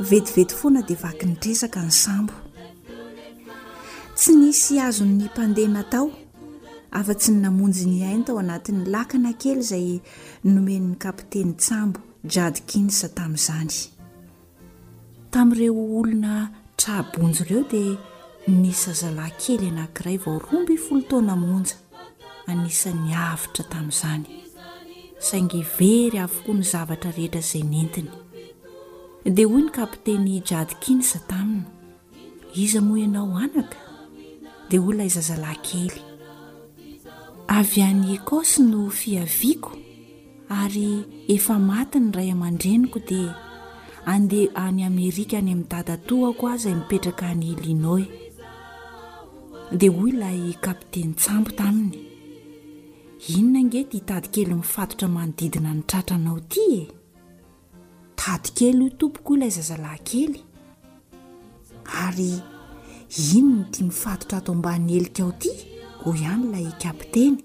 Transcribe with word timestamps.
vetivety 0.00 0.54
foana 0.54 0.82
dia 0.82 0.96
vaky 0.96 1.26
nitreaka 1.26 1.82
ny 1.82 1.90
sambo 1.90 2.32
tsy 4.16 4.32
nisy 4.40 4.80
azo 4.86 5.04
'ny 5.04 5.24
mpandehanatao 5.28 6.08
afa-tsy 6.98 7.28
ny 7.32 7.38
namonjy 7.44 7.84
ny 7.86 7.98
ainta 8.10 8.30
ao 8.32 8.38
anatin'ny 8.42 8.84
lakana 8.94 9.30
kely 9.42 9.60
zay 9.70 9.88
nomenn'ny 10.52 10.94
kapteny 11.02 11.52
tsambo 11.62 12.00
jady 12.32 12.60
knsa 12.68 13.06
tamin'izany 13.16 13.78
tamn'ireo 15.32 15.76
olona 15.98 16.32
trabnjy 16.80 17.40
ireo 17.44 17.62
dia 17.72 17.96
nisa 18.60 18.92
zlay 19.00 19.32
kely 19.42 19.64
anakay 19.70 20.16
vaoob 20.24 20.68
toanaasanytra 21.08 23.64
tami'zany 23.72 24.26
saingyvey 25.26 26.12
avokoa 26.24 26.54
ny 26.56 26.62
zrahetrazay 26.70 27.62
nentiny 27.72 28.10
dia 29.24 29.46
hoy 29.46 29.62
ny 29.68 29.70
kapiteny 29.70 30.40
jad 30.50 30.72
kins 30.80 31.12
taminy 31.28 31.62
iza 32.56 32.80
mo 32.80 32.96
ianao 32.96 33.36
anaka 33.36 33.76
dia 34.70 34.80
hoy 34.80 34.94
ilay 34.94 35.08
zazalaynkely 35.08 36.00
avy 37.48 37.82
any 37.82 38.12
ekosy 38.14 38.62
no 38.62 38.88
fiaviako 38.90 39.72
ary 40.48 41.04
efa 41.28 41.58
mati 41.58 42.00
ny 42.00 42.12
ray 42.16 42.30
aman-dreniko 42.32 42.98
dia 43.08 43.34
andeh 44.12 44.48
any 44.54 44.84
amerika 44.84 45.36
any 45.36 45.52
amin'ny 45.52 45.68
dadyto 45.70 46.16
aoko 46.26 46.48
azay 46.48 46.74
mipetraka 46.74 47.26
any 47.30 47.52
ilinoy 47.52 48.02
dia 49.78 49.90
hoy 49.96 50.10
ilay 50.10 50.56
kapiteny 50.64 51.12
tsambo 51.20 51.50
taminy 51.58 51.92
inona 53.36 53.60
ngety 53.68 53.96
hitady 53.98 54.28
kely 54.32 54.54
mifatotra 54.54 55.08
manodidina 55.08 55.74
ny 55.74 55.82
tratranao 55.88 56.38
ity 56.38 56.64
e 56.80 56.99
tady 58.20 58.52
kely 58.58 58.82
io 58.84 58.90
tompoko 59.00 59.32
ho 59.32 59.36
ilay 59.36 59.50
zazalahy 59.50 60.00
kely 60.04 60.40
ary 62.04 62.32
ino 63.36 63.48
noiti 63.54 63.82
mifatotra 63.84 64.38
ato 64.38 64.52
ambany 64.52 64.90
elika 64.98 65.22
ao 65.22 65.32
ity 65.32 65.50
ho 66.02 66.12
ihany 66.14 66.44
ilay 66.50 66.68
kapteny 66.84 67.36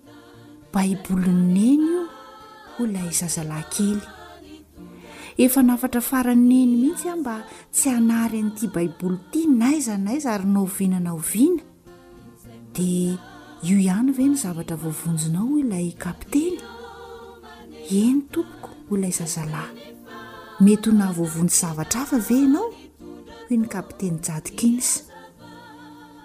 baibolin 0.74 1.40
neny 1.56 1.86
io 1.92 2.04
ho 2.76 2.84
lay 2.94 3.10
zazalahy 3.22 3.66
kely 3.76 4.02
efa 5.46 5.62
nafatra 5.64 6.02
faranneny 6.10 6.72
mihitsy 6.82 7.08
ah 7.10 7.16
mba 7.22 7.36
tsy 7.76 7.90
anary 7.98 8.40
an'ity 8.44 8.68
baibouly 8.76 9.18
ity 9.30 9.42
nayza 9.60 9.96
naiza 10.06 10.34
ary 10.34 10.48
nao 10.56 10.66
viana 10.78 11.00
na 11.00 11.12
oviana 11.18 11.60
di 12.76 12.90
io 13.68 13.78
ihany 13.88 14.12
ve 14.18 14.24
no 14.28 14.36
zavatra 14.44 14.76
voavonjinao 14.84 15.48
o 15.54 15.58
ilay 15.64 15.88
kapteny 16.04 16.56
eny 18.02 18.20
tompoko 18.34 18.70
ho 18.88 18.92
ilay 18.98 19.14
zazalahy 19.20 19.95
mety 20.60 20.90
ho 20.90 20.96
nahvovonjy 20.98 21.50
zavatra 21.60 22.02
afa 22.04 22.18
veanao 22.30 22.68
hoe 23.48 23.58
ny 23.58 23.68
kapiteny 23.76 24.18
jad 24.28 24.48
kins 24.58 24.90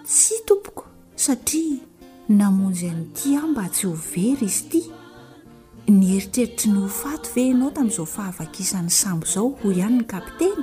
tsy 0.07 0.35
tompoko 0.47 0.83
satria 1.25 1.81
namonjy 2.39 2.85
anyity 2.91 3.27
aho 3.37 3.47
mba 3.51 3.65
tsy 3.75 3.83
ho 3.87 3.93
very 4.11 4.47
izy 4.51 4.63
ty 4.71 4.81
ny 5.95 6.05
eritreritry 6.17 6.67
ny 6.71 6.79
hofato 6.83 7.27
veanao 7.35 7.73
tamin'izao 7.75 8.07
fahavakisan'ny 8.15 8.91
sambzao 9.01 9.49
hoy 9.63 9.75
ihany 9.79 9.97
ny 9.99 10.07
kapiteny 10.13 10.61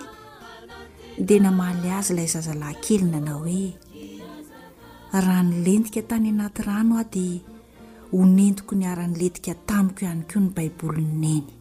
dea 1.29 1.43
namaly 1.45 1.89
azy 1.99 2.13
ilay 2.17 2.29
zazalaynkely 2.35 3.05
nana 3.13 3.33
hoe 3.43 3.65
raha 5.25 5.43
nylentika 5.51 6.01
tany 6.11 6.29
anaty 6.33 6.61
ranoao 6.69 7.05
dia 7.15 7.47
ho 8.13 8.19
nentiko 8.37 8.73
ny 8.81 8.87
ara-nylentika 8.93 9.53
tamiko 9.69 10.01
ihany 10.09 10.23
ko 10.31 10.37
ny 10.41 10.49
baibolinyneny 10.57 11.58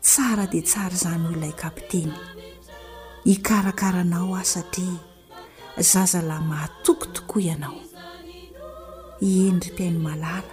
tsara 0.00 0.46
dia 0.46 0.62
tsara 0.62 0.94
izany 0.94 1.26
oilay 1.26 1.52
kapiteny 1.58 2.12
hikarakaranao 3.26 4.30
aho 4.34 4.44
satria 4.44 5.00
zaza 5.90 6.20
la 6.22 6.36
mahatoky 6.40 7.08
tokoa 7.14 7.42
ianao 7.42 7.76
iendrym-piaino 9.28 10.00
malala 10.08 10.50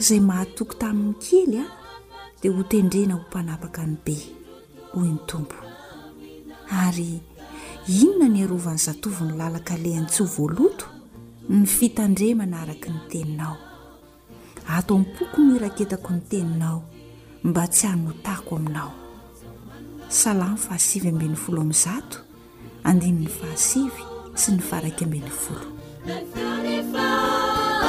izay 0.00 0.20
mahatoky 0.30 0.74
tamin'ny 0.82 1.14
kely 1.22 1.54
a 1.64 1.66
dia 2.40 2.52
hotendrena 2.56 3.14
ho 3.14 3.20
mpanapaka 3.28 3.82
ny 3.86 3.96
be 4.04 4.16
hoy 4.92 5.08
ny 5.12 5.18
tompo 5.28 5.56
ary 6.84 7.12
inona 8.00 8.26
ny 8.32 8.38
arovan'ny 8.44 8.82
zatovi 8.86 9.22
ny 9.28 9.32
lalaka 9.40 9.74
lehany 9.84 10.08
tsy 10.10 10.20
ho 10.22 10.26
voaloto 10.34 10.86
ny 11.52 11.64
fitandre 11.76 12.28
manaraka 12.40 12.88
ny 12.94 13.00
teninao 13.10 13.56
ato 14.76 14.98
mpoko 14.98 15.36
no 15.42 15.50
iraketako 15.56 16.08
ny 16.14 16.20
teninao 16.30 16.78
mba 17.44 17.66
tsy 17.68 17.84
anynotako 17.86 18.56
aminao 18.56 18.90
salamy 20.08 20.56
fahasivy 20.64 21.08
ambin'ny 21.08 21.36
folo 21.36 21.60
amin'ny 21.60 21.74
zato 21.84 22.18
andininy 22.88 23.28
fahasivy 23.38 24.02
sy 24.34 24.52
ny 24.56 24.60
faraky 24.68 25.04
amben'ny 25.04 25.30
foloa 25.40 25.70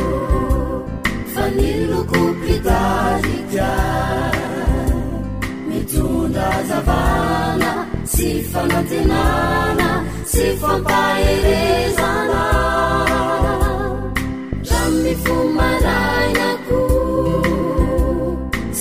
fa 1.34 1.46
nylokopritaziga 1.58 3.70
mitronda 5.68 6.50
zavana 6.70 7.86
sy 8.16 8.42
fanantenana 8.52 9.90
sy 10.32 10.46
fampahirezana 10.62 12.46
ra 14.70 14.82
mi 15.04 15.14
fomarainako 15.26 16.82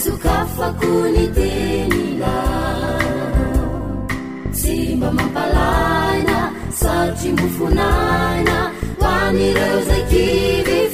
sokafo 0.04 0.62
ako 0.72 0.92
ny 1.14 1.24
teny 1.36 2.03
tymfunana 7.12 8.70
وanre 9.00 9.54
ztv 9.87 10.94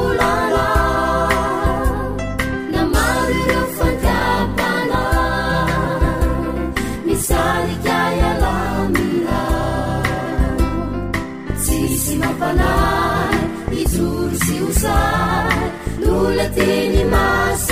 ولتيني 16.21 17.03
ماس 17.03 17.70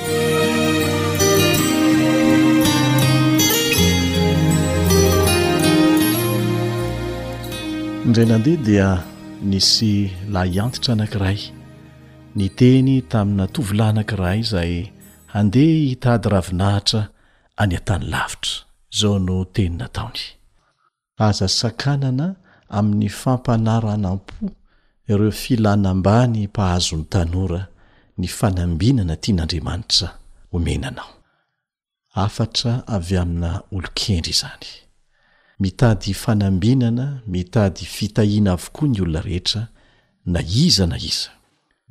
na 8.30 8.34
andeha 8.38 8.56
dia 8.66 8.88
nisy 9.50 9.96
lahiantitra 10.34 10.92
anank'iray 10.94 11.40
ny 12.38 12.46
teny 12.58 12.94
tamin'ny 13.10 13.38
natovolahy 13.46 13.90
anank'iray 13.94 14.38
zahy 14.52 14.78
andeha 15.38 15.84
hitady 15.90 16.26
ravinahitra 16.34 17.00
any 17.62 17.74
atany 17.80 18.04
lavitra 18.12 18.56
zao 18.98 19.14
no 19.26 19.36
teny 19.54 19.74
nataony 19.80 20.22
aza 21.26 21.46
sakanana 21.58 22.26
amin'ny 22.78 23.08
fampanaranam-po 23.20 24.36
ireo 25.12 25.32
filana 25.42 25.88
ambany 25.94 26.38
mpahazon'ny 26.50 27.06
tanora 27.14 27.62
ny 28.20 28.28
fanambinana 28.28 29.14
tya 29.20 29.32
n'andriamanitra 29.34 30.08
omenanao 30.56 31.10
afatra 32.24 32.72
avy 32.96 33.16
amina 33.22 33.50
olo-kendry 33.74 34.32
izany 34.36 34.66
mitady 35.62 36.08
fanambinana 36.22 37.06
mitady 37.34 37.82
fitahiana 37.94 38.50
avokoa 38.56 38.86
ny 38.92 38.98
olona 39.04 39.20
rehetra 39.26 39.62
na 40.32 40.40
iza 40.62 40.86
na 40.92 40.96
iza 41.08 41.30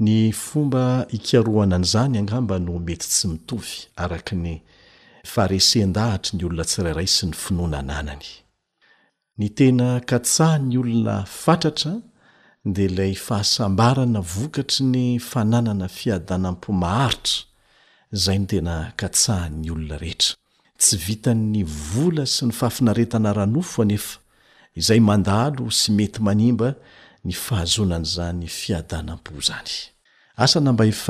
ny 0.05 0.09
fomba 0.45 0.83
ikarohana 1.17 1.75
an'izany 1.77 2.15
angamba 2.21 2.55
no 2.65 2.73
mety 2.87 3.07
tsy 3.11 3.25
mitovy 3.31 3.73
araka 4.03 4.33
ny 4.43 4.53
faharesen-dahatra 5.33 6.31
ny 6.37 6.41
olona 6.45 6.65
tsirairay 6.69 7.09
sy 7.15 7.23
ny 7.29 7.33
finoana 7.41 7.79
nanany 7.89 8.27
ny 9.39 9.47
tena 9.57 9.87
katsaha 10.09 10.55
ny 10.67 10.75
olona 10.83 11.15
fatratra 11.43 11.93
de 12.67 12.87
lay 12.89 13.13
fahasambarana 13.13 14.19
vokatry 14.21 14.83
ny 14.85 15.19
fananana 15.19 15.87
fiadanam-po 15.97 16.73
maharitra 16.83 17.43
zay 18.23 18.37
ny 18.39 18.47
tena 18.49 18.75
katsahan'ny 19.01 19.69
olona 19.73 19.97
rehetra 20.01 20.33
tsy 20.81 20.95
vita'ny 21.07 21.59
vola 21.91 22.25
sy 22.35 22.45
ny 22.45 22.51
fahafinaretana 22.59 23.29
ranofo 23.37 23.77
anefa 23.85 24.17
izay 24.81 24.99
mandalo 25.09 25.65
sy 25.79 25.87
mety 25.97 26.19
manimba 26.27 26.69
ny 27.25 27.33
fahazonan' 27.45 28.05
zany 28.15 28.47
fiadanam-po 28.59 29.33
zany 29.47 29.69
asa 30.43 30.59
na 30.59 30.71
mba 30.73 30.85
ef 30.93 31.03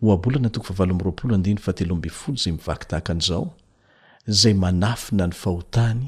hoabolana 0.01 0.49
toko 0.49 0.65
favalo 0.67 0.91
amroapolo 0.93 1.35
andey 1.35 1.55
fateloambfolo 1.57 2.37
zay 2.37 2.51
mivakitahakan'zao 2.53 3.45
zay 4.27 4.53
manafina 4.53 5.27
ny 5.27 5.33
fahotany 5.41 6.05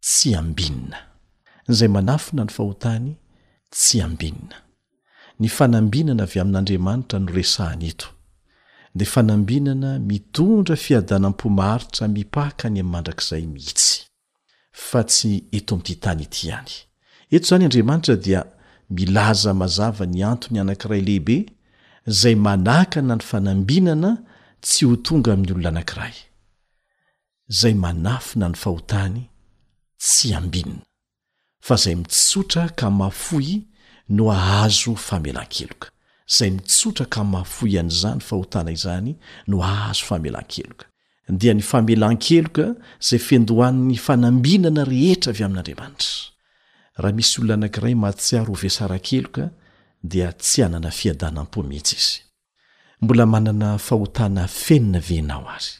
tsy 0.00 0.34
ambinina 0.42 0.98
zay 1.76 1.88
manafina 1.88 2.42
ny 2.44 2.50
fahotany 2.56 3.10
tsy 3.74 4.02
ambinina 4.06 4.56
ny 5.40 5.48
fanambinana 5.56 6.22
avy 6.26 6.38
amin'n'andriamanitra 6.42 7.18
noresahany 7.24 7.86
eto 7.94 8.08
de 8.98 9.04
fanambinana 9.14 9.90
mitondra 10.10 10.76
fiadanam-pomahritra 10.84 12.04
mipahaka 12.16 12.64
any 12.68 12.80
am'n 12.84 12.92
mandrak'izay 12.94 13.44
mihitsy 13.54 13.94
fa 14.88 15.00
tsy 15.10 15.32
eto 15.56 15.70
ami'ty 15.78 15.94
tany 16.04 16.20
ity 16.26 16.52
any 16.58 16.72
eto 17.34 17.46
zany 17.48 17.64
andriamanitra 17.64 18.16
dia 18.26 18.40
milaza 18.96 19.50
mazava 19.60 20.04
ny 20.12 20.18
antony 20.30 20.58
anankiray 20.60 21.00
lehibe 21.08 21.38
zay 22.06 22.34
manaka 22.34 23.02
na 23.02 23.14
ny 23.16 23.22
fanambinana 23.24 24.16
tsy 24.62 24.86
ho 24.86 24.96
tonga 25.06 25.32
amin'ny 25.34 25.52
olona 25.54 25.68
anakiray 25.74 26.14
zay 27.60 27.74
manafy 27.74 28.38
na 28.38 28.48
ny 28.50 28.56
fahotany 28.58 29.20
tsy 30.00 30.34
ambinana 30.38 30.82
fa 31.62 31.76
zay 31.78 31.94
mitsotra 31.94 32.68
ka 32.68 32.90
mafoy 32.90 33.62
no 34.08 34.32
ahazo 34.34 34.94
famelankeloka 35.08 35.88
zay 36.38 36.50
mitsotra 36.50 37.06
ka 37.06 37.22
mafoy 37.24 37.78
an'iza 37.78 38.12
ny 38.16 38.20
fahotana 38.30 38.70
izany 38.74 39.10
no 39.46 39.62
ahazo 39.62 40.04
famelankeloka 40.08 40.86
dia 41.40 41.54
ny 41.54 41.62
famelan-keloka 41.62 42.64
zay 42.98 43.20
fendohan'ny 43.28 43.94
fanambinana 44.06 44.82
rehetra 44.92 45.30
avy 45.32 45.44
amin'andriamanitra 45.46 47.02
raha 47.02 47.14
misy 47.16 47.34
olona 47.40 47.54
anank'iray 47.62 47.94
matsiaro 48.04 48.52
ovesarankeloka 48.58 49.44
dia 50.02 50.32
tsy 50.32 50.62
hanana 50.62 50.90
fiadanam-po 50.90 51.62
mhihitsy 51.62 51.96
izy 51.96 52.20
mbola 53.02 53.26
manana 53.26 53.78
fahotana 53.78 54.48
fenina 54.48 55.00
venao 55.00 55.48
azy 55.50 55.70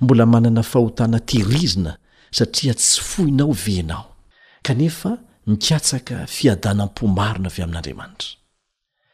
mbola 0.00 0.26
manana 0.26 0.62
fahotana 0.62 1.20
tirizina 1.20 1.96
satria 2.30 2.74
tsy 2.74 3.00
foinao 3.02 3.52
venao 3.52 4.16
kanefa 4.62 5.18
mikatsaka 5.46 6.26
fiadanam-po 6.36 7.06
marona 7.06 7.48
avy 7.50 7.62
amin'andriamanitra 7.62 8.28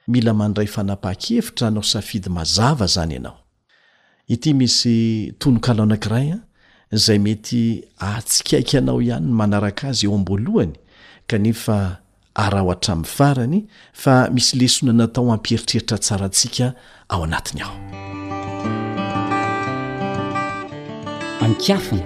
mila 0.08 0.34
mandray 0.34 0.66
fanapaha-kefitra 0.66 1.68
anao 1.68 1.82
safidy 1.82 2.28
mazava 2.28 2.86
zany 2.86 3.12
ianao 3.14 3.38
ity 4.28 4.54
misy 4.54 5.32
tonokalao 5.38 5.82
anankiray 5.86 6.30
an 6.32 6.40
zay 6.92 7.18
mety 7.18 7.84
atsikaiky 7.98 8.76
anao 8.78 9.02
ihanyny 9.02 9.32
manaraka 9.32 9.88
azy 9.88 10.06
eo 10.06 10.14
amboalohany 10.14 10.72
kanefa 11.26 11.98
arao 12.36 12.68
hatramin'ny 12.70 13.06
farany 13.16 13.58
fa 14.02 14.14
misy 14.34 14.52
lesoana 14.60 14.92
natao 15.00 15.28
ampieritreritra 15.36 15.96
tsaratsika 16.06 16.66
ao 17.12 17.20
anatiny 17.26 17.62
aho 17.62 17.78
ankiafina 21.46 22.04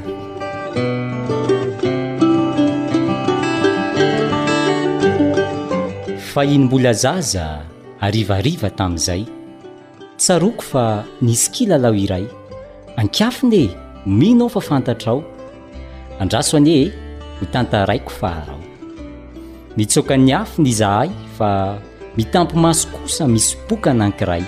fahiny 6.32 6.64
mbola 6.64 6.92
zaza 7.04 7.44
arivariva 8.06 8.68
tamin'izay 8.78 9.22
tsaroko 10.22 10.62
fa 10.72 10.84
nisikilalao 11.26 11.94
iray 12.04 12.24
ankiafina 13.00 13.56
e 13.56 13.66
mino 14.18 14.44
ao 14.44 14.50
fa 14.54 14.60
fantatra 14.70 15.12
ao 15.12 15.22
andraso 16.22 16.56
anye 16.56 16.78
hitantaraiko 17.40 18.10
fa 18.20 18.59
mitsoka 19.76 20.16
ny 20.16 20.32
afina 20.34 20.68
izahay 20.68 21.10
fa 21.38 21.78
mitampo 22.16 22.56
maso 22.58 22.88
kosa 22.88 23.28
misy 23.28 23.54
boka 23.68 23.92
nankiray 23.94 24.42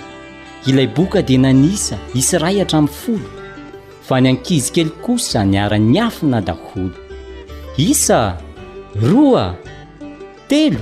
ilay 0.67 0.87
boka 0.87 1.21
dia 1.21 1.37
nanisa 1.39 1.97
isy 2.15 2.37
ray 2.43 2.59
hatramin'ny 2.59 2.89
folo 2.99 3.29
fa 4.03 4.19
ny 4.21 4.27
ankizy 4.31 4.71
kely 4.75 4.89
kosa 5.03 5.43
niara-ni 5.45 5.99
afina 5.99 6.41
daholy 6.41 6.91
isa 7.79 8.37
roa 8.99 9.55
telo 10.51 10.79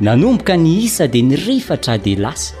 nanomboka 0.00 0.56
ny 0.58 0.82
isa 0.82 1.06
dia 1.06 1.22
nirefatra 1.22 1.98
dia 2.02 2.18
lasa 2.18 2.54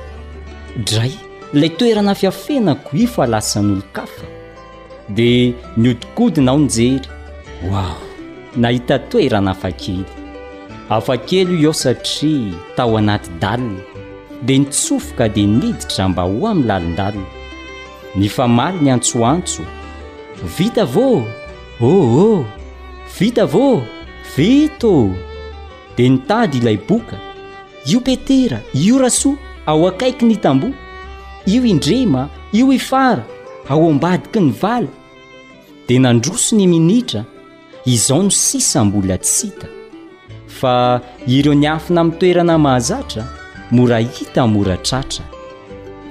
dray 0.86 1.12
ilay 1.54 1.68
toerana 1.78 2.14
fiafenako 2.14 2.94
i 2.96 3.06
fo 3.10 3.22
alasa 3.26 3.58
n'olo-kafa 3.62 4.24
dia 5.10 5.52
niodikodina 5.76 6.50
ao 6.54 6.58
njery 6.58 7.02
hoao 7.60 7.98
nahita 8.56 8.98
toeranafa-kely 8.98 10.21
afa 10.96 11.14
kely 11.28 11.50
i 11.60 11.64
aho 11.64 11.72
satria 11.82 12.54
tao 12.76 12.96
anaty 12.98 13.28
dalina 13.42 13.80
dia 14.46 14.58
nitsofo 14.62 15.14
ka 15.18 15.26
dia 15.34 15.46
niditra 15.60 15.94
za 15.96 16.04
mba 16.08 16.22
ho 16.28 16.34
min'ny 16.40 16.62
lalindalina 16.70 17.28
ni 18.18 18.28
fa 18.34 18.44
mali 18.56 18.78
ny 18.84 18.90
antsoantso 18.96 19.62
vita 20.56 20.84
va 20.94 21.06
ôôh 21.92 22.44
vita 23.18 23.44
va 23.52 23.68
vitoô 24.36 25.08
dia 25.96 26.08
nitady 26.12 26.56
ilay 26.60 26.78
boka 26.88 27.16
io 27.92 27.98
petera 28.06 28.58
io 28.86 28.96
rasoa 29.02 29.36
ao 29.70 29.82
akaiky 29.90 30.24
ny 30.26 30.36
tamboa 30.44 30.72
io 31.54 31.60
indrema 31.72 32.22
io 32.58 32.72
ifara 32.78 33.24
ao 33.70 33.84
ambadika 33.90 34.40
ny 34.40 34.52
vala 34.62 34.88
dia 35.88 36.00
nandroso 36.00 36.52
ny 36.56 36.66
minitra 36.68 37.20
izao 37.94 38.22
no 38.22 38.30
sisambola 38.42 39.16
sita 39.36 39.68
fa 40.62 41.00
ireo 41.26 41.54
niafina 41.54 42.04
miny 42.04 42.16
toerana 42.18 42.58
mahazatra 42.58 43.24
morahita 43.70 44.42
hmoratratra 44.42 45.24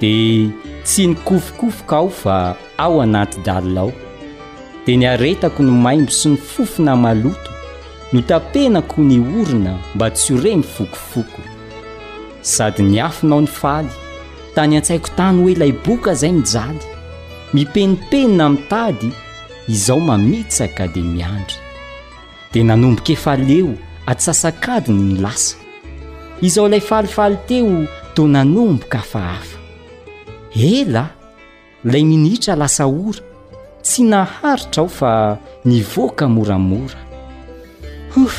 dia 0.00 0.50
tsy 0.84 1.06
nikofokofoka 1.06 1.96
ao 1.96 2.10
fa 2.10 2.36
ao 2.78 3.02
anaty 3.02 3.40
dalinao 3.46 3.92
dia 4.86 4.96
niaretako 4.96 5.62
no 5.62 5.72
maimbo 5.72 6.10
sy 6.10 6.28
ny 6.28 6.36
fofina 6.36 6.96
maloto 6.96 7.50
notapenako 8.12 9.00
ny 9.02 9.18
orina 9.40 9.78
mba 9.94 10.10
tsy 10.10 10.32
hore 10.34 10.56
myfokofoko 10.56 11.42
sady 12.40 12.82
niafinao 12.82 13.40
ny 13.40 13.46
faly 13.48 13.88
tany 14.54 14.76
an-tsaiko 14.76 15.08
tany 15.16 15.42
hoe 15.42 15.54
layboka 15.54 16.12
izay 16.12 16.32
mijaly 16.32 16.78
mipenipenina 17.54 18.48
mitady 18.48 19.10
izao 19.68 20.00
mamitsaka 20.00 20.88
dia 20.88 21.02
miandry 21.02 21.58
dia 22.52 22.64
nanombo-ke 22.64 23.12
efaleo 23.12 23.74
atsasakadiny 24.06 25.02
ny 25.14 25.18
lasa 25.22 25.56
izaho 26.46 26.66
ilay 26.68 26.80
falifaly 26.90 27.36
teo 27.48 27.84
to 28.14 28.22
nanomboka 28.34 28.98
fa 29.10 29.20
hafa 29.30 29.58
elahy 30.56 31.10
ilay 31.84 32.04
minitra 32.10 32.54
lasa 32.62 32.84
ora 33.06 33.20
tsy 33.84 34.00
naharitra 34.10 34.80
aho 34.82 34.88
fa 34.98 35.12
nivoaka 35.70 36.24
moramora 36.34 36.98
of 38.22 38.38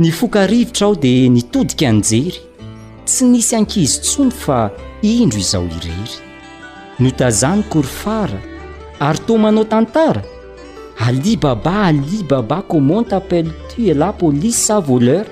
ny 0.00 0.10
fokarivotra 0.18 0.84
aho 0.88 0.96
dia 1.04 1.28
nitodika 1.36 1.86
anjery 1.92 2.36
tsy 3.08 3.22
nisy 3.32 3.54
ankizi 3.58 4.00
tsono 4.06 4.30
fa 4.44 4.58
indro 5.16 5.38
izao 5.44 5.64
irery 5.78 6.12
notazanykory 7.00 7.88
fara 8.00 8.38
ary 9.06 9.18
to 9.26 9.34
manao 9.42 9.64
tantara 9.72 10.22
ali 11.06 11.36
baba 11.36 11.84
ali 11.90 12.20
baba 12.30 12.60
komontepeltu 12.68 13.80
elapolisa 13.92 14.78
voleur 14.84 15.24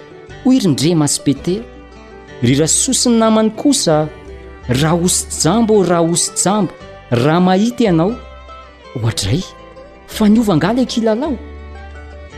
hoirindrema 0.45 1.07
sy 1.09 1.19
petera 1.25 1.69
ri 2.47 2.55
ra 2.61 2.67
sosiny 2.69 3.17
namany 3.21 3.51
kosa 3.61 4.09
raha 4.81 4.97
osi-jambo 5.07 5.75
raha 5.91 6.07
hoso-jambo 6.09 6.73
raha 7.25 7.41
mahita 7.47 7.85
ianao 7.85 8.13
ohadrray 8.97 9.43
fa 10.15 10.25
niovangala 10.33 10.83
ky 10.91 10.97
ila 11.01 11.15
lao 11.21 11.37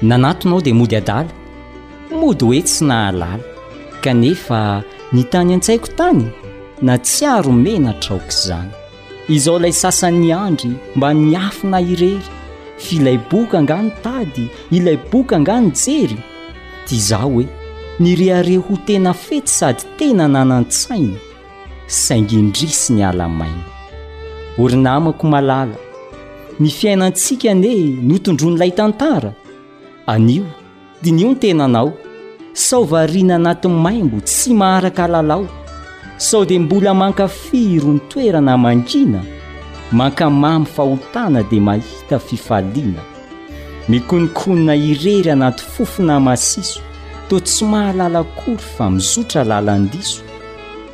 nanatonao 0.08 0.60
dia 0.64 0.74
mody 0.78 0.96
adala 1.00 1.30
mody 2.20 2.44
hoe 2.46 2.60
tsy 2.66 2.80
nahalala 2.88 3.38
kanefa 4.04 4.60
nytany 5.14 5.50
an-tsaiko 5.54 5.86
tany 5.98 6.26
na 6.86 6.94
tsy 7.04 7.22
aro 7.34 7.52
menatraoka 7.64 8.34
izany 8.40 8.70
izao 9.36 9.56
ilay 9.58 9.72
sasany 9.82 10.30
andry 10.46 10.72
mba 10.96 11.08
niafina 11.14 11.78
irery 11.92 12.22
fiilay 12.80 13.18
boka 13.30 13.58
angano 13.58 13.90
tady 14.02 14.48
ilay 14.70 14.98
boka 15.12 15.36
angano 15.36 15.70
jery 15.84 16.16
dia 16.88 16.98
izaho 16.98 17.30
hoe 17.34 17.46
nirehareho 18.00 18.74
tena 18.86 19.12
fety 19.12 19.50
sady 19.58 19.82
tena 19.98 20.24
nanan-tsaina 20.34 21.18
saingy 22.02 22.36
indrisy 22.42 22.88
ny 22.94 23.02
alamaimo 23.10 23.64
orinamako 24.62 25.24
malala 25.32 25.76
ny 26.60 26.68
fiainantsika 26.78 27.50
anie 27.52 27.76
notondro 28.08 28.48
n'ilay 28.50 28.72
tantara 28.78 29.30
anio 30.12 30.46
dinio 31.02 31.28
ny 31.30 31.36
tenanao 31.42 31.90
saovariana 32.66 33.34
anatin'ny 33.40 33.76
maimbo 33.84 34.16
tsy 34.28 34.50
maharaka 34.60 35.04
lalao 35.12 35.46
sao 36.28 36.44
dia 36.48 36.60
mbola 36.64 36.92
mankafiro 37.00 37.90
ny 37.92 38.00
toerana 38.10 38.54
mangina 38.64 39.20
mankamamy 39.92 40.66
fahotana 40.66 41.42
dia 41.42 41.60
mahita 41.60 42.18
fifaliana 42.18 43.02
mikonokonina 43.88 44.74
irery 44.76 45.30
anaty 45.30 45.62
fofona 45.64 46.20
masiso 46.20 46.80
toa 47.28 47.40
tsy 47.40 47.64
mahalala 47.64 48.22
kory 48.24 48.56
fa 48.58 48.90
mizotra 48.90 49.44
lala 49.44 49.78
ndiso 49.78 50.22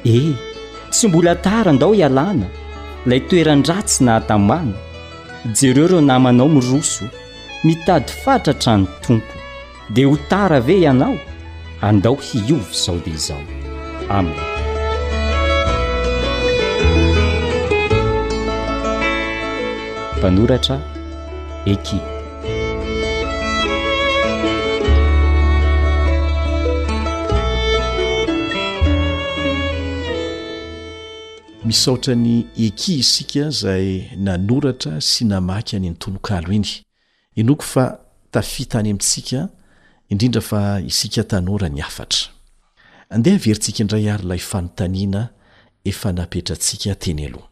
ee 0.07 0.17
eh, 0.19 0.35
tsy 0.91 1.09
mbola 1.09 1.35
tara 1.35 1.71
andao 1.71 1.93
hialàna 1.95 2.47
ilay 3.07 3.21
toeran-dratsy 3.29 4.05
nahatamàna 4.05 4.73
jereo 5.61 5.85
ireo 5.87 6.01
namanao 6.01 6.49
miroso 6.49 7.05
mitady 7.65 8.13
fatratrany 8.25 8.87
tompo 9.07 9.35
dia 9.91 10.07
ho 10.07 10.17
tara 10.29 10.61
ve 10.61 10.81
ianao 10.81 11.19
andao 11.83 12.15
hiovy 12.15 12.71
izao 12.75 12.99
dia 13.05 13.15
izao 13.15 13.43
amin 14.09 14.56
panoratra 20.23 20.81
eki 21.67 21.97
misaotra 31.65 32.15
ny 32.15 32.45
eki 32.57 32.99
isika 32.99 33.51
zay 33.51 34.05
nanoratra 34.17 35.01
sy 35.01 35.25
namaky 35.29 35.77
any 35.77 35.91
nytonokalo 35.91 36.53
iny 36.53 36.69
inoko 37.37 37.63
fa 37.63 37.87
tafitany 38.31 38.89
amintsika 38.89 39.49
indrindra 40.09 40.41
fa 40.41 40.63
isika 40.81 41.25
tanora 41.25 41.69
ny 41.69 41.81
afatra 41.83 42.33
andeha 43.11 43.37
averintsika 43.37 43.85
indray 43.85 44.09
ary 44.13 44.25
ilay 44.25 44.39
fanontaniana 44.39 45.29
efa 45.85 46.13
napetratsika 46.13 46.95
teny 46.95 47.25
aloha 47.27 47.49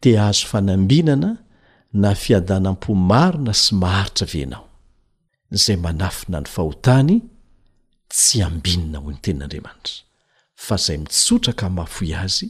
te 0.00 0.18
azo 0.20 0.46
fanambinana 0.46 1.36
na 1.94 2.10
fiadanam-po 2.14 2.92
maro 2.94 3.38
na 3.46 3.54
sy 3.54 3.74
maharitra 3.78 4.26
venao 4.32 4.64
zay 5.62 5.76
manafina 5.78 6.40
ny 6.42 6.48
fahotany 6.50 7.16
tsy 8.12 8.42
ambinina 8.42 8.98
ho 8.98 9.12
ny 9.14 9.20
tenin'andriamanitra 9.22 10.02
fa 10.66 10.76
zay 10.84 10.98
mitsotra 10.98 11.52
ka 11.60 11.66
mafoy 11.76 12.10
azy 12.22 12.48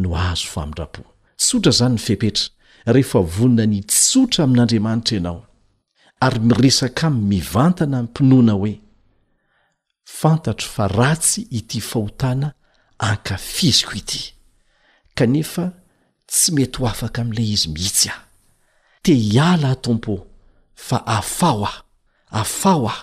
no 0.00 0.10
azo 0.30 0.46
f 0.52 0.58
amindra-po 0.60 1.02
tsotra 1.40 1.72
zany 1.78 1.96
ny 1.96 2.02
fepetra 2.06 2.92
rehefa 2.94 3.18
vonina 3.36 3.64
ny 3.72 3.80
tsotra 3.86 4.44
amin'andriamanitra 4.44 5.16
ianao 5.16 5.40
ary 6.28 6.40
miresaka 6.48 7.06
amn 7.06 7.24
mivantana 7.32 8.02
ny 8.02 8.06
mpinoana 8.10 8.52
hoe 8.60 8.74
fantatro 10.18 10.68
fa 10.74 10.86
ratsy 10.92 11.46
ity 11.58 11.80
fahotana 11.80 12.52
anka 12.98 13.36
fiziko 13.40 13.92
ity 14.02 14.22
kanefa 15.14 15.70
tsy 16.28 16.52
mety 16.52 16.78
ho 16.78 16.84
afaka 16.92 17.22
ami'ilay 17.24 17.52
izy 17.56 17.68
mihitsy 17.72 18.10
a 18.12 18.23
te 19.04 19.12
hiala 19.12 19.74
tompo 19.76 20.16
fa 20.74 21.02
afao 21.18 21.64
a 21.66 21.72
afao 22.40 22.88
ah 22.88 23.00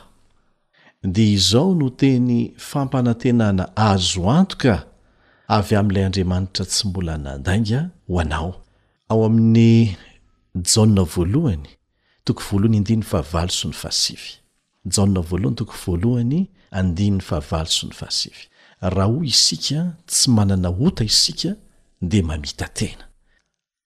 de 1.03 1.23
izao 1.33 1.75
no 1.75 1.89
teny 1.89 2.53
fampanantenana 2.69 3.63
azo 3.91 4.21
antoka 4.39 4.73
avy 5.55 5.73
amn'ilay 5.79 6.05
andriamanitra 6.07 6.63
tsy 6.69 6.83
mbola 6.89 7.13
nandainga 7.25 7.79
ho 8.09 8.15
anao 8.23 8.51
ao 9.11 9.19
amin'ny 9.27 9.71
jauna 10.73 11.03
voalohany 11.13 11.69
toko 12.25 12.41
voalohany 12.49 12.77
indinny 12.79 13.05
fahavalo 13.11 13.51
so 13.59 13.67
ny 13.69 13.73
faasivy 13.81 14.29
jana 14.93 15.21
voalohany 15.29 15.55
toko 15.59 15.73
voalohany 15.85 16.39
andinny 16.79 17.21
fahavalo 17.29 17.69
so 17.77 17.83
ny 17.89 17.93
faasivy 17.99 18.43
raha 18.95 19.11
hoy 19.13 19.27
isika 19.35 19.79
tsy 20.09 20.25
manana 20.35 20.69
ota 20.85 21.03
isika 21.11 21.51
de 22.09 22.19
mamita 22.29 22.67
tena 22.77 23.05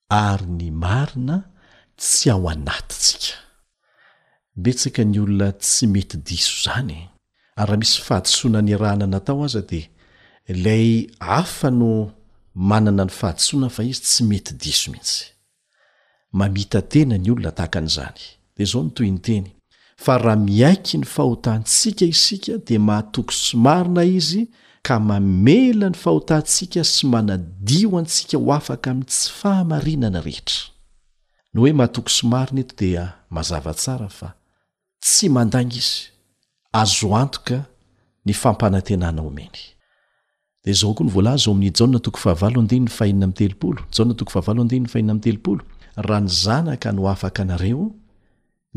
ary 0.08 0.46
ny 0.58 0.66
marina 0.84 1.36
tsy 1.96 2.30
ao 2.30 2.48
anatytsika 2.50 3.34
betsika 4.56 5.04
ny 5.04 5.20
olona 5.20 5.50
tsy 5.52 5.86
mety 5.88 6.16
diso 6.26 6.54
zany 6.64 6.94
ary 7.60 7.66
raha 7.68 7.76
misy 7.80 7.96
fahatisoana 8.06 8.60
ny 8.62 8.74
rahana 8.82 9.06
natao 9.06 9.44
aza 9.44 9.62
di 9.70 9.80
ilay 10.52 11.06
hafa 11.20 11.70
no 11.70 11.90
manana 12.54 13.04
ny 13.04 13.10
fahatisoana 13.20 13.68
fa 13.76 13.82
izy 13.84 14.00
tsy 14.02 14.22
mety 14.30 14.52
diso 14.62 14.90
mihitsy 14.90 15.24
mamita 16.32 16.80
tena 16.92 17.16
ny 17.18 17.30
olona 17.32 17.52
tahaka 17.56 17.78
an'izany 17.80 18.20
de 18.56 18.64
zao 18.70 18.82
ny 18.84 18.90
toy 18.96 19.10
ny 19.10 19.18
teny 19.28 19.48
fa 20.04 20.18
raha 20.24 20.36
miaiky 20.46 20.98
ny 20.98 21.04
fahotantsika 21.14 22.04
isika 22.14 22.54
de 22.66 22.78
mahatoky 22.88 23.34
somarina 23.44 24.04
izy 24.18 24.48
ka 24.82 25.00
mamela 25.08 25.88
ny 25.90 25.94
fahotatsika 26.04 26.84
sy 26.92 27.04
manadio 27.12 27.96
antsika 27.98 28.36
ho 28.38 28.48
afaka 28.58 28.90
amin'n 28.90 29.06
tsy 29.08 29.28
fahamarinana 29.40 30.20
rehetra 30.28 30.75
no 31.56 31.62
hoe 31.62 31.72
mahatoko 31.72 32.08
somariny 32.10 32.60
eto 32.60 32.74
dia 32.80 33.02
mazavatsara 33.36 34.08
fa 34.18 34.28
tsy 35.04 35.26
mandangy 35.36 35.76
izy 35.76 36.12
azoantoka 36.80 37.58
ny 38.26 38.32
fampanantenanao 38.42 39.30
meny 39.38 39.56
de 40.64 40.72
zaho 40.78 40.92
koa 40.96 41.06
ny 41.06 41.12
volaza 41.16 41.46
oamin'ny 41.50 41.72
jaa 41.92 41.98
toko 42.06 42.18
fahavalo 42.24 42.58
ndiny 42.66 42.84
ny 42.86 42.92
fainina 42.96 43.24
amy 43.26 43.32
telopolo 43.40 43.80
jaa 43.96 44.12
toko 44.20 44.30
fahavalo 44.34 44.60
andiny 44.64 44.82
ny 44.84 44.88
fahinina 44.92 45.12
amy 45.14 45.20
telopolo 45.26 45.62
raha 46.06 46.20
ny 46.24 46.28
zanaka 46.44 46.88
no 46.96 47.02
afaka 47.14 47.40
anareo 47.46 47.84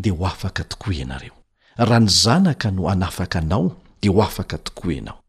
de 0.01 0.09
ho 0.15 0.23
afaka 0.33 0.61
toko 0.71 0.85
ianareo 0.99 1.35
raha 1.77 1.99
ny 2.03 2.09
zanaka 2.23 2.67
no 2.77 2.81
anafaka 2.93 3.37
anao 3.43 3.65
de 4.01 4.07
ho 4.13 4.19
afaka 4.29 4.55
toko 4.57 4.91
ianao 4.91 5.19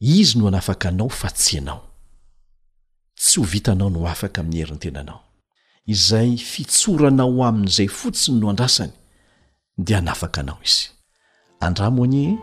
izy 0.00 0.38
no 0.38 0.48
anafaka 0.48 0.88
anao 0.88 1.08
fa 1.08 1.28
tsy 1.38 1.58
anao 1.58 1.80
tsy 3.18 3.38
ho 3.40 3.46
vitanao 3.54 3.90
no 3.94 4.00
afaka 4.14 4.40
amin'ny 4.40 4.60
herintenanao 4.66 5.22
izay 5.86 6.36
fitsoranao 6.36 7.38
amin'izay 7.48 7.88
fotsiny 7.98 8.36
no 8.40 8.46
andrasany 8.52 8.92
dia 9.86 10.00
nafaka 10.00 10.40
anao 10.40 10.58
izy 10.68 10.84
andramoany 11.66 12.34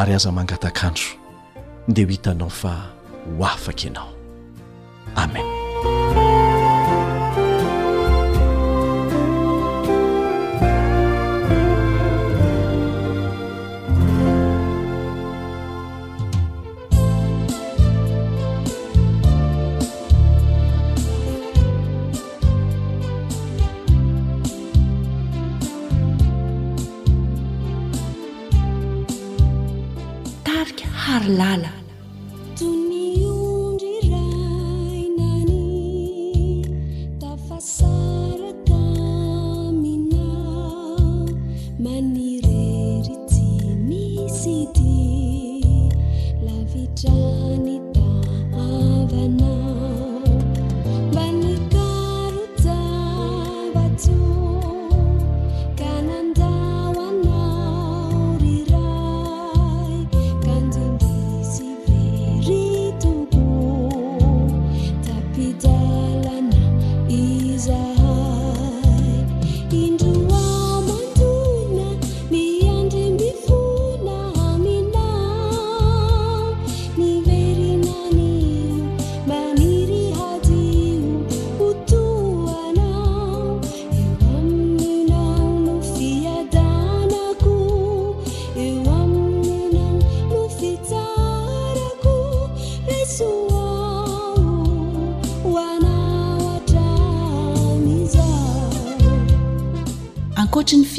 ary 0.00 0.12
aza 0.14 0.30
mangatakandro 0.36 1.04
de 1.94 2.02
ho 2.04 2.10
hitanao 2.10 2.50
fa 2.60 2.72
ho 3.38 3.46
afaka 3.54 3.82
ianao 3.86 4.12
amen 5.22 5.63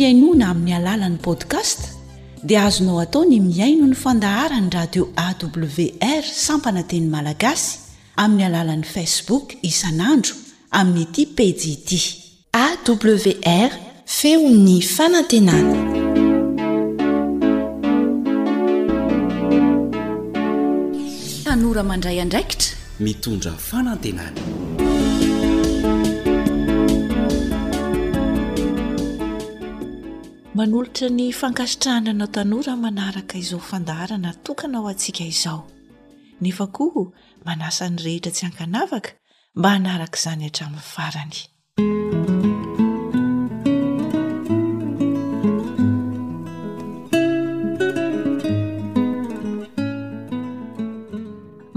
ainona 0.05 0.49
amin'ny 0.51 0.73
alalan'ny 0.79 1.17
podkast 1.27 1.81
dia 2.49 2.61
azonao 2.69 2.99
atao 3.05 3.23
ny 3.29 3.39
miaino 3.47 3.85
ny 3.89 3.95
fandahara 4.03 4.57
ny 4.61 4.69
radio 4.77 5.03
awr 5.25 6.25
sampana 6.45 6.83
teny 6.91 7.07
malagasy 7.15 7.67
amin'ny 8.23 8.43
alalan'ni 8.49 8.87
facebook 8.95 9.55
isan'andro 9.71 10.35
amin'nyiti 10.79 11.23
pjt 11.37 11.89
awr 12.65 13.71
feo 14.17 14.45
ny 14.65 14.75
fanantenany 14.95 15.73
tanora 21.45 21.83
mandray 21.91 22.17
andraikitra 22.25 22.69
mitondra 23.05 23.53
fanantenany 23.71 24.64
manolotra 30.55 31.09
ny 31.11 31.31
fankasitrahana 31.35 32.09
anao 32.11 32.27
tanora 32.27 32.75
manaraka 32.75 33.37
izao 33.37 33.59
fandaharana 33.59 34.33
tokana 34.33 34.77
ao 34.77 34.87
antsika 34.87 35.23
izao 35.23 35.67
nefa 36.41 36.67
ko 36.67 37.11
manasany 37.45 37.97
rehetra 38.03 38.31
tsy 38.31 38.43
hankanavaka 38.45 39.09
mba 39.55 39.69
hanarak' 39.69 40.17
izany 40.19 40.43
hatramin'ny 40.47 40.79
farany 40.79 41.37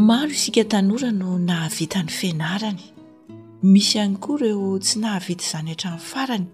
maro 0.09 0.31
isika 0.39 0.65
tanora 0.73 1.11
no 1.21 1.39
nahavita 1.39 1.99
ny 2.07 2.11
fianarany 2.19 2.83
misy 3.73 3.99
ihany 3.99 4.17
koa 4.23 4.39
ireo 4.39 4.79
tsy 4.85 4.95
nahavita 5.03 5.43
izany 5.47 5.71
hatramin'ny 5.75 6.05
farany 6.13 6.47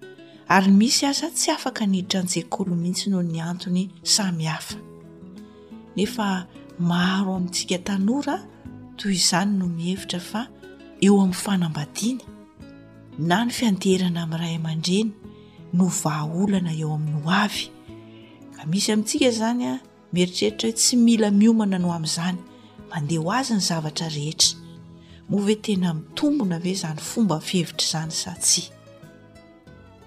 ary 0.49 0.71
misy 0.71 1.07
aza 1.07 1.29
tsy 1.37 1.51
afaka 1.57 1.83
nitranjek 1.93 2.61
olo 2.61 2.75
mihitsy 2.83 3.07
noho 3.11 3.23
ny 3.31 3.39
antony 3.51 3.83
samihafa 4.15 4.75
nefa 5.97 6.29
maro 6.89 7.31
amintsika 7.39 7.77
tanora 7.89 8.37
toy 8.99 9.15
izany 9.19 9.53
no 9.59 9.67
mihevitra 9.77 10.21
fa 10.31 10.43
eo 11.05 11.15
amin'ny 11.21 11.35
fanambadiana 11.43 12.25
na 13.29 13.37
no 13.45 13.51
fianderana 13.57 14.21
ami'ray 14.27 14.55
aman-dreny 14.61 15.09
no 15.77 15.85
vahaolana 16.03 16.73
eo 16.83 16.91
amin'ny 16.99 17.21
ho 17.25 17.31
avy 17.45 17.65
a 18.61 18.67
misy 18.71 18.89
amintsika 18.95 19.29
zanya 19.41 19.73
mieritreritra 20.13 20.67
hoe 20.69 20.77
tsy 20.81 20.95
mila 21.07 21.29
miomana 21.41 21.77
no 21.83 21.89
ami'izany 21.99 22.39
mandeh 22.91 23.19
ho 23.23 23.29
azy 23.39 23.53
ny 23.57 23.61
zavatra 23.69 24.07
rehetra 24.17 24.51
moa 25.29 25.43
ve 25.47 25.55
tena 25.65 25.89
mitombona 25.99 26.57
ve 26.65 26.73
zany 26.83 27.01
fomba 27.11 27.37
fihevitra 27.49 27.87
zany 27.93 28.11
sa 28.23 28.33
tsy 28.45 28.63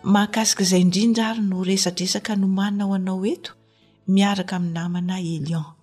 mahakasika 0.05 0.61
izay 0.63 0.81
indrindra 0.85 1.29
ary 1.33 1.41
no 1.41 1.63
resadresaka 1.63 2.35
nomana 2.35 2.83
ao 2.85 2.93
anao 2.93 3.25
eto 3.25 3.51
miaraka 4.07 4.55
amin'ny 4.57 4.73
namana 4.73 5.17
elian 5.19 5.73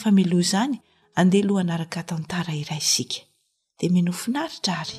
fa 0.00 0.10
miloha 0.10 0.42
izany 0.44 0.78
andeha 1.14 1.46
loha 1.48 1.60
anaraka 1.66 2.02
tantara 2.06 2.54
iray 2.54 2.80
sika 2.80 3.18
dea 3.78 3.90
minofinaritra 3.90 4.74
ary 4.82 4.98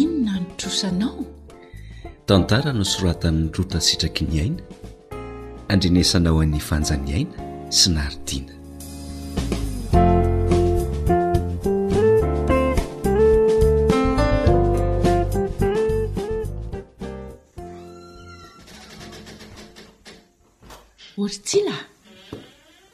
ino 0.00 0.16
na 0.24 0.34
nritrosanao 0.40 1.20
tantara 2.26 2.72
no 2.72 2.84
sorata 2.88 3.28
ami'ny 3.28 3.50
rota 3.56 3.80
sitraky 3.84 4.24
ny 4.24 4.34
aina 4.44 4.62
andrenesanao 5.68 6.40
an'ny 6.42 6.60
fanja 6.68 6.96
ny 7.04 7.10
aina 7.18 7.36
sy 7.78 7.90
naharidiana 7.92 8.56
hortsila 21.18 21.74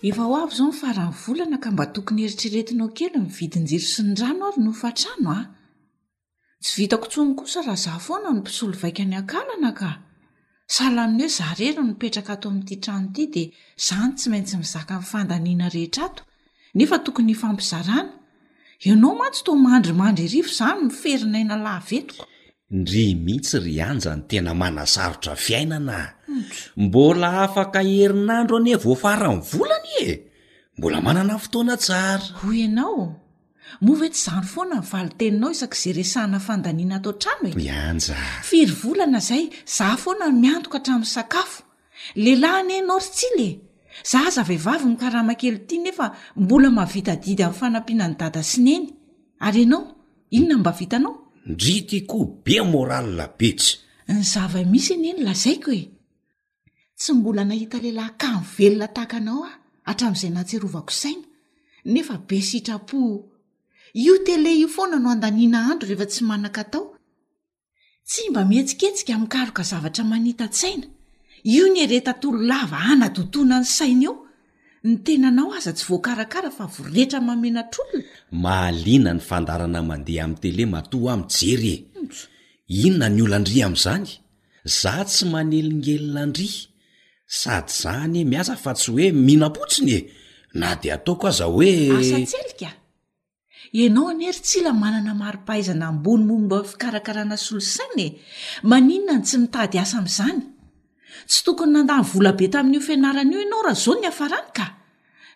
efa 0.09 0.23
ho 0.29 0.37
avy 0.37 0.57
zao 0.57 0.67
ny 0.71 0.77
fara-ny 0.81 1.13
volana 1.25 1.59
ka 1.65 1.69
mba 1.75 1.85
tokony 1.97 2.21
heritreretinaao 2.25 2.91
kely 2.99 3.13
mividinjiro 3.27 3.87
sy 3.93 4.03
ny 4.07 4.15
rano 4.21 4.45
ary 4.51 4.61
nofatrano 4.67 5.31
aho 5.39 5.45
tsy 6.63 6.73
vitakontsony 6.79 7.33
kosa 7.41 7.61
raha 7.67 7.77
zaho 7.85 8.01
foana 8.07 8.29
ny 8.33 8.39
mpisolovaika 8.41 9.01
any 9.05 9.17
akalana 9.23 9.71
ka 9.81 9.91
sahlaminy 10.77 11.23
hoe 11.25 11.33
zahrero 11.39 11.81
nipetraka 11.89 12.31
ato 12.37 12.49
ami''ity 12.53 12.77
trano 12.85 13.07
ity 13.13 13.27
dia 13.35 13.47
izany 13.81 14.13
tsy 14.19 14.27
maintsy 14.33 14.55
mizaka 14.63 14.93
nnyfandaniana 15.01 15.67
rehetr 15.75 16.01
ato 16.09 16.23
nefa 16.79 16.97
tokony 17.05 17.33
h 17.35 17.39
fampizarana 17.43 18.13
ianao 18.89 19.15
matsy 19.21 19.41
to 19.47 19.53
mandrymandry 19.67 20.25
herifo 20.27 20.51
izany 20.55 20.79
miferinaina 20.89 21.55
lahvetoko 21.67 22.25
ndrya 22.75 23.15
mihitsy 23.25 23.59
ry 23.65 23.77
anja 23.91 24.11
ny 24.19 24.23
tena 24.31 24.51
manasarotra 24.63 25.35
fiainanah 25.45 26.07
mbola 26.85 27.29
afaka 27.47 27.81
herinandro 27.91 28.55
ane 28.61 28.75
voafarany 28.85 29.39
volany 29.53 29.91
e 30.05 30.11
mbola 30.79 30.99
manana 31.07 31.35
fotoana 31.43 31.75
tsara 31.85 32.27
hoy 32.43 32.57
ianao 32.67 33.03
moa 33.85 33.97
ve 34.01 34.09
tsy 34.13 34.21
zanro 34.27 34.47
foana 34.55 34.77
nivali 34.83 35.13
teninao 35.21 35.53
isak' 35.57 35.79
zay 35.83 35.93
resahana 36.01 36.41
fandaniana 36.47 36.97
atao 36.99 37.13
ntrano 37.17 37.47
e 37.55 37.55
mianja 37.63 38.17
firy 38.49 38.75
volana 38.83 39.19
zay 39.29 39.45
zah 39.77 39.95
foana 40.03 40.27
miantoka 40.43 40.77
hatramin'ny 40.83 41.11
sakafo 41.17 41.61
lehilahy 42.23 42.57
ane 42.63 42.77
naor 42.89 43.05
tsilye 43.17 43.51
za 44.11 44.21
za 44.35 44.43
vehivavy 44.49 44.85
nikara 44.91 45.21
makely 45.29 45.57
ity 45.63 45.79
nefa 45.85 46.07
mbola 46.43 46.69
mahavitadidy 46.77 47.45
min'ny 47.45 47.59
fanampina 47.59 48.05
ny 48.11 48.15
dada 48.21 48.43
sineny 48.51 48.85
ary 49.47 49.63
ianao 49.63 49.83
inona 50.37 50.59
mba 50.59 50.73
vitanao 50.81 51.17
ndritykoa 51.47 52.27
be 52.45 52.61
moralyla 52.63 53.27
betsy 53.39 53.77
ny 54.09 54.23
zava 54.33 54.65
misy 54.71 54.95
eni 54.95 55.09
eny 55.13 55.23
lazaiko 55.27 55.71
e 55.81 55.83
tsy 56.99 57.13
mbola 57.15 57.45
nahita 57.45 57.79
lehilahy 57.85 58.13
kano 58.21 58.35
velona 58.57 58.87
tahakanao 58.95 59.43
ao 59.45 59.51
atramn'izay 59.91 60.31
natserovakosaina 60.35 61.25
nefa 61.93 62.17
be 62.29 62.37
sitrapo 62.49 63.01
io 64.05 64.15
tele 64.27 64.51
io 64.61 64.69
foana 64.69 64.97
no 64.99 65.09
handaniana 65.13 65.59
andro 65.71 65.87
rehefa 65.89 66.07
tsy 66.11 66.23
manaka 66.25 66.63
tao 66.73 66.85
tsy 68.09 68.23
mba 68.31 68.43
mihetsiketsika 68.45 69.13
amikaro 69.15 69.53
ka 69.57 69.63
zavatra 69.63 70.05
manita 70.05 70.45
-tsaina 70.51 70.87
io 71.45 71.65
ny 71.73 71.79
eretatolo 71.85 72.39
lava 72.51 72.79
anadotona 72.93 73.57
ny 73.61 73.67
saina 73.77 74.05
eo 74.09 74.24
ny 74.85 74.97
tenanao 75.03 75.49
aza 75.59 75.73
tsy 75.73 75.85
voakarakara 75.89 76.51
fa 76.59 76.65
vorehetra 76.75 77.21
mamena 77.29 77.63
trolona 77.73 78.05
mahalina 78.45 79.11
ny 79.17 79.23
fandarana 79.29 79.81
mandeha 79.91 80.23
amin'ny 80.27 80.41
tele 80.43 80.65
mato 80.75 80.99
am'ny 81.13 81.25
jery 81.37 81.75
e 81.77 82.03
inona 82.87 83.09
ny 83.17 83.21
oloandrya 83.27 83.63
amn'izany 83.69 84.07
za 84.81 84.93
tsy 85.09 85.23
manelingelona 85.33 86.21
andrya 86.29 86.63
sady 87.41 87.71
zanye 87.83 88.21
miasa 88.33 88.55
fa 88.63 88.71
tsy 88.79 88.89
hoe 88.95 89.07
mihinampotsiny 89.27 89.91
e 89.97 90.01
na 90.61 90.69
de 90.81 90.89
ataoko 90.97 91.25
aza 91.33 91.47
hoesa 91.55 92.17
tserika 92.29 92.69
ianao 93.81 94.07
anyery 94.13 94.41
tsila 94.47 94.71
manana 94.83 95.13
mari-pahaizana 95.23 95.87
ambony 95.93 96.25
momba 96.29 96.57
fikarakarana 96.71 97.37
solosanae 97.47 98.09
maninona 98.71 99.15
ny 99.19 99.23
tsy 99.27 99.37
mitady 99.43 99.77
asa 99.85 99.97
am'zany 100.05 100.41
tsy 101.29 101.41
tokony 101.45 101.73
nandany 101.73 102.05
vola 102.13 102.33
be 102.39 102.47
tamin'io 102.53 102.81
fianaranaio 102.87 103.41
ianao 103.43 103.63
raha 103.67 103.79
zao 103.83 103.95
ny 104.01 104.07
afarany 104.09 104.49
ka 104.57 104.67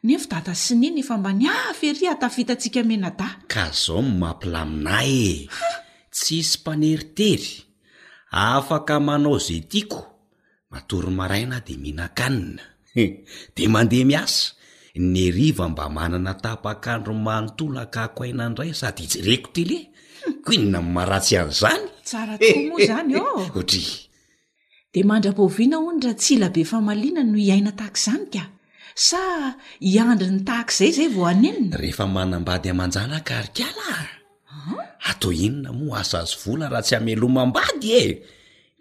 nefa 0.06 0.26
data 0.32 0.52
sy 0.64 0.74
niny 0.80 1.00
efa 1.02 1.14
mba 1.18 1.30
ni 1.38 1.46
afery 1.68 2.04
atafitatsika 2.14 2.80
menata 2.90 3.28
ka 3.52 3.64
zao 3.82 4.00
ny 4.04 4.10
mampilaminay 4.22 5.14
e 5.48 5.70
tsisy 6.14 6.54
mpaneritery 6.60 7.50
afaka 8.30 8.96
manao 9.08 9.38
zay 9.46 9.60
tiako 9.70 10.00
matory 10.70 11.10
maraina 11.18 11.58
de 11.66 11.74
mihinakanina 11.82 12.62
de 13.56 13.62
mandeha 13.74 14.04
miasa 14.10 14.40
ny 15.12 15.18
ariva 15.30 15.64
mba 15.72 15.84
manana 15.96 16.32
tapakandro 16.42 17.12
manotolo 17.14 17.82
kako 17.94 18.20
haina 18.24 18.42
andray 18.48 18.72
sady 18.80 19.02
ijireko 19.06 19.48
tele 19.56 19.76
hmm. 20.24 20.42
ko 20.44 20.48
inona 20.56 20.80
ny 20.82 20.90
maratsy 20.96 21.34
an'izany 21.40 21.84
tsara 22.08 22.34
to 22.38 22.52
moa 22.68 22.80
zany 22.88 23.14
ohtr 23.58 24.07
de 24.94 25.02
mandra-pooviana 25.10 25.78
onydra 25.88 26.12
tsila 26.16 26.48
be 26.54 26.62
famaliana 26.72 27.20
no 27.30 27.36
iaina 27.48 27.72
tahak' 27.78 28.00
izany 28.04 28.26
ka 28.34 28.44
sa 28.96 29.22
hiandri 29.84 30.28
ny 30.34 30.40
tahak'izay 30.48 30.90
zay 30.96 31.08
vo 31.14 31.22
anyinyny 31.28 31.76
rehefa 31.80 32.06
manambady 32.08 32.72
amanjanakarikala 32.72 33.92
atao 35.10 35.28
ah? 35.28 35.36
inona 35.46 35.70
moa 35.76 36.00
asa 36.00 36.24
azy 36.24 36.36
vola 36.42 36.66
raha 36.72 36.82
tsy 36.86 36.94
amlomam-bady 36.98 37.88
e 38.00 38.06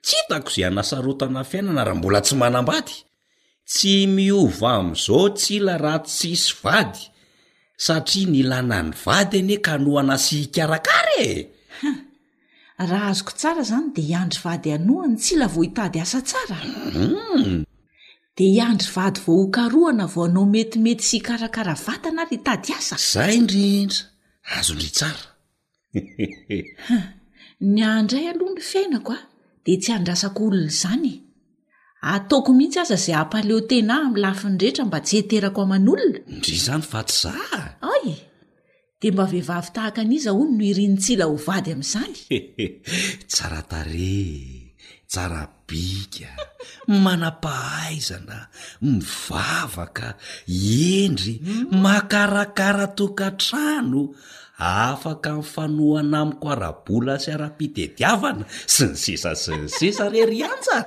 tsy 0.05 0.13
hitako 0.23 0.49
izay 0.55 0.67
anasarotana 0.71 1.41
fiainana 1.49 1.83
raha 1.91 1.99
mbola 1.99 2.19
tsy 2.25 2.35
manambady 2.41 2.95
tsy 3.71 3.93
miova 4.15 4.71
am'izao 4.79 5.23
tsila 5.39 5.73
rasisy 5.85 6.51
vady 6.63 7.01
satria 7.85 8.25
nilanany 8.33 8.89
vady 9.03 9.37
anye 9.43 9.57
ka 9.65 9.73
nohana 9.83 10.15
sy 10.25 10.35
hikarakara 10.47 11.17
e 11.27 11.56
raha 12.85 13.07
azoko 13.09 13.31
tsara 13.35 13.61
izany 13.61 13.89
dia 13.95 14.05
hiandry 14.19 14.39
vady 14.43 14.71
anoany 14.71 15.15
tsy 15.17 15.33
ila 15.35 15.47
vo 15.47 15.61
hitady 15.61 15.99
asa 15.99 16.21
tsara 16.21 16.57
mm-hmm. 16.65 17.65
dea 18.37 18.47
hiandry 18.53 18.89
vady 18.95 19.19
vao 19.25 19.35
hokaroana 19.43 20.05
vao 20.13 20.23
anao 20.25 20.45
metimety 20.45 21.03
sy 21.05 21.17
hikarakara 21.17 21.73
vatana 21.85 22.21
ary 22.21 22.35
hitady 22.37 22.69
asa 22.77 22.95
zay 23.11 23.35
indrindra 23.37 24.01
azo 24.57 24.73
ndry 24.73 24.89
tsara 24.97 25.25
ny 27.73 27.81
andraay 27.95 28.27
aloha 28.29 28.51
ny 28.55 28.61
fiainako 28.71 29.11
a 29.13 29.19
di 29.65 29.73
tsy 29.81 29.89
handrasak'olona 29.95 30.65
izany 30.71 31.11
ataoko 32.11 32.49
mihintsy 32.57 32.79
aza 32.79 32.95
izay 33.01 33.15
ampaleo 33.21 33.59
tena 33.69 33.93
ahy 33.95 34.03
ami'ny 34.05 34.19
lafinydrehetra 34.25 34.83
mba 34.85 34.99
tsy 35.05 35.15
eterako 35.21 35.59
aman'olona 35.65 36.03
indrindra 36.33 36.63
zany 36.65 36.85
vatyza 36.93 37.31
ae 37.93 38.11
di 38.97 39.13
mba 39.13 39.29
vehivavy 39.29 39.69
tahaka 39.77 40.01
an'iza 40.01 40.33
ahono 40.33 40.57
no 40.57 40.63
irinitsila 40.73 41.25
ho 41.29 41.37
vady 41.47 41.69
amin'izany 41.75 42.15
tsara 43.31 43.61
tare 43.71 44.15
tsarabika 45.11 46.31
manam-pahaizana 47.05 48.37
mivavaka 48.81 50.07
endry 50.49 51.45
makarakara 51.85 52.87
tokantrano 52.97 54.01
afaka 54.89 55.29
ny 55.45 55.45
fanoana 55.53 56.17
ami' 56.25 56.37
ko 56.41 56.45
arabola 56.57 57.13
sy 57.23 57.29
ara-pidediavana 57.37 58.45
sy 58.73 58.85
ny 58.97 58.97
sisa 59.03 59.31
sy 59.43 59.53
ny 59.61 59.67
sisa 59.77 60.03
reri 60.13 60.39
antsa 60.51 60.77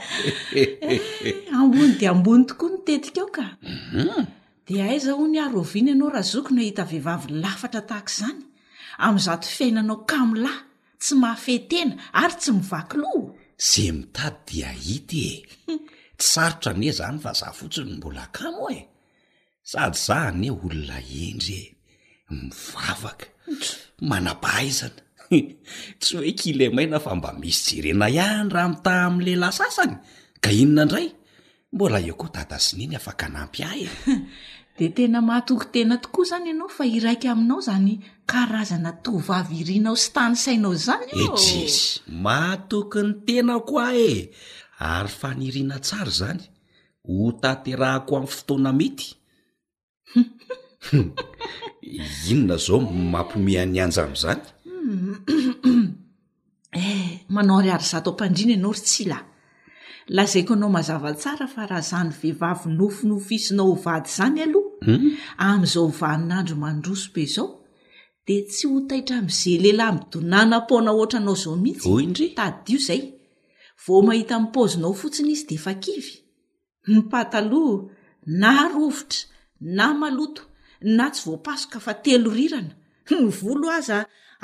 eh, 0.58 0.82
eh, 0.92 1.54
ambony 1.58 1.94
di 1.98 2.04
ambony 2.12 2.42
tokoa 2.48 2.66
mitetika 2.74 3.20
eo 3.22 3.28
kaum 3.36 3.48
mhm. 3.94 4.39
de 4.70 4.78
aiza 4.88 5.12
ho 5.18 5.24
ny 5.26 5.38
aroviana 5.44 5.90
ianao 5.90 6.10
raha 6.14 6.22
zoky 6.30 6.54
no 6.54 6.60
hita 6.62 6.84
vehivavy 6.90 7.26
lafatra 7.42 7.82
tahaka 7.90 8.12
izany 8.14 8.40
amn'ny 9.04 9.24
zato 9.26 9.48
fiainanao 9.56 9.98
kamolahy 10.10 10.58
tsy 11.02 11.12
mahafehtena 11.22 11.92
ary 12.22 12.36
tsy 12.40 12.50
mivaki 12.56 12.96
loa 13.02 13.22
za 13.70 13.82
mitady 13.98 14.42
dia 14.50 14.70
hita 14.84 15.20
e 15.32 15.34
ttsarotra 16.18 16.70
ane 16.74 16.88
zany 16.98 17.18
fa 17.24 17.30
zah 17.40 17.52
fotsiny 17.58 17.92
mbola 17.98 18.24
kamo 18.36 18.64
e 18.78 18.80
sady 19.70 19.98
za 20.06 20.16
ane 20.28 20.48
olona 20.62 20.98
endry 21.24 21.60
e 21.62 21.72
mivavaka 22.42 23.26
manabahaizana 24.10 25.00
tsy 26.00 26.12
hoe 26.18 26.32
kilamaina 26.40 26.98
fa 27.04 27.10
mba 27.18 27.30
misy 27.40 27.58
jerena 27.74 28.06
ihahny 28.16 28.48
raha 28.54 28.68
mitah 28.72 29.00
amin'nlehilahy 29.06 29.54
sasany 29.60 29.94
ka 30.44 30.50
inona 30.62 30.82
indray 30.82 31.06
mbola 31.74 31.98
eo 32.06 32.14
koa 32.20 32.30
dadasineny 32.36 32.94
afaka 33.00 33.24
anampy 33.30 33.58
e. 33.62 33.66
ah 33.70 33.76
i 33.84 33.86
de 34.80 34.88
tena 34.88 35.20
mahatokytena 35.20 35.96
tokoa 36.00 36.24
zany 36.24 36.46
ianao 36.50 36.68
fa 36.68 36.84
iraika 36.86 37.30
aminao 37.30 37.60
zany 37.66 37.92
karazana 38.26 38.92
tovavyirinao 39.02 39.96
sy 40.02 40.12
tany 40.14 40.34
sainao 40.36 40.72
zany 40.74 41.04
etrsy 41.24 41.58
eh, 41.66 41.82
maatokony 42.20 43.12
tena 43.26 43.58
ko 43.68 43.76
a 43.80 43.90
e 43.92 44.30
ary 44.94 45.08
fanirina 45.20 45.78
tsara 45.84 46.10
zany 46.20 46.40
ho 47.08 47.32
taterahako 47.42 48.16
amin'ny 48.16 48.32
fotoana 48.34 48.72
mety 48.80 49.08
inona 52.30 52.56
zao 52.56 52.78
mampiome 53.12 53.54
any 53.62 53.80
anja 53.84 54.02
am'zany 54.08 54.42
eh, 56.82 57.20
manao 57.28 57.60
ry 57.62 57.68
ary 57.70 57.84
zato 57.92 58.10
ampandrina 58.10 58.52
ianao 58.56 58.72
ry 58.72 58.80
tsyla 58.80 59.18
lazaiko 60.16 60.52
anao 60.56 60.70
mahazavatsara 60.72 61.46
fa 61.54 61.66
raha 61.68 61.80
zany 61.90 62.10
vehivavy 62.20 62.72
nofinof 62.78 63.28
isinao 63.32 63.68
hovady 63.76 64.08
zany 64.16 64.40
aloha 64.48 64.69
Hmm? 64.84 65.16
amn'izao 65.50 65.88
vaninandro 66.00 66.56
mandrosope 66.56 67.22
izao 67.26 67.48
dea 68.26 68.44
tsy 68.50 68.66
hotaitra 68.72 69.16
mi'zay 69.26 69.56
lehilahy 69.64 69.94
midonàna 69.96 70.58
-pona 70.66 70.90
oatra 71.00 71.18
anao 71.20 71.36
zao 71.42 71.54
mihitsy 71.64 71.88
indri 72.06 72.26
tadidiio 72.38 72.78
zay 72.88 73.02
vo 73.84 73.94
mahita 74.06 74.34
minpaozinao 74.42 74.92
fotsiny 75.00 75.30
izy 75.34 75.44
de 75.48 75.54
efa 75.60 75.72
kivy 75.84 76.14
ny 76.92 76.98
pataloa 77.12 77.76
na 78.40 78.52
rovotra 78.72 79.20
na 79.76 79.86
maloto 80.00 80.42
na 80.96 81.04
tsy 81.14 81.22
voapasoka 81.28 81.78
fa 81.86 81.92
telo 82.04 82.28
rirana 82.38 82.74
ny 83.20 83.28
volo 83.40 83.66
aza 83.78 83.98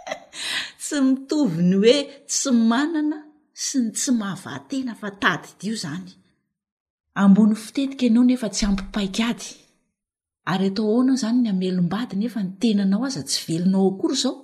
tsy 0.82 0.96
mitovyny 1.06 1.72
hoe 1.80 1.96
tsy 2.30 2.50
manana 2.70 3.18
sy 3.64 3.76
ny 3.82 3.88
tsy 3.98 4.10
mahavahatena 4.20 4.92
fa 5.00 5.08
tady 5.22 5.50
diio 5.60 5.76
zany 5.84 6.10
ambony 7.22 7.54
fitetika 7.54 8.06
anao 8.06 8.24
nefa 8.24 8.48
tsy 8.50 8.64
hampipaika 8.66 9.26
ady 9.32 9.46
ary 10.52 10.66
atao 10.68 10.84
ahoana 10.90 11.10
ao 11.12 11.16
izany 11.20 11.38
ny 11.42 11.48
amelom-bady 11.54 12.16
nefa 12.22 12.40
ny 12.42 12.50
tenanao 12.60 13.04
aza 13.08 13.22
tsy 13.28 13.40
velonao 13.48 13.86
ako 13.90 14.04
ry 14.10 14.14
izao 14.14 14.36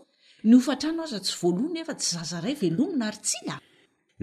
ny 0.47 0.53
ofatranao 0.61 1.05
aza 1.09 1.21
tsy 1.25 1.35
voalohana 1.41 1.79
efa 1.85 1.95
tsy 2.01 2.09
zaza 2.17 2.37
ray 2.45 2.55
velomina 2.63 3.05
ary 3.09 3.21
tsy 3.27 3.39
la 3.49 3.57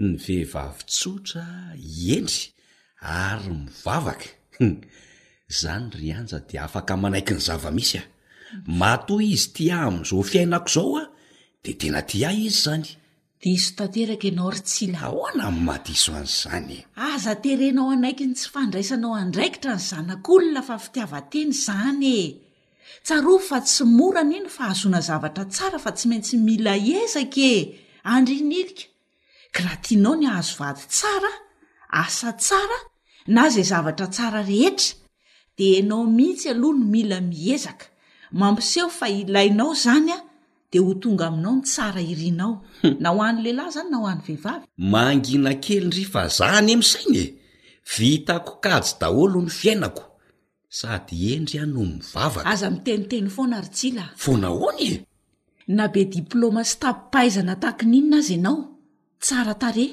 ny 0.06 0.12
vehivavintsotra 0.24 1.44
endry 2.16 2.42
ary 3.28 3.48
mivavaka 3.64 4.26
izany 5.52 5.84
ry 5.98 6.08
anja 6.18 6.38
dea 6.48 6.62
afaka 6.66 6.92
manaiky 7.02 7.32
ny 7.36 7.42
zava-misy 7.48 7.96
a 8.00 8.02
mato 8.80 9.14
izy 9.32 9.46
ti 9.54 9.64
a 9.76 9.78
amin'izao 9.86 10.22
fiainako 10.30 10.70
izao 10.72 10.92
a 11.02 11.04
de 11.62 11.72
tena 11.80 12.00
ti 12.10 12.16
ay 12.30 12.38
izy 12.48 12.60
zany 12.66 12.84
d 13.42 13.46
iso 13.54 13.70
tanteraka 13.78 14.26
ianao 14.26 14.50
ry 14.50 14.60
tsyla 14.66 15.00
hoana 15.12 15.44
amin'ny 15.48 15.66
madiso 15.68 16.10
an'izany 16.18 16.72
e 16.74 16.80
aza 17.14 17.32
terenao 17.44 17.86
anaiky 17.94 18.24
ny 18.30 18.34
tsy 18.36 18.48
fandraisanao 18.54 19.12
andraikitra 19.22 19.72
ny 19.78 19.82
zanak'olona 19.90 20.62
fa 20.68 20.76
fitiavateny 20.84 21.50
izany 21.56 22.02
e 22.08 22.22
tsaro 23.06 23.34
fa 23.48 23.58
tsy 23.66 23.84
morana 23.98 24.34
iny 24.38 24.50
fa 24.56 24.64
hazoana 24.72 25.00
zavatra 25.08 25.44
tsara 25.54 25.78
fa 25.84 25.90
tsy 25.96 26.06
maintsy 26.10 26.34
mila 26.48 26.72
ezaka 27.02 27.42
e 27.54 27.56
andrinilika 28.14 28.84
kiraha 29.54 29.76
tianao 29.86 30.14
ny 30.20 30.26
ahazovady 30.32 30.82
tsara 30.96 31.32
asa 32.02 32.28
tsara 32.42 32.78
na 33.34 33.42
zay 33.54 33.66
zavatra 33.72 34.06
tsara 34.14 34.40
rehetra 34.50 34.92
de 35.56 35.66
anao 35.80 36.02
mihitsy 36.16 36.46
aloha 36.54 36.74
no 36.78 36.86
mila 36.94 37.18
miezaka 37.32 37.86
mampiseho 38.40 38.88
fa 38.98 39.06
ilainao 39.20 39.72
zanya 39.84 40.18
de 40.72 40.80
ho 40.80 40.94
tonga 41.00 41.26
aminao 41.26 41.54
ny 41.56 41.60
tsara 41.64 42.00
irinao 42.04 42.60
hmm. 42.82 42.96
na 43.02 43.08
ho 43.12 43.22
any 43.28 43.42
lehilahy 43.44 43.72
zany 43.74 43.90
na 43.90 43.98
ho 44.02 44.06
any 44.12 44.20
vehivavy 44.26 44.66
mangina 44.78 45.52
kely 45.64 45.80
ndry 45.86 46.04
fa 46.12 46.22
zahany 46.38 46.72
amin'sainy 46.74 47.24
e 47.24 47.26
vitako 47.96 48.52
kajo 48.64 48.92
daholo 49.00 49.38
ny 49.46 49.50
fiainako 49.58 50.04
sady 50.78 51.18
endry 51.34 51.58
ano 51.64 51.80
mivavak 51.92 52.44
aza 52.52 52.68
miteniteny 52.74 53.28
fona 53.36 53.56
ritsila 53.64 54.04
fona 54.24 54.48
hony 54.60 54.80
e 54.88 54.92
na 55.76 55.84
be 55.92 56.00
diplôma 56.14 56.62
sy 56.70 56.74
tapipaaizana 56.82 57.54
tahaki 57.62 57.84
ninona 57.92 58.18
azy 58.22 58.34
ianao 58.36 58.60
tsara 59.24 59.54
tare 59.62 59.86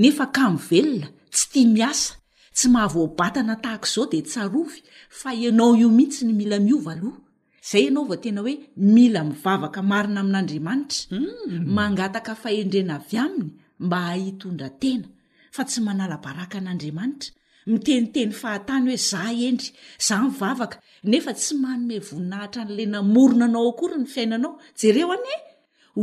nefa 0.00 0.26
kamovelona 0.34 1.06
tsy 1.34 1.44
tia 1.52 1.68
miasa 1.74 2.12
tsy 2.56 2.66
mahavoabatana 2.74 3.54
tahak' 3.64 3.86
izao 3.90 4.06
de 4.12 4.18
tsarovy 4.30 4.78
fa 5.18 5.30
anao 5.48 5.70
io 5.80 5.88
mihitsy 5.96 6.22
ny 6.26 6.32
mila 6.38 6.58
miova 6.66 6.94
loha 7.02 7.20
zay 7.72 7.82
ianao 7.82 8.04
vao 8.04 8.16
tena 8.16 8.40
hoe 8.42 8.56
mila 8.76 9.22
mivavaka 9.24 9.80
marina 9.82 10.20
amin'andriamanitra 10.20 11.06
mm. 11.10 11.66
mangataka 11.76 12.32
fahendrena 12.42 12.94
avy 13.00 13.16
aminy 13.24 13.50
mba 13.84 13.98
hahitondra 14.08 14.68
tena 14.80 15.06
fa 15.56 15.62
tsy 15.68 15.80
manalabaraka 15.86 16.58
n'andriamanitra 16.64 17.30
miteniteny 17.70 18.32
fahatany 18.40 18.86
hoe 18.90 18.96
za 19.10 19.22
endry 19.48 19.70
za 20.06 20.16
mivavaka 20.24 20.76
nefa 21.10 21.32
tsy 21.38 21.52
manome 21.62 21.96
voninahitra 22.06 22.62
n'le 22.68 22.84
namorona 22.94 23.44
anao 23.48 23.68
akory 23.70 23.96
ny 24.00 24.06
fiainanao 24.14 24.52
jereo 24.80 25.08
any 25.16 25.28
e 25.36 25.36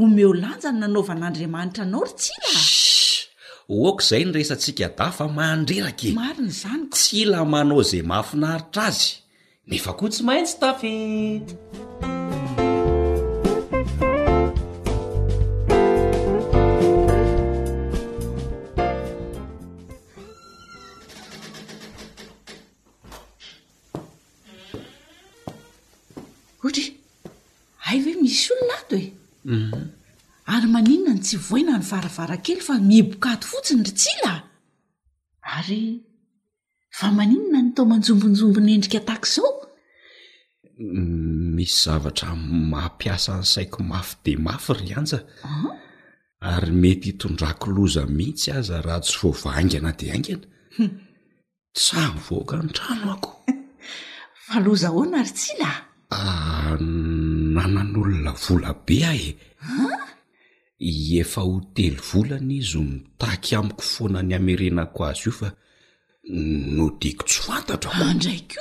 omeo 0.04 0.32
lanjany 0.43 0.78
nanaovan'andriamanitra 0.82 1.82
anao 1.88 2.04
ry 2.08 2.13
tsy 2.21 2.34
laa 2.43 2.67
oako 3.86 4.02
izay 4.04 4.23
ny 4.26 4.32
resantsika 4.38 4.88
da 4.97 5.08
fa 5.17 5.26
maandrerakamarina 5.38 6.52
e. 6.54 6.58
zany 6.62 6.84
tsy 6.95 7.19
lamanao 7.32 7.82
zay 7.89 8.04
mahafinaritra 8.12 8.84
azy 8.89 9.12
mifa 9.67 9.93
koa 9.97 10.10
tsy 10.12 10.23
maintsy 10.28 10.56
tavity 10.60 11.54
ohatry 26.62 26.84
hay 27.86 28.02
hve 28.04 28.13
misy 28.21 28.49
o 28.54 28.60
no 28.60 28.65
nato 28.67 28.99
e 28.99 29.08
mhm. 29.47 29.84
ary 30.56 30.67
maninona 30.73 31.13
ny 31.15 31.21
tsy 31.23 31.38
voina 31.49 31.80
ny 31.80 31.86
varavaran 31.91 32.41
kely 32.45 32.60
fa 32.67 32.73
mibokato 32.91 33.45
fotsiny 33.52 33.84
ry 33.88 33.93
tsy 33.97 34.12
na 34.26 34.32
ary 35.56 35.84
fa 36.99 37.08
maninona 37.17 37.60
ny 37.63 37.69
tao 37.75 37.86
manjombonjombo 37.91 38.60
ny 38.63 38.71
endrika 38.77 38.99
tak 39.10 39.21
izao 39.29 39.51
misy 41.58 41.75
zavatra 41.86 42.29
maampiasa 42.73 43.32
ny 43.39 43.45
saiko 43.53 43.79
mafy 43.91 44.13
de 44.23 44.34
mafy 44.45 44.71
ry 44.79 44.89
anja 44.99 45.19
ah. 45.51 45.69
ary 46.51 46.71
mety 46.82 47.06
hitondrako 47.10 47.67
loza 47.75 48.03
mihitsy 48.17 48.49
aza 48.60 48.77
raha 48.86 49.01
tsy 49.06 49.15
vova 49.21 49.49
aingana 49.60 49.91
de 49.99 50.06
aingana 50.15 50.45
tsano 51.77 52.19
vooka 52.27 52.56
ny 52.63 52.69
trano 52.77 53.08
ako 53.15 53.32
faloza 54.47 54.88
hoana 54.95 55.17
ary 55.23 55.34
tsy 55.38 55.51
lay 55.62 55.77
ah, 56.19 56.73
nanan'olona 57.56 58.32
vola 58.43 58.71
be 58.86 58.97
e. 59.01 59.29
ah 59.65 60.06
e 60.89 60.93
efa 61.21 61.41
ho 61.47 61.56
telo 61.75 62.01
volana 62.10 62.53
izy 62.60 62.75
o 62.82 62.86
mitaky 62.91 63.51
amiko 63.60 63.84
foana 63.93 64.19
ny 64.27 64.34
amerenako 64.39 64.99
azy 65.10 65.25
iofa 65.27 65.47
no 66.26 66.86
diako 67.00 67.26
tsy 67.28 67.42
fantatradraik 67.48 68.56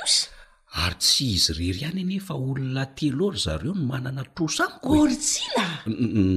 ary 0.83 0.95
tsy 0.99 1.25
izy 1.35 1.51
rery 1.57 1.79
ihany 1.81 1.99
anyfa 2.03 2.33
olona 2.35 2.83
telory 2.97 3.37
zareo 3.45 3.73
no 3.75 3.83
manana 3.93 4.23
trosanyko 4.35 4.93
e. 5.07 5.15
tsa 5.23 5.65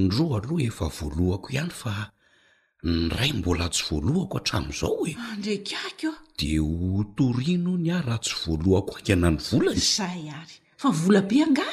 nroa 0.09 0.37
aloha 0.41 0.63
efa 0.71 0.87
voalohako 0.99 1.49
ihany 1.57 1.73
fa 1.81 1.95
nyray 3.03 3.33
mbola 3.39 3.67
tsy 3.75 3.83
voalohako 3.89 4.35
hatramin'izao 4.39 4.93
oe 5.03 5.13
andrakak 5.31 5.99
de 6.39 6.51
otorinony 6.61 7.91
ary 7.97 8.07
raha 8.09 8.19
tsy 8.25 8.35
voalohako 8.47 8.93
angana 8.99 9.29
ny 9.35 9.41
volanyy 9.51 9.89
a 10.37 10.39
fa 10.81 10.89
va 11.03 11.21
be 11.29 11.39
aga 11.47 11.69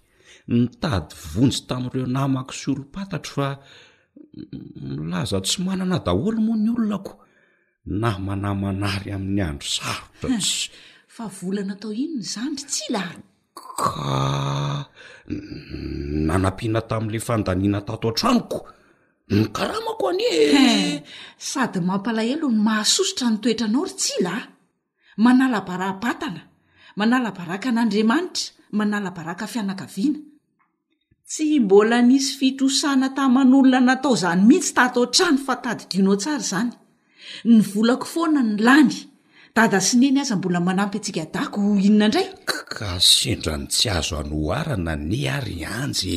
nytady 0.48 1.14
vonjy 1.34 1.60
tamin'ireo 1.68 2.06
namakisy 2.08 2.70
olom-patatro 2.72 3.32
fa 3.34 3.48
milaza 4.76 5.40
tsy 5.40 5.58
manana 5.64 5.98
daholo 6.06 6.40
moa 6.46 6.56
ny 6.64 6.70
olona 6.76 6.98
ko 7.06 7.12
na 8.00 8.10
manaymanary 8.26 9.08
amin'ny 9.16 9.40
andro 9.48 9.68
sarotra 9.74 10.36
fa 11.14 11.24
volana 11.36 11.72
atao 11.76 11.92
inony 12.04 12.24
zanydry 12.32 12.64
tsy 12.72 12.84
lahy 12.94 13.16
ka 13.54 14.20
nanam-piana 16.28 16.80
tamin'la 16.90 17.20
fandaniana 17.28 17.80
tato 17.88 18.06
an-tranoko 18.08 18.58
ny 19.32 19.42
karamako 19.56 20.04
anie 20.12 21.00
sady 21.50 21.78
mampalahelon 21.88 22.56
mahasosotra 22.66 23.26
ny 23.32 23.36
toetra 23.42 23.66
anao 23.68 23.84
ry 23.88 23.92
tsy 24.00 24.14
lahy 24.26 24.44
manalabaraapatana 25.24 26.42
manalabaraka 27.00 27.68
an'andriamanitra 27.72 28.42
manalabaraka 28.78 29.46
fianakaviana 29.52 30.20
tsy 31.26 31.60
mbola 31.60 31.98
nisy 32.08 32.34
fitosana 32.38 33.08
tamn'olona 33.16 33.80
natao 33.80 34.14
zany 34.22 34.40
mihitsy 34.48 34.72
tatao 34.78 35.04
-trano 35.08 35.38
fa 35.46 35.54
tadidionao 35.64 36.16
tsara 36.22 36.42
zany 36.50 36.72
ny 37.54 37.58
volako 37.72 38.06
foana 38.12 38.40
ny 38.46 38.54
lany 38.66 38.92
dada 39.56 39.78
sy 39.86 39.94
neny 40.02 40.16
aza 40.20 40.34
mbola 40.38 40.60
manampy 40.66 40.96
atsika 40.98 41.24
dako 41.34 41.58
inona 41.86 42.06
indray 42.06 42.28
ka 42.76 42.90
sendrany 43.16 43.66
tsy 43.72 43.86
azo 43.98 44.14
anoharana 44.22 44.92
ny 45.10 45.20
ary 45.36 45.56
anjy 45.80 46.14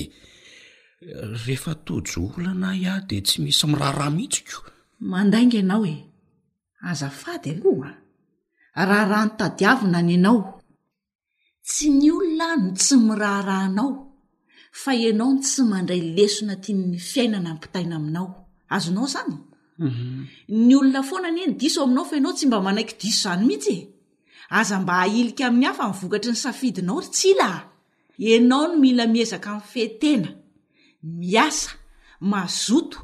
rehefa 1.43 1.73
tojoolana 1.85 2.69
ia 2.83 2.93
de 3.09 3.17
tsy 3.25 3.37
misy 3.43 3.63
min'raharaha 3.67 4.09
mihitsy 4.17 4.41
ko 4.49 4.57
mandainga 5.11 5.57
ianao 5.61 5.83
e 5.93 5.95
azafady 6.89 7.49
akoa 7.55 7.89
raha 8.89 9.03
raha 9.11 9.23
no 9.27 9.31
tadiavina 9.39 9.99
ny 10.07 10.13
anao 10.19 10.39
tsy 11.67 11.85
ny 11.99 12.07
olona 12.17 12.47
ano 12.55 12.67
tsy 12.77 12.93
miraha 13.07 13.41
rahanao 13.49 13.89
fa 14.83 14.93
ianao 14.95 15.33
ny 15.33 15.39
tsy 15.41 15.61
mandray 15.71 16.01
lesona 16.17 16.53
tiany 16.63 16.97
fiainana 17.11 17.51
n 17.55 17.59
pitaina 17.63 17.93
aminao 17.99 18.27
azonao 18.75 19.07
zany 19.13 19.35
mhm. 19.85 20.19
ny 20.67 20.73
olona 20.79 21.01
foana 21.09 21.29
nyny 21.37 21.53
diso 21.61 21.79
aminao 21.85 22.05
fa 22.09 22.15
ianao 22.17 22.35
tsy 22.37 22.45
mba 22.47 22.57
manaiky 22.67 22.93
diso 23.01 23.19
zany 23.29 23.41
mihitsye 23.47 23.77
aza 24.59 24.75
mba 24.81 24.93
hailika 25.01 25.43
amin'ny 25.47 25.67
ah 25.71 25.77
fa 25.79 25.85
mivokatry 25.89 26.31
ny 26.33 26.39
safidinao 26.43 26.99
ry 27.01 27.07
tsy 27.17 27.27
ilaa 27.33 27.57
ianao 28.31 28.65
no 28.67 28.75
mila 28.83 29.03
miezaka 29.13 29.47
ami'ny 29.51 29.67
fehtena 29.73 30.29
miasa 31.19 31.69
mazoto 32.31 32.99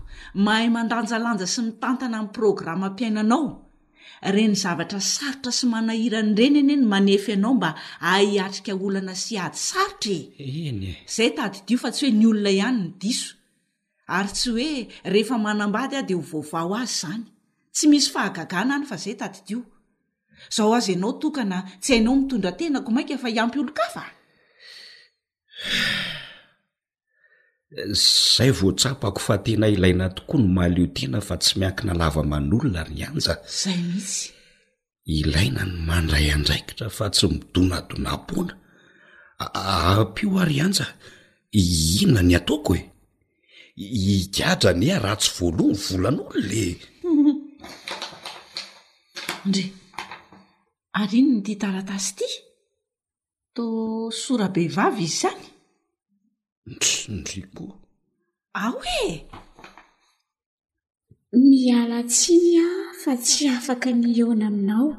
mahay 0.45 0.67
mandanjalanja 0.75 1.45
sy 1.53 1.59
mitantana 1.67 2.15
amin'y 2.21 2.33
programma 2.37 2.87
m-piainanao 2.93 3.45
re 4.31 4.45
ny 4.47 4.55
zavatra 4.55 4.99
sarotra 5.03 5.51
sy 5.51 5.67
manahirany 5.67 6.31
ireny 6.37 6.59
enyeny 6.61 6.85
manefy 6.87 7.33
ianao 7.33 7.53
mba 7.57 7.71
aiatrika 8.11 8.75
olana 8.87 9.15
sy 9.15 9.37
ady 9.45 9.57
sarotra 9.67 10.17
e 10.39 10.95
zay 11.15 11.29
tadidio 11.37 11.77
fa 11.83 11.89
tsy 11.91 12.05
hoe 12.07 12.15
ny 12.17 12.25
olona 12.31 12.51
ihany 12.57 12.79
ny 12.81 12.89
diso 13.01 13.33
ary 14.17 14.31
tsy 14.35 14.49
hoe 14.55 14.69
rehefa 15.13 15.35
manambady 15.45 15.95
ao 15.99 16.05
dea 16.09 16.17
ho 16.29 16.41
vaovao 16.51 16.79
azy 16.81 16.95
zany 17.01 17.25
tsy 17.75 17.85
misy 17.91 18.09
fahagagana 18.13 18.73
any 18.79 18.87
fa 18.91 18.97
zay 19.03 19.15
tadidio 19.21 19.59
zaho 20.55 20.73
azy 20.79 20.91
ianao 20.93 21.13
tokana 21.21 21.57
tsy 21.81 21.91
hainao 21.97 22.15
mitondratenako 22.21 22.89
mainka 22.95 23.17
fa 23.23 23.29
iampy 23.35 23.59
olo 23.59 23.73
ka 23.75 23.85
fa 23.95 24.03
zay 27.93 28.51
voatsapako 28.53 29.19
fa 29.19 29.37
tena 29.37 29.67
ilaina 29.67 30.09
tokoa 30.09 30.39
no 30.41 30.47
maleo 30.47 30.87
tena 30.87 31.21
fa 31.21 31.37
tsy 31.37 31.59
miankina 31.59 31.93
lavaman'olona 32.01 32.81
ry 32.89 32.99
anja 33.07 33.33
zay 33.61 33.77
mihitsy 33.87 34.31
ilaina 35.17 35.61
ny 35.69 35.75
mandray 35.89 36.27
andraikitra 36.35 36.89
fa 36.97 37.05
tsy 37.13 37.25
midonadonabola 37.33 38.53
aampio 39.45 40.39
ary 40.43 40.57
anja 40.65 40.85
iiona 41.61 42.21
ny 42.27 42.33
ataoko 42.39 42.71
e 42.79 42.83
igiadra 44.17 44.71
ny 44.81 44.85
a 44.95 44.97
e, 44.97 45.03
ratsy 45.05 45.29
voaloha 45.37 45.73
ny 45.73 45.81
volan'olonae 45.89 46.67
ndre 49.49 49.63
ary 51.01 51.17
iny 51.21 51.31
ny 51.35 51.41
ty 51.45 51.53
taratasy 51.63 52.11
ity 52.21 52.29
to 53.55 53.63
sora 54.23 54.47
bevavy 54.55 55.03
izy 55.09 55.17
zany 55.21 55.41
drindrikoa 56.65 57.75
e? 57.75 58.53
aho 58.65 58.81
e 59.05 59.09
nialatsinya 61.49 62.67
fa 63.01 63.13
tsy 63.23 63.45
afaka 63.57 63.89
ny 63.91 64.17
ona 64.29 64.45
aminao 64.51 64.89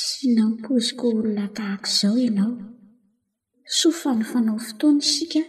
sy 0.00 0.24
nampoziko 0.36 1.02
olona 1.12 1.46
tahako 1.56 1.86
izao 1.92 2.16
ianao 2.26 2.54
sofanofanao 3.78 4.58
fotoana 4.66 5.02
sika 5.12 5.40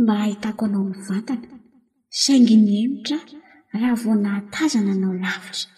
mba 0.00 0.14
ahitako 0.24 0.62
anao 0.68 0.84
mivantana 0.92 1.48
saingy 2.20 2.56
nyemitra 2.66 3.18
raha 3.72 3.94
vonahatazana 4.02 4.92
anao 4.96 5.12
lavitra 5.22 5.72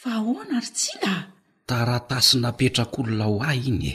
fa 0.00 0.10
hoana 0.24 0.54
ary 0.60 0.70
tsina 0.78 1.12
taratasy 1.68 2.34
napetrak' 2.42 2.98
olona 3.00 3.24
ho 3.30 3.36
ahy 3.50 3.62
inye 3.70 3.94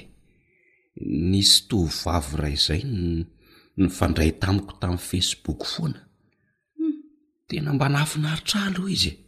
nisy 1.07 1.61
tovavyray 1.69 2.55
zay 2.65 2.81
ny 3.79 3.85
fandray 3.97 4.31
tamiko 4.41 4.71
tamin'n 4.81 5.03
facebook 5.09 5.61
foana 5.71 6.01
hmm. 6.77 6.95
tena 7.47 7.69
mba 7.75 7.85
nahafinaritra 7.93 8.57
haaloha 8.63 8.91
izy 8.97 9.11
e. 9.13 9.19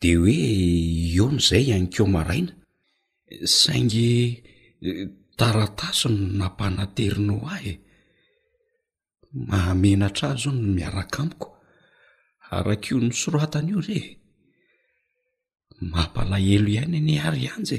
de 0.00 0.10
hoe 0.18 0.36
eo 1.16 1.26
n' 1.36 1.42
zay 1.48 1.62
ihany 1.68 1.88
keo 1.92 2.06
maraina 2.16 2.52
saingy 3.60 4.06
e, 4.80 4.88
taratasono 5.38 6.20
nampanaterina 6.40 7.34
ahy 7.54 7.66
e. 7.72 7.74
mahamena 9.50 10.08
tra 10.16 10.28
ah 10.32 10.38
zao 10.42 10.52
miaraka 10.76 11.18
amiko 11.22 11.48
arako 12.54 12.94
ny 13.04 13.12
soratana 13.22 13.68
io 13.72 13.78
ree 13.86 14.04
mampalahelo 15.92 16.68
ihany 16.76 16.98
ny 17.06 17.14
ary 17.28 17.44
anjy 17.54 17.78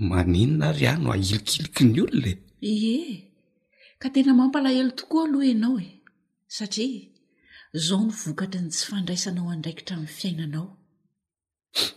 maninona 0.00 0.72
ry 0.74 0.86
ano 0.94 1.06
ah, 1.14 1.18
a 1.18 1.20
ilikiliky 1.22 1.82
ny 1.92 1.98
olonae 2.04 2.34
ieh 2.70 3.12
ka 4.02 4.08
tena 4.14 4.32
mampalahelo 4.38 4.90
tokoa 4.98 5.22
aloha 5.30 5.46
ianao 5.50 5.76
e 5.78 6.02
satria 6.56 7.04
zao 7.86 8.02
ny 8.06 8.10
vokatry 8.20 8.60
ny 8.64 8.68
tsy 8.74 8.84
fandraisanao 8.90 9.46
andraikitrain'ny 9.54 10.10
fiainanao 10.18 10.66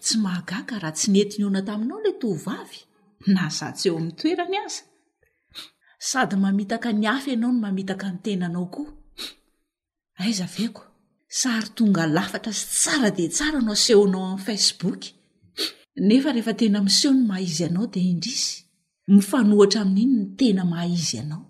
tsy 0.03 0.15
mahagaka 0.23 0.73
raha 0.83 0.95
tsy 0.97 1.07
nenti 1.13 1.35
nyoana 1.41 1.61
taminao 1.67 1.97
ilay 2.01 2.15
tovavy 2.21 2.79
na 3.33 3.43
sa 3.57 3.65
tseho 3.77 3.97
amin'ny 3.97 4.17
toerany 4.19 4.57
aza 4.65 4.81
sady 6.09 6.35
mamitaka 6.43 6.89
ny 6.99 7.05
afy 7.15 7.29
ianao 7.33 7.51
no 7.53 7.61
mamitaka 7.65 8.05
ny 8.13 8.17
tenanao 8.25 8.65
koa 8.75 8.89
aiza 10.23 10.45
veko 10.55 10.83
sary 11.39 11.69
tonga 11.77 12.03
lafatra 12.15 12.51
sy 12.59 12.63
tsara 12.81 13.09
dia 13.17 13.29
tsara 13.35 13.59
no 13.67 13.73
sehonao 13.85 14.21
amin'y 14.27 14.45
facebook 14.47 15.01
nefa 15.99 16.31
rehefa 16.31 16.53
tena 16.53 16.81
miseho 16.81 17.13
no 17.13 17.23
maha 17.27 17.41
izy 17.41 17.63
ianao 17.63 17.87
dia 17.93 18.03
indrisy 18.11 18.53
nyfanohatra 19.15 19.81
amin'iny 19.85 20.13
ny 20.17 20.27
tena 20.39 20.63
mahaizy 20.71 21.15
ianao 21.19 21.41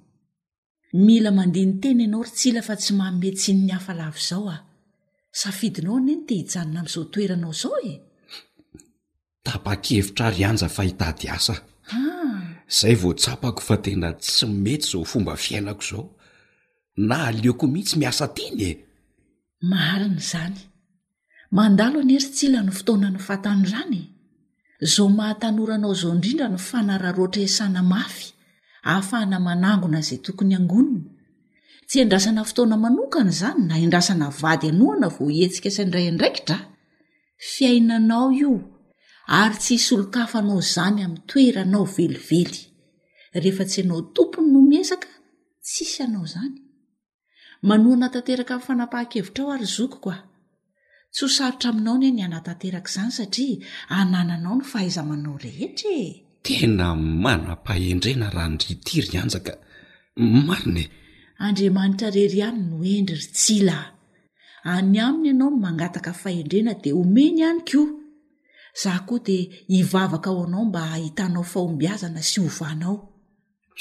mila 1.06 1.32
mandiha 1.38 1.66
nyteny 1.70 2.02
ianao 2.04 2.24
ry 2.26 2.32
tsila 2.38 2.62
fa 2.68 2.74
tsy 2.82 2.92
mahometsynny 3.00 3.72
hafalavo 3.76 4.18
izao 4.22 4.50
aho 4.54 4.64
safidinao 5.42 5.98
ane 5.98 6.14
no 6.16 6.22
te 6.28 6.34
hijanona 6.40 6.80
amin'izao 6.82 7.06
toeranao 7.14 7.54
izao 7.58 7.78
e 7.92 7.94
tapa-kefitra 9.46 10.28
ry 10.36 10.44
anja 10.50 10.68
fa 10.76 10.84
hitady 10.88 11.26
asa 11.38 11.56
a 11.62 11.64
ah. 11.96 12.36
izay 12.74 12.96
voa 13.02 13.16
tsapako 13.22 13.62
fa 13.68 13.76
tena 13.86 14.10
tsy 14.22 14.46
mety 14.64 14.86
izao 14.88 15.04
fomba 15.12 15.34
fiainako 15.44 15.84
izao 15.86 16.06
na 17.08 17.16
aleoko 17.28 17.66
mihitsy 17.74 17.96
miasa 18.02 18.26
tiany 18.36 18.64
e 18.70 18.72
marin' 19.72 20.20
izany 20.24 20.58
mandalo 21.58 21.98
anye 22.02 22.18
ri 22.24 22.28
tsila 22.36 22.60
no 22.66 22.72
fotona 22.78 23.08
no 23.14 23.20
fatany 23.28 23.66
ranye 23.74 24.04
zao 24.82 25.10
mahatanoranao 25.10 25.92
izao 25.94 26.12
indrindra 26.15 26.48
ny 26.50 26.58
fanararoatra 26.58 27.44
asana 27.44 27.84
mafy 27.84 28.32
ahafahana 28.84 29.39
manangona 29.39 30.00
izay 30.00 30.20
tokony 30.26 30.56
angonona 30.58 31.10
tsy 31.88 31.98
andrasana 32.04 32.42
fotoana 32.48 32.78
manokana 32.84 33.32
zany 33.39 33.62
na 33.68 33.76
indrasana 33.84 34.30
vady 34.42 34.68
anoana 34.74 35.08
vo 35.15 35.24
iatsika 35.39 35.70
sandrayndraikitra 35.78 36.58
fiainanao 37.52 38.32
io 38.42 38.52
ary 39.42 39.56
tsy 39.62 39.74
hisolokafanao 39.78 40.60
zany 40.74 41.00
amin'ny 41.06 41.26
toeranao 41.30 41.86
velively 41.96 42.42
rehefa 43.42 43.65
tsy 43.70 43.78
ianao 43.82 44.02
tompony 44.15 44.48
no 44.54 44.60
mezaka 44.72 45.10
tsisy 45.68 46.00
anao 46.04 46.24
izany 46.28 46.56
manoana 47.68 48.08
tanteraka 48.13 48.54
min'ny 48.54 48.65
fanapaha-kevitra 48.68 49.42
ao 49.44 49.52
ary 49.56 49.68
zokoko 49.76 50.10
a 50.15 50.29
tsosarotra 51.13 51.69
aminao 51.69 51.95
ne 52.02 52.10
ny 52.17 52.22
anatanteraka 52.28 52.89
izany 52.91 53.12
satria 53.17 53.58
anananao 54.00 54.56
no 54.58 54.63
fahaizamanao 54.72 55.36
rehetra 55.45 55.89
e. 56.06 56.22
tena 56.45 56.88
manaampahendrena 57.26 58.28
ra 58.38 58.43
nritiry 58.54 59.13
anjaka 59.24 59.54
marinae 60.48 60.86
andriamanitra 61.45 62.08
rery 62.17 62.39
hany 62.45 62.62
no 62.69 62.78
endry 62.95 63.17
ry 63.22 63.28
tsila 63.38 63.78
any 64.74 64.98
aminy 65.08 65.26
ianao 65.30 65.52
ny 65.54 65.60
mangataka 65.63 66.12
fahendrena 66.22 66.72
de 66.84 66.89
omeny 67.02 67.39
ihany 67.43 67.62
koa 67.69 67.88
zah 68.82 69.00
koa 69.08 69.19
dia 69.28 69.43
hivavaka 69.74 70.30
ao 70.32 70.41
anao 70.48 70.63
mba 70.69 70.82
ahitanao 70.95 71.43
fahombiazana 71.54 72.22
sy 72.30 72.38
ovanao 72.48 72.95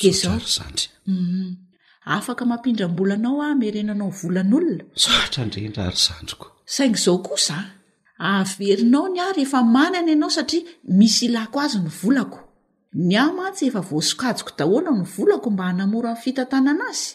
ezaor 0.09 0.45
zandy 0.57 0.85
um 1.11 1.15
e. 1.15 1.17
mhm. 1.21 1.49
afaka 2.17 2.43
mampindrambolanao 2.51 3.39
a 3.47 3.49
merenanao 3.61 4.11
volan'olona 4.19 4.85
soatra 5.05 5.41
ndrendrary 5.49 6.01
zanrko 6.07 6.47
saingo 6.77 6.97
izao 6.99 7.19
kosaa 7.25 7.65
aaverinao 8.31 9.07
ny 9.09 9.19
ary 9.29 9.43
efa 9.47 9.61
manana 9.75 10.11
ianao 10.13 10.31
satria 10.37 10.63
misy 10.99 11.25
ilako 11.27 11.57
azy 11.65 11.79
ny 11.83 11.91
volako 12.03 12.41
ny 13.07 13.15
a 13.25 13.27
matsy 13.37 13.63
efa 13.69 13.81
voasokajoko 13.89 14.51
dahoanao 14.59 14.97
ny 15.01 15.05
volako 15.17 15.49
mba 15.51 15.65
hanamora 15.69 16.11
n 16.17 16.21
fitantanana 16.23 16.85
azy 16.93 17.07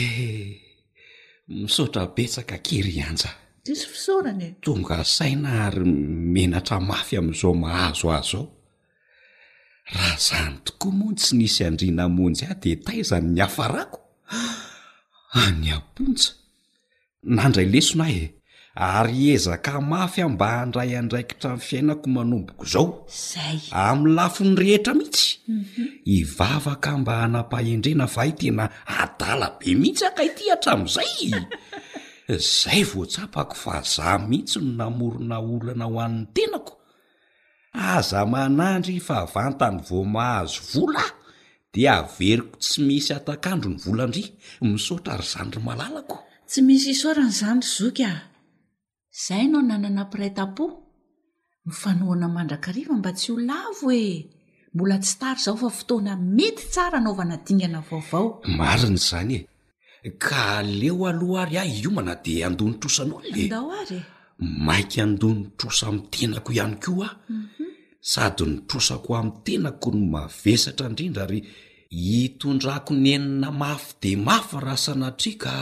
eh 0.00 0.48
misaotrabetsaka 1.48 2.56
keryanja 2.66 3.30
tisy 3.64 3.84
fisaoranye 3.92 4.48
tonga 4.66 4.98
saina 5.16 5.48
ary 5.66 5.84
menatra 6.34 6.76
mafy 6.88 7.14
amn'izao 7.20 7.54
mahazo 7.64 8.06
azo 8.18 8.40
ao 8.40 8.48
raha 9.92 10.16
zany 10.26 10.54
tokoa 10.64 10.92
moan 10.98 11.14
tsy 11.18 11.30
nisy 11.38 11.60
andrina 11.68 12.04
monjy 12.16 12.42
a 12.50 12.54
de 12.62 12.70
taizany 12.84 13.26
ny 13.34 13.40
afarako 13.46 13.98
ah, 14.36 14.56
any 15.46 15.66
amponja 15.76 16.28
nandray 17.36 17.68
lesona 17.74 18.06
a 18.12 18.16
e 18.22 18.35
ary 18.76 19.30
ezaka 19.32 19.80
mafy 19.80 20.20
mba 20.28 20.48
handray 20.60 20.92
andraikitran'ny 21.00 21.60
fiainako 21.64 22.06
manomboko 22.12 22.60
izaozay 22.68 23.58
amin'ny 23.72 24.12
lafi 24.18 24.42
ny 24.44 24.52
rehetra 24.60 24.92
mihitsy 24.98 25.26
ivavaka 26.16 26.90
mba 27.00 27.12
hanapahendrena 27.24 28.04
fa 28.14 28.22
ai 28.28 28.32
tena 28.40 28.64
adala 29.02 29.48
be 29.58 29.68
mihitsy 29.82 30.04
ankaity 30.08 30.44
atramin'izay 30.52 31.32
zay 32.52 32.82
voatsapako 32.92 33.54
fa 33.62 33.74
za 33.94 34.08
mihitsy 34.28 34.56
no 34.64 34.68
namorona 34.80 35.36
olana 35.54 35.84
aho 35.88 35.96
an'ny 36.06 36.22
tenako 36.36 36.72
aza 37.92 38.20
man'andry 38.32 38.96
fa 39.08 39.18
vantany 39.34 39.78
vomahazo 39.88 40.60
volay 40.72 41.10
dia 41.72 41.92
averiko 42.04 42.56
tsy 42.62 42.78
misy 42.86 43.10
atak'andro 43.18 43.68
ny 43.74 43.78
volandria 43.88 44.28
misaotra 44.72 45.12
ry 45.20 45.26
zandry 45.34 45.60
malalako 45.68 46.16
tsy 46.50 46.60
misy 46.68 46.92
sorany 47.02 47.32
zandry 47.40 47.70
zoka 47.78 48.12
zay 49.18 49.40
anao 49.48 49.62
nananapiray 49.62 50.30
tapo 50.30 50.64
myfanoana 51.66 52.28
mandrakariva 52.28 52.94
mba 52.96 53.10
tsy 53.16 53.28
ho 53.32 53.38
lavo 53.48 53.88
e 53.90 54.08
mbola 54.74 54.96
tsy 55.04 55.14
tary 55.20 55.40
zao 55.44 55.56
fa 55.62 55.68
fotoana 55.78 56.12
mety 56.36 56.62
tsara 56.72 56.96
anaovanadingana 57.00 57.78
vaovao 57.88 58.24
marin' 58.58 58.98
zany 59.08 59.36
e 60.08 60.10
ka 60.24 60.44
leo 60.80 61.00
aloha 61.10 61.40
ary 61.42 61.54
ah 61.62 61.68
io 61.80 61.90
mana 61.96 62.14
de 62.24 62.32
andonytrosanao 62.48 63.18
nledary 63.28 63.98
maiky 64.66 64.98
andonytrosa 65.06 65.84
ami' 65.90 66.06
tenako 66.12 66.50
ihany 66.56 66.76
ko 66.82 66.92
a 67.06 67.08
mhm. 67.16 67.66
sady 68.10 68.44
nytrosako 68.50 69.10
ami'ny 69.20 69.36
tenako 69.46 69.88
ny 69.94 70.00
mavesatra 70.14 70.86
indrindra 70.90 71.22
ary 71.26 71.40
hitondrako 72.04 72.90
nyenina 73.04 73.48
mafy 73.62 73.88
de 74.02 74.10
mafy 74.26 74.56
ra 74.66 74.74
sanatriaka 74.84 75.52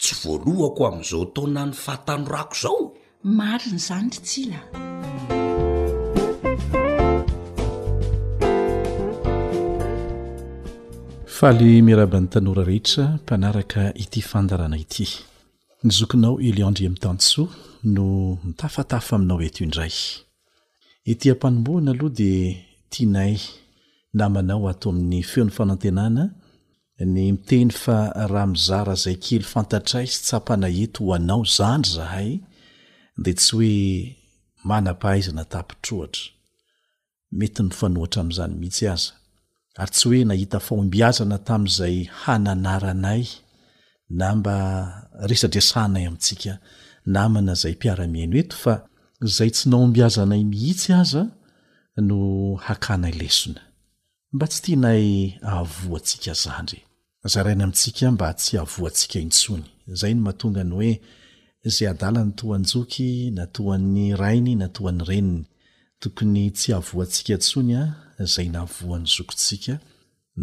tsy 0.00 0.12
voalohako 0.20 0.80
amin'izao 0.88 1.24
taona 1.34 1.62
ny 1.68 1.74
fatanorako 1.84 2.56
izao 2.60 2.78
marony 3.24 3.78
zany 3.78 4.08
ry 4.10 4.18
tsila 4.20 4.60
faly 11.26 11.78
miaraban'ny 11.86 12.26
tanora 12.28 12.64
rehetra 12.66 13.04
mpanaraka 13.22 13.94
ity 13.94 14.20
fandarana 14.26 14.76
ity 14.78 15.06
ny 15.84 15.90
zokinao 15.96 16.40
iliandre 16.40 16.86
amin'ntanosoa 16.86 17.48
no 17.94 18.06
mitafatafa 18.44 19.12
aminao 19.16 19.42
eto 19.46 19.60
indray 19.64 19.94
ity 21.12 21.30
ampanomboana 21.30 21.90
aloha 21.94 22.14
dia 22.18 22.58
tianay 22.90 23.34
namanao 24.18 24.66
ato 24.70 24.86
amin'ny 24.90 25.22
feon'ny 25.30 25.54
fanantenana 25.56 26.22
ny 27.14 27.22
miteny 27.32 27.70
fa 27.70 27.96
raha 28.30 28.46
mizara 28.50 28.94
zay 28.94 29.14
kely 29.14 29.44
fantatray 29.52 30.06
sy 30.10 30.18
tsapana 30.26 30.66
eto 30.82 31.04
ho 31.06 31.14
anao 31.14 31.44
zandry 31.46 31.92
zahay 31.96 32.28
de 33.16 33.32
tsy 33.32 33.46
hoe 33.52 34.16
manapahaizana 34.64 35.44
tapitroatra 35.52 36.22
mety 37.38 37.62
ny 37.66 37.72
fanoitra 37.78 38.18
am'izany 38.22 38.54
mihitsy 38.60 38.86
aza 38.94 39.12
ary 39.80 39.90
tsy 39.94 40.04
hoe 40.08 40.20
nahita 40.28 40.58
faombiazana 40.66 41.36
tami'izay 41.48 41.96
hananaranay 42.20 43.22
na 44.20 44.26
mba 44.36 44.56
resadresahnay 45.30 46.04
amitsika 46.08 46.52
namanazay 47.14 47.74
mpiara-miaino 47.78 48.36
eto 48.42 48.56
fa 48.64 48.74
zay 49.36 49.50
tsy 49.56 49.64
naombiazanay 49.70 50.42
mihitsy 50.52 50.90
aza 51.02 51.22
no 52.08 52.18
hakanay 52.66 53.14
lesona 53.22 53.60
mba 54.34 54.44
tsy 54.50 54.60
tianay 54.64 55.04
avo 55.56 55.90
atsika 55.98 56.32
zandry 56.42 56.80
zaraina 57.32 57.64
amitsika 57.66 58.04
mba 58.14 58.28
tsy 58.40 58.52
ahavoantsika 58.56 59.18
intsony 59.26 59.66
zay 59.98 60.12
no 60.14 60.20
mahatonga 60.24 60.62
ny 60.70 60.74
oe 60.82 60.92
zay 61.64 61.88
adala 61.88 62.24
ny 62.26 62.32
toanjoky 62.38 63.30
natoan'ny 63.38 64.06
rainy 64.22 64.54
na 64.58 64.66
toan'ny 64.76 65.04
reniny 65.10 65.44
tokony 66.00 66.44
tsy 66.58 66.68
ahavoantsika 66.74 67.34
ntsony 67.38 67.72
a 67.80 67.84
zay 68.34 68.48
nahavoan'ny 68.54 69.06
zokotsika 69.14 69.74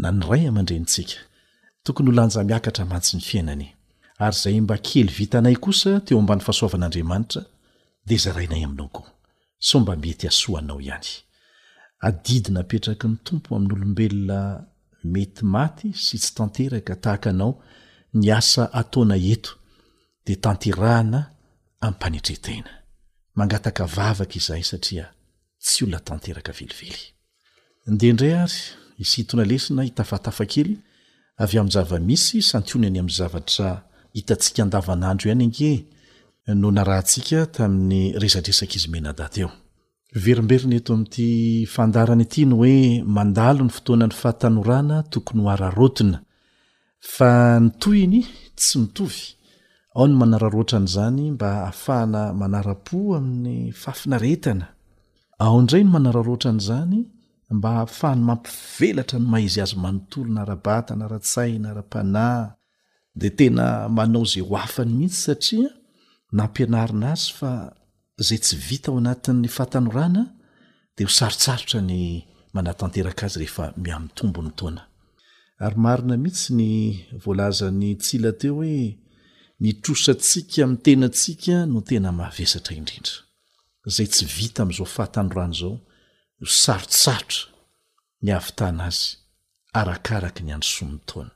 na 0.01 0.09
ny 0.15 0.21
ray 0.29 0.43
amandrentsika 0.49 1.17
tokony 1.83 2.09
olanja 2.13 2.39
miakatra 2.49 2.83
mantsy 2.91 3.11
ny 3.17 3.23
fiainany 3.29 3.67
ary 4.25 4.37
zay 4.41 4.57
mba 4.61 4.75
kely 4.87 5.09
vitanay 5.17 5.55
kosa 5.63 5.91
teo 6.05 6.19
ambany 6.21 6.41
fahasoavan'andriamanitra 6.45 7.41
de 8.07 8.15
zarainay 8.23 8.63
aminao 8.67 8.89
ko 8.95 9.01
so 9.67 9.79
mba 9.79 9.93
mety 10.03 10.25
asoanao 10.31 10.79
ihany 10.85 11.09
adidi 12.07 12.49
na 12.55 12.61
petraky 12.69 13.05
ny 13.09 13.15
tompo 13.27 13.49
amin'nyolombelona 13.55 14.39
mety 15.13 15.43
maty 15.53 15.87
sy 16.05 16.15
tsy 16.23 16.31
tanteraka 16.37 16.93
tahakanao 17.03 17.51
ny 18.15 18.27
asa 18.39 18.63
ataona 18.81 19.15
eto 19.33 19.51
tateahana 20.37 21.25
am'y 21.81 21.95
panetretena 22.01 22.71
maaaka 23.37 23.83
vavaka 23.95 24.35
izahy 24.39 24.63
satria 24.71 25.05
tsy 25.63 25.79
olonatekaveliveydendray 25.85 28.33
ay 28.43 28.49
isiona 29.03 29.43
lesina 29.51 29.81
hitafatafakely 29.87 30.73
avy 31.43 31.55
am'nzavamisy 31.61 32.37
santionany 32.51 32.97
am'y 33.03 33.13
zavatra 33.19 33.69
hitatsika 34.17 34.61
adavanandro 34.67 35.25
ianyange 35.31 35.71
noo 36.61 36.71
na 36.75 36.81
ahnsika 36.99 37.39
tamin'ny 37.55 38.01
rezadresak 38.21 38.71
izy 38.75 38.87
menadat 38.93 39.33
eo 39.41 39.49
verimberina 40.23 40.75
eto 40.79 40.91
amity 40.97 41.29
fandaany 41.75 42.25
ty 42.33 42.41
ny 42.45 42.53
hoe 42.61 42.75
mandalo 43.15 43.61
ny 43.65 43.71
fotoana 43.77 44.05
ny 44.07 44.15
fahatanorana 44.21 44.97
tokony 45.11 45.41
hoararotina 45.47 46.17
fa 47.15 47.29
nytoiny 47.63 48.21
tsy 48.57 48.73
mitovy 48.81 49.21
ao 49.99 50.07
ny 50.07 50.15
manararotrany 50.15 50.87
zany 50.87 51.31
mba 51.35 51.51
ahafahana 51.61 52.23
manarapo 52.39 52.99
amin'ny 53.19 53.57
fafinaretana 53.81 54.65
ao 55.45 55.55
ndray 55.63 55.83
no 55.83 55.89
manararotran'zany 55.95 56.99
mba 57.55 57.69
ahafahany 57.75 58.21
mampivelatra 58.29 59.17
ny 59.21 59.25
mahaizy 59.31 59.59
azy 59.65 59.75
manontolo 59.83 60.29
narabatanaratsainaapana 60.37 62.25
de 63.21 63.29
tena 63.37 63.65
manao 63.97 64.23
zay 64.31 64.41
ho 64.47 64.53
afany 64.65 64.89
mihitsy 64.99 65.21
satria 65.27 65.69
nampianarina 66.37 67.07
azy 67.13 67.31
fa 67.37 67.51
zay 68.27 68.37
tsy 68.43 68.55
vita 68.67 68.89
ao 68.91 68.97
anatin'ny 69.03 69.47
fahatanorana 69.55 70.21
de 70.95 71.01
hosarosaotra 71.07 71.79
ny 71.89 71.93
manatatekaazyeatoy 72.55 74.75
ihitsy 76.15 76.95
nya'yateooe 78.19 78.77
nitrosantsika 79.61 80.67
mi' 80.67 80.77
tena 80.77 81.05
antsika 81.07 81.55
no 81.73 81.79
tena 81.87 82.09
mahavesatra 82.17 82.73
indrindra 82.79 83.15
zay 83.95 84.07
tsy 84.13 84.25
vita 84.37 84.59
am'izao 84.63 84.85
fahatanorano 84.95 85.53
zao 85.59 85.73
no 86.39 86.47
sarosarotra 86.63 87.39
ny 88.23 88.29
havytana 88.35 88.83
azy 88.89 89.03
arakaraka 89.79 90.41
ny 90.45 90.51
andro 90.55 90.69
somon 90.75 90.99
taona 91.09 91.31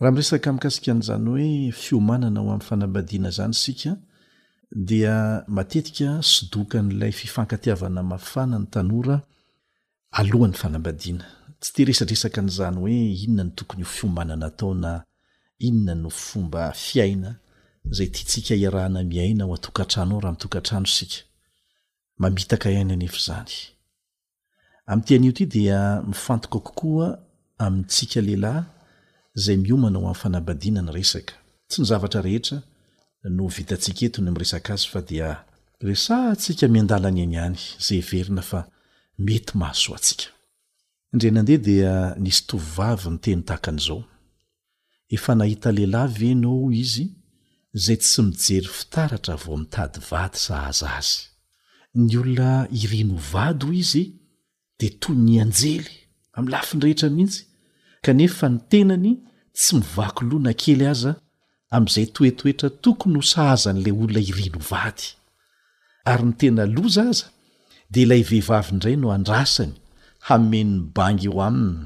raha 0.00 0.12
miresaka 0.14 0.48
mikasika 0.56 0.88
an'izany 0.94 1.28
hoe 1.30 1.48
fiomanana 1.82 2.38
ho 2.40 2.46
amin'ny 2.50 2.66
fanambadiana 2.68 3.30
zany 3.38 3.54
sika 3.62 3.90
dia 4.88 5.14
matetika 5.56 6.08
sy 6.30 6.40
doka 6.52 6.78
n'lay 6.86 7.12
fifankatiavana 7.20 8.00
mafana 8.12 8.56
ny 8.62 8.66
tanora 8.74 9.16
alohan'ny 10.18 10.56
fanambadiana 10.62 11.26
tsy 11.60 11.70
teresadresaka 11.76 12.38
an'izany 12.42 12.76
hoe 12.82 12.96
inona 13.24 13.44
ny 13.46 13.52
tokony 13.58 13.82
io 13.84 13.88
fiomanana 13.96 14.44
ataona 14.50 14.90
inona 15.58 15.94
no 16.02 16.10
fomba 16.10 16.62
fiaina 16.84 17.30
zay 17.96 18.08
ti 18.14 18.22
tsika 18.28 18.54
iarahana 18.62 19.00
miaina 19.12 19.42
ho 19.46 19.52
atokatrano 19.58 20.12
ao 20.14 20.20
raha 20.22 20.32
mitokatrano 20.36 20.86
sika 20.96 21.18
mamitaka 22.20 22.66
ihany 22.74 22.92
anef 22.96 23.16
zany 23.26 23.54
am'tyan'io 24.92 25.30
ity 25.34 25.44
dia 25.54 25.78
mifantoka 26.10 26.58
kokoa 26.66 27.06
amintsika 27.64 28.18
lehilahy 28.26 28.60
zay 29.42 29.56
miomana 29.64 29.98
ho 30.00 30.04
ami'ny 30.06 30.18
fanabadina 30.22 30.80
ny 30.84 30.90
resaka 30.98 31.34
tsy 31.68 31.78
ny 31.80 31.84
zavatra 31.90 32.20
rehetra 32.26 32.58
no 33.36 33.44
vitantsika 33.56 34.02
etony 34.06 34.28
ami' 34.28 34.40
resaka 34.42 34.70
azy 34.76 34.86
fa 34.92 35.00
dia 35.10 35.28
resatsika 35.90 36.64
miandalany 36.74 37.20
any 37.24 37.36
any 37.46 37.60
zay 37.86 38.00
verina 38.10 38.42
fa 38.50 38.58
mety 39.26 39.50
mahasoasika 39.60 40.26
ndre 41.14 41.28
nandeha 41.36 41.60
dia 41.68 41.92
nisy 42.24 42.42
tovivavy 42.48 43.06
nytenytahakan'izao 43.12 44.00
efa 45.10 45.34
nahita 45.34 45.70
lehilahy 45.72 46.12
venao 46.18 46.72
izy 46.82 47.06
zay 47.84 47.96
tsy 48.02 48.22
mijery 48.26 48.68
fitaratra 48.78 49.34
vao 49.42 49.56
mitady 49.62 50.00
vady 50.10 50.38
sahaza 50.46 50.88
azy 50.98 51.18
ny 52.00 52.12
olona 52.20 52.50
irino 52.82 53.16
vady 53.32 53.66
izy 53.82 54.04
de 54.80 54.88
to 55.00 55.10
ny 55.26 55.34
anjely 55.42 55.92
am'ny 56.36 56.50
lafindrehetra 56.52 57.08
mihitsy 57.16 57.42
kanefa 58.04 58.46
ny 58.52 58.58
tenany 58.70 59.10
tsy 59.56 59.72
mivaky 59.78 60.22
loa 60.30 60.40
na 60.46 60.52
kely 60.62 60.84
aza 60.92 61.12
amn'izay 61.74 62.06
toetoetra 62.14 62.68
tokony 62.82 63.16
ho 63.18 63.24
sahazan' 63.32 63.80
la 63.84 63.90
olona 64.00 64.20
irinovady 64.30 65.04
ary 66.10 66.24
ny 66.28 66.34
tena 66.40 66.62
lozaaza 66.76 67.26
dea 67.92 68.02
ilay 68.04 68.22
vehivavindray 68.30 68.96
no 68.98 69.08
andrasany 69.16 69.74
hamenny 70.28 70.76
bangy 70.96 71.26
eo 71.30 71.38
aminy 71.48 71.84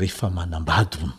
rehefa 0.00 0.26
manambadyono 0.36 1.16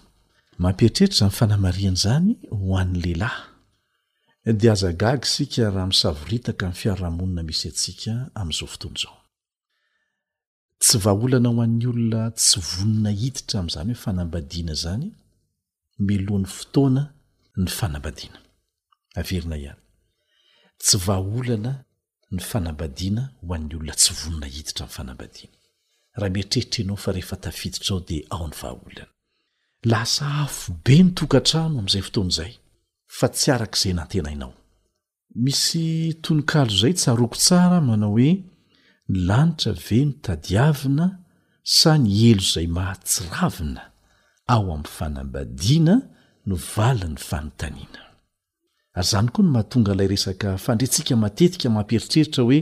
mampitreritr 0.59 1.15
za 1.17 1.25
mnfanamariana 1.27 1.95
zany 2.03 2.35
ho 2.51 2.77
an'ny 2.81 2.97
lehilahy 3.03 4.53
de 4.59 4.67
azagaga 4.75 5.25
isika 5.27 5.63
raha 5.75 5.87
misavoritaka 5.93 6.65
miy 6.67 6.77
fiarahamonina 6.81 7.41
misy 7.47 7.65
atsika 7.71 8.13
am'izao 8.39 8.67
fotoana 8.73 8.97
zao 9.03 9.17
tsy 10.83 10.97
vahaolana 11.03 11.49
ho 11.53 11.59
an'ny 11.65 11.85
olona 11.91 12.21
tsy 12.39 12.57
vonina 12.67 13.09
hiditra 13.19 13.55
am'izamyhoe 13.61 14.01
fanambadiana 14.05 14.73
zany 14.83 15.05
melohan'ny 16.07 16.49
fotoana 16.57 17.01
ny 17.63 17.67
fanambadiana 17.79 18.39
averina 19.19 19.55
ihany 19.63 19.81
tsy 20.83 20.95
vahaolana 21.05 21.71
ny 22.35 22.41
fanambadiana 22.49 23.23
ho 23.45 23.49
an'ny 23.57 23.73
olona 23.77 23.93
tsy 24.01 24.11
vonona 24.19 24.47
hiditra 24.55 24.83
mi 24.87 24.93
fanambadiana 24.97 25.57
raha 26.19 26.31
mitrehritreenao 26.37 26.97
fa 27.03 27.09
rehefa 27.15 27.35
tafititra 27.43 27.85
zao 27.87 27.99
dea 28.07 28.23
ao 28.35 28.45
n'ny 28.47 28.55
vahaolana 28.63 29.12
lasa 29.91 30.25
afobe 30.45 30.97
ny 31.03 31.11
tokantrano 31.17 31.79
amin'izay 31.79 32.03
fotoana 32.07 32.25
izay 32.31 32.51
fa 33.17 33.27
tsy 33.35 33.49
arak' 33.55 33.77
izay 33.79 33.93
nantena 33.97 34.29
inao 34.35 34.53
misy 35.43 35.85
toninkalo 36.23 36.73
zay 36.81 36.93
tsaroako 36.99 37.37
tsara 37.45 37.77
manao 37.87 38.13
hoe 38.15 38.29
ny 39.11 39.17
lanitra 39.27 39.71
ve 39.85 39.97
no 40.05 40.13
tadiavina 40.25 41.07
sa 41.77 41.91
ny 42.03 42.09
elo 42.31 42.43
izay 42.49 42.67
mahatsiravina 42.77 43.83
ao 44.53 44.65
amin'ny 44.73 44.87
fanambadiana 44.97 45.95
no 46.47 46.55
valin'ny 46.73 47.17
fanontaniana 47.29 48.01
ary 48.97 49.07
zany 49.11 49.29
koa 49.33 49.43
ny 49.45 49.49
mahatonga 49.55 49.91
ilay 49.95 50.09
resaka 50.13 50.49
fandretsika 50.65 51.13
matetika 51.23 51.67
mamperitreritra 51.75 52.41
hoe 52.47 52.59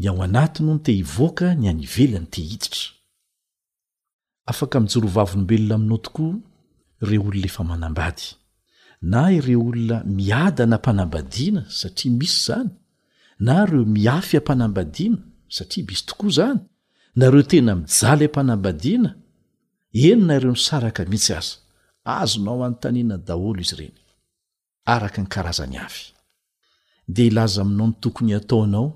ny 0.00 0.04
ao 0.10 0.18
anati 0.26 0.58
noho 0.62 0.76
no 0.78 0.84
te 0.86 0.92
hivoaka 1.00 1.46
ny 1.60 1.66
anyvelany 1.72 2.28
te 2.32 2.38
hiditra 2.42 2.82
afaka 4.50 4.78
mijorovavonombelona 4.84 5.74
aminao 5.78 5.98
tokoa 6.06 6.34
ireo 7.02 7.20
olona 7.22 7.44
efa 7.50 7.62
manambady 7.70 8.26
na 9.12 9.20
ireo 9.36 9.60
olona 9.68 9.98
miadana 10.18 10.76
mpanambadiana 10.76 11.62
satria 11.78 12.12
misy 12.20 12.34
izany 12.42 12.70
na 13.46 13.54
ireo 13.64 13.84
miafy 13.94 14.36
ampanambadiana 14.38 15.18
satria 15.56 15.84
misy 15.88 16.04
tokoa 16.06 16.28
izany 16.32 16.60
nareo 17.18 17.42
tena 17.50 17.72
mijaly 17.82 18.24
ampanambadiana 18.26 19.10
enyna 20.04 20.34
reo 20.42 20.52
misaraka 20.52 21.04
mihitsy 21.04 21.32
aza 21.34 21.54
azonao 22.04 22.62
hanotaniana 22.62 23.16
daholo 23.26 23.60
izy 23.64 23.74
ireny 23.76 23.96
araka 24.92 25.20
ny 25.22 25.28
karazany 25.34 25.76
afy 25.86 26.00
dia 27.14 27.26
ilaza 27.30 27.62
aminao 27.62 27.88
ny 27.90 27.94
tokony 28.02 28.32
hataonao 28.34 28.88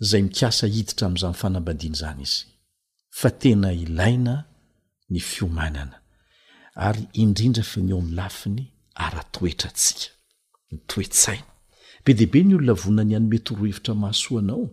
izay 0.00 0.22
mikasa 0.22 0.66
hiditra 0.66 1.06
amin'izany 1.06 1.34
fanambadiana 1.40 1.96
izany 1.96 2.22
izy 2.28 2.42
fa 3.10 3.28
tena 3.40 3.68
ilaina 3.84 4.34
ny 5.12 5.20
fiomanana 5.32 5.96
ary 6.88 7.02
indrindra 7.22 7.64
fany 7.70 7.90
eo 7.92 8.00
mn'ny 8.04 8.16
lafiny 8.20 8.60
ara-toetra 9.06 9.70
tsika 9.78 10.12
nytoetsaina 10.72 11.48
be 12.04 12.10
dehibe 12.18 12.40
ny 12.46 12.52
olona 12.58 12.74
vonany 12.84 13.12
anymety 13.18 13.50
roa 13.58 13.68
hevitra 13.70 13.92
mahasoanao 14.02 14.64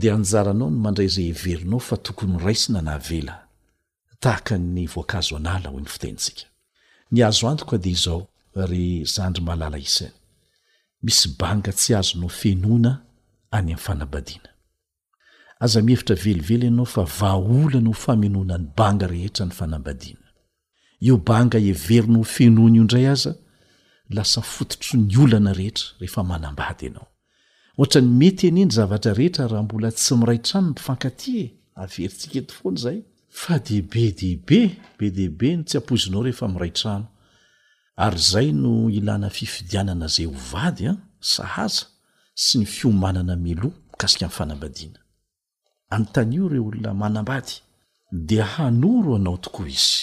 de 0.00 0.06
anjaranao 0.16 0.68
ny 0.72 0.78
mandray 0.86 1.10
zay 1.14 1.26
everinao 1.34 1.80
fa 1.88 1.96
tokony 2.06 2.34
raisina 2.46 2.80
navela 2.88 3.36
tahaka 4.22 4.54
ny 4.74 4.82
voankazo 4.94 5.32
anahla 5.40 5.68
hoe 5.72 5.80
ny 5.84 5.88
fotaintsika 5.94 6.44
ny 7.12 7.18
azo 7.28 7.44
antoka 7.50 7.76
de 7.84 7.90
izao 7.96 8.20
ry 8.70 8.84
zandry 9.14 9.42
mahalala 9.46 9.78
isany 9.88 10.14
misy 11.04 11.26
banga 11.40 11.72
tsy 11.78 11.90
azonao 12.00 12.32
fenona 12.40 12.90
any 12.92 13.02
ami'ny 13.50 13.80
fanabadiana 13.86 14.47
aza 15.64 15.80
mihevitra 15.86 16.16
velively 16.24 16.64
ianao 16.66 16.86
fa 16.94 17.04
vaola 17.18 17.78
no 17.84 17.90
ho 17.90 17.94
famenoana 18.04 18.56
ny 18.62 18.66
banga 18.78 19.06
rehetra 19.14 19.44
ny 19.46 19.52
fanambadiana 19.60 20.28
eo 21.06 21.16
banga 21.28 21.58
every 21.70 22.00
no 22.14 22.20
h 22.22 22.26
fenon' 22.36 22.74
io 22.76 22.82
indray 22.84 23.06
aza 23.14 23.32
lasa 24.16 24.40
fototro 24.54 24.92
ny 25.08 25.14
olana 25.24 25.52
rehetra 25.60 25.86
rehefa 26.00 26.20
manambady 26.30 26.84
ianao 26.88 27.06
ohatrany 27.78 28.08
mety 28.20 28.44
enyeny 28.50 28.70
zavatra 28.76 29.10
rehetra 29.18 29.44
raha 29.52 29.62
mbola 29.66 29.88
tsy 29.96 30.14
miray 30.20 30.38
trano 30.46 30.68
mifankatye 30.76 31.38
averintsika 31.82 32.34
etofoana 32.42 32.78
zay 32.84 32.98
fa 33.40 33.54
de 33.66 33.76
be 33.92 34.04
de 34.18 34.30
be 34.46 34.60
be 34.98 35.06
de 35.16 35.26
be 35.38 35.48
no 35.56 35.62
tsy 35.68 35.76
apozinao 35.80 36.20
rehefa 36.26 36.46
miraytrano 36.54 37.06
ary 38.04 38.20
zay 38.30 38.48
no 38.62 38.72
ilana 38.98 39.28
fifidianana 39.38 40.06
zay 40.14 40.26
hovady 40.32 40.84
a 40.86 40.90
ah, 40.92 40.98
sahaza 41.34 41.84
sy 42.44 42.54
ny 42.62 42.66
fiomanana 42.74 43.34
meloa 43.46 43.74
mikasika 43.90 44.26
min'fanambadiana 44.28 45.00
antano 45.96 46.32
ireo 46.48 46.64
olona 46.68 46.92
manambady 47.02 47.52
di 48.28 48.36
hanoro 48.52 49.10
anao 49.18 49.36
tokoa 49.44 49.68
izy 49.76 49.96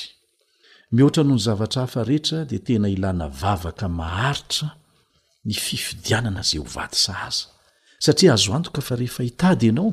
mihohatra 0.95 1.21
noho 1.27 1.35
ny 1.37 1.43
zavatra 1.45 1.79
hafa 1.83 2.01
rehetra 2.09 2.39
de 2.49 2.57
tena 2.65 2.87
ilana 2.95 3.25
vavaka 3.41 3.85
maharitra 3.99 4.67
ny 5.47 5.53
fifidianana 5.65 6.41
zay 6.49 6.59
ho 6.61 6.67
vady 6.75 6.97
sahaza 7.05 7.45
satria 8.05 8.31
azo 8.33 8.49
antoka 8.57 8.81
fa 8.87 8.93
rehefa 8.99 9.21
hitady 9.29 9.65
ianao 9.69 9.91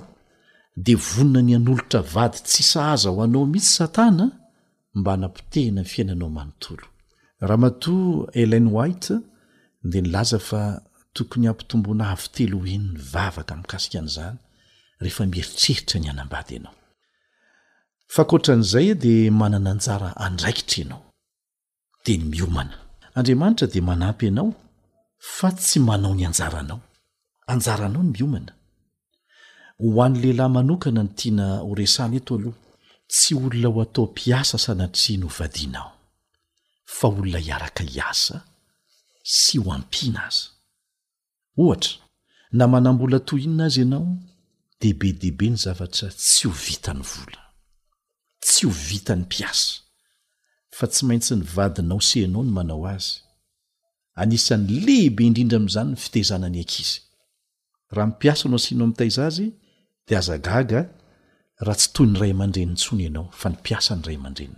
de 0.84 0.92
vonina 1.04 1.40
ny 1.46 1.52
anolotra 1.56 2.00
vady 2.14 2.38
tsy 2.48 2.62
sahaza 2.72 3.08
ho 3.14 3.18
anao 3.26 3.44
mihitsy 3.52 3.72
satana 3.78 4.24
mba 4.98 5.10
hanampitehina 5.14 5.80
ny 5.82 5.88
fiainanao 5.92 6.30
manontolo 6.38 6.86
raha 7.46 7.60
matoa 7.62 8.26
elen 8.42 8.66
white 8.76 9.10
nde 9.84 9.96
nilaza 10.00 10.38
fa 10.48 10.62
tokony 11.14 11.44
ampitombona 11.50 12.04
avy 12.14 12.28
telo 12.34 12.56
oen'ny 12.64 12.86
vavaka 13.12 13.52
mikasika 13.60 13.98
an'izany 14.02 14.38
rehefa 15.02 15.26
mieritreritra 15.26 16.00
ny 16.00 16.08
anambady 16.10 16.52
ianao 16.54 16.74
fa 18.14 18.22
koatran'izay 18.28 18.86
a 18.94 18.94
dia 19.04 19.32
manana 19.40 19.70
anjara 19.74 20.08
andraikitra 20.26 20.80
enao 20.82 21.02
de 22.04 22.12
ny 22.18 22.24
miomana 22.30 22.76
andriamanitra 23.18 23.66
de 23.72 23.80
manampy 23.88 24.24
ianao 24.26 24.50
fa 25.36 25.48
tsy 25.60 25.78
manao 25.88 26.14
ny 26.14 26.24
anjaranao 26.26 26.80
anjaranao 27.52 28.02
ny 28.06 28.10
miomana 28.14 28.52
ho 29.80 29.88
an'n' 30.04 30.20
lehilahy 30.22 30.52
manokana 30.56 31.02
ny 31.04 31.10
tiana 31.18 31.46
horesana 31.66 32.16
eto 32.18 32.34
aloha 32.38 32.58
tsy 33.10 33.30
olona 33.42 33.68
ho 33.74 33.78
atao 33.84 34.04
m-piasa 34.10 34.56
sanatriany 34.64 35.24
ho 35.24 35.30
vadianao 35.38 35.92
fa 36.96 37.06
olona 37.08 37.38
hiaraka 37.44 37.82
hiasa 37.90 38.36
sy 39.36 39.56
ho 39.62 39.68
ampiana 39.76 40.20
azy 40.28 40.42
ohatra 41.62 41.94
namanambola 42.58 43.18
tohinana 43.28 43.64
azy 43.68 43.80
ianao 43.82 44.06
dehibe 44.82 45.12
dehibe 45.14 45.46
ny 45.52 45.56
zavatra 45.62 46.08
tsy 46.12 46.48
ho 46.48 46.52
vita 46.66 46.92
ny 46.96 47.02
vola 47.06 47.42
tsy 48.44 48.66
ho 48.66 48.72
vita 48.88 49.14
ny 49.16 49.24
piasa 49.32 49.80
fa 50.76 50.86
tsy 50.90 51.02
maintsy 51.08 51.34
ny 51.38 51.44
vadinao 51.54 52.00
senao 52.10 52.42
no 52.44 52.50
manao 52.58 52.84
azy 52.94 53.14
anisan'ny 54.20 54.76
lehibe 54.86 55.20
indrindra 55.28 55.56
am'izany 55.60 55.88
nyfitezana 55.94 56.48
ny 56.54 56.58
ankizy 56.64 56.98
raha 57.94 58.06
mipiasa 58.10 58.44
no 58.50 58.56
asinao 58.60 58.84
amitayz 58.90 59.18
azy 59.26 59.46
di 60.08 60.12
azagaga 60.20 60.80
raha 61.64 61.78
tsy 61.80 61.88
toy 61.94 62.06
ny 62.10 62.14
ray 62.20 62.32
aman-drenintsony 62.36 63.00
ianao 63.06 63.26
fa 63.40 63.46
ni 63.54 63.62
piasa 63.66 63.92
ny 63.96 64.02
ray 64.08 64.16
aman-dren 64.20 64.52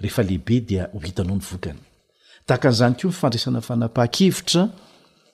rehefa 0.00 0.22
lehibe 0.28 0.54
dia 0.68 0.82
ho 0.92 0.98
hitanao 1.06 1.36
ny 1.38 1.44
vokany 1.50 1.80
takan'izany 2.48 2.94
koa 2.98 3.08
mifandraisana 3.10 3.60
fanapaha-kivitra 3.68 4.62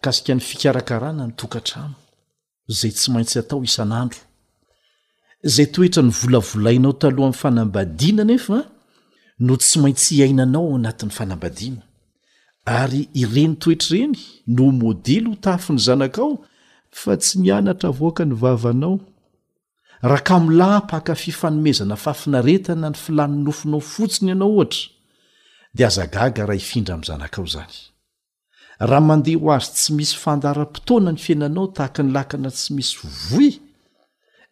kasika 0.05 0.33
ny 0.35 0.41
fikarakarana 0.41 1.23
nytokatramo 1.31 2.01
zay 2.71 2.93
tsy 2.93 3.11
maintsy 3.13 3.39
atao 3.43 3.61
isan'andro 3.69 4.21
zay 5.55 5.67
toetra 5.75 6.03
ny 6.03 6.13
volavolainao 6.21 6.93
taloha 7.01 7.27
amin'ny 7.29 7.41
fanambadiana 7.43 8.25
nefa 8.31 8.59
no 9.47 9.55
tsy 9.61 9.77
maintsy 9.83 10.11
hiainanao 10.17 10.63
o 10.73 10.77
anatin'ny 10.79 11.13
fanambadiana 11.19 11.83
ary 12.81 13.01
ireny 13.23 13.55
toetrareny 13.63 14.19
no 14.55 14.65
modely 14.81 15.27
ho 15.29 15.35
tafi 15.45 15.71
ny 15.75 15.81
zanakao 15.87 16.31
fa 17.03 17.13
tsy 17.21 17.35
mianatra 17.43 17.91
voaka 17.99 18.23
ny 18.29 18.35
vavanao 18.43 18.95
raha 20.11 20.23
kam'lah 20.31 20.77
paka 20.91 21.15
fifanomezana 21.23 21.97
fafinaretana 22.05 22.89
ny 22.93 22.99
filano 23.03 23.37
nofinao 23.47 23.83
fotsiny 23.95 24.29
ianao 24.33 24.51
ohatra 24.57 24.83
de 25.77 25.83
azagaga 25.91 26.43
raha 26.49 26.61
hifindra 26.63 26.93
ami'zanakao 26.95 27.47
zany 27.55 27.75
raha 28.89 29.01
mandeha 29.07 29.39
ho 29.41 29.53
azy 29.57 29.73
tsy 29.79 29.89
misy 29.97 30.15
fandaram-potoana 30.25 31.11
ny 31.13 31.21
fiainanao 31.25 31.67
tahaka 31.77 32.01
nylakana 32.07 32.49
tsy 32.57 32.69
misy 32.77 32.95
voy 33.31 33.51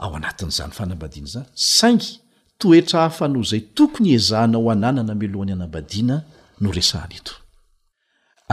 ao 0.00 0.12
anatin'zany 0.16 0.72
fanambadiana 0.78 1.28
zany 1.28 1.46
saingy 1.54 2.10
toetra 2.58 3.00
hafa 3.02 3.28
noh 3.28 3.44
zay 3.50 3.60
tokony 3.76 4.08
izahnao 4.18 4.70
ananana 4.74 5.14
melohan'ny 5.20 5.52
anambadiana 5.56 6.16
nosahneto 6.60 7.34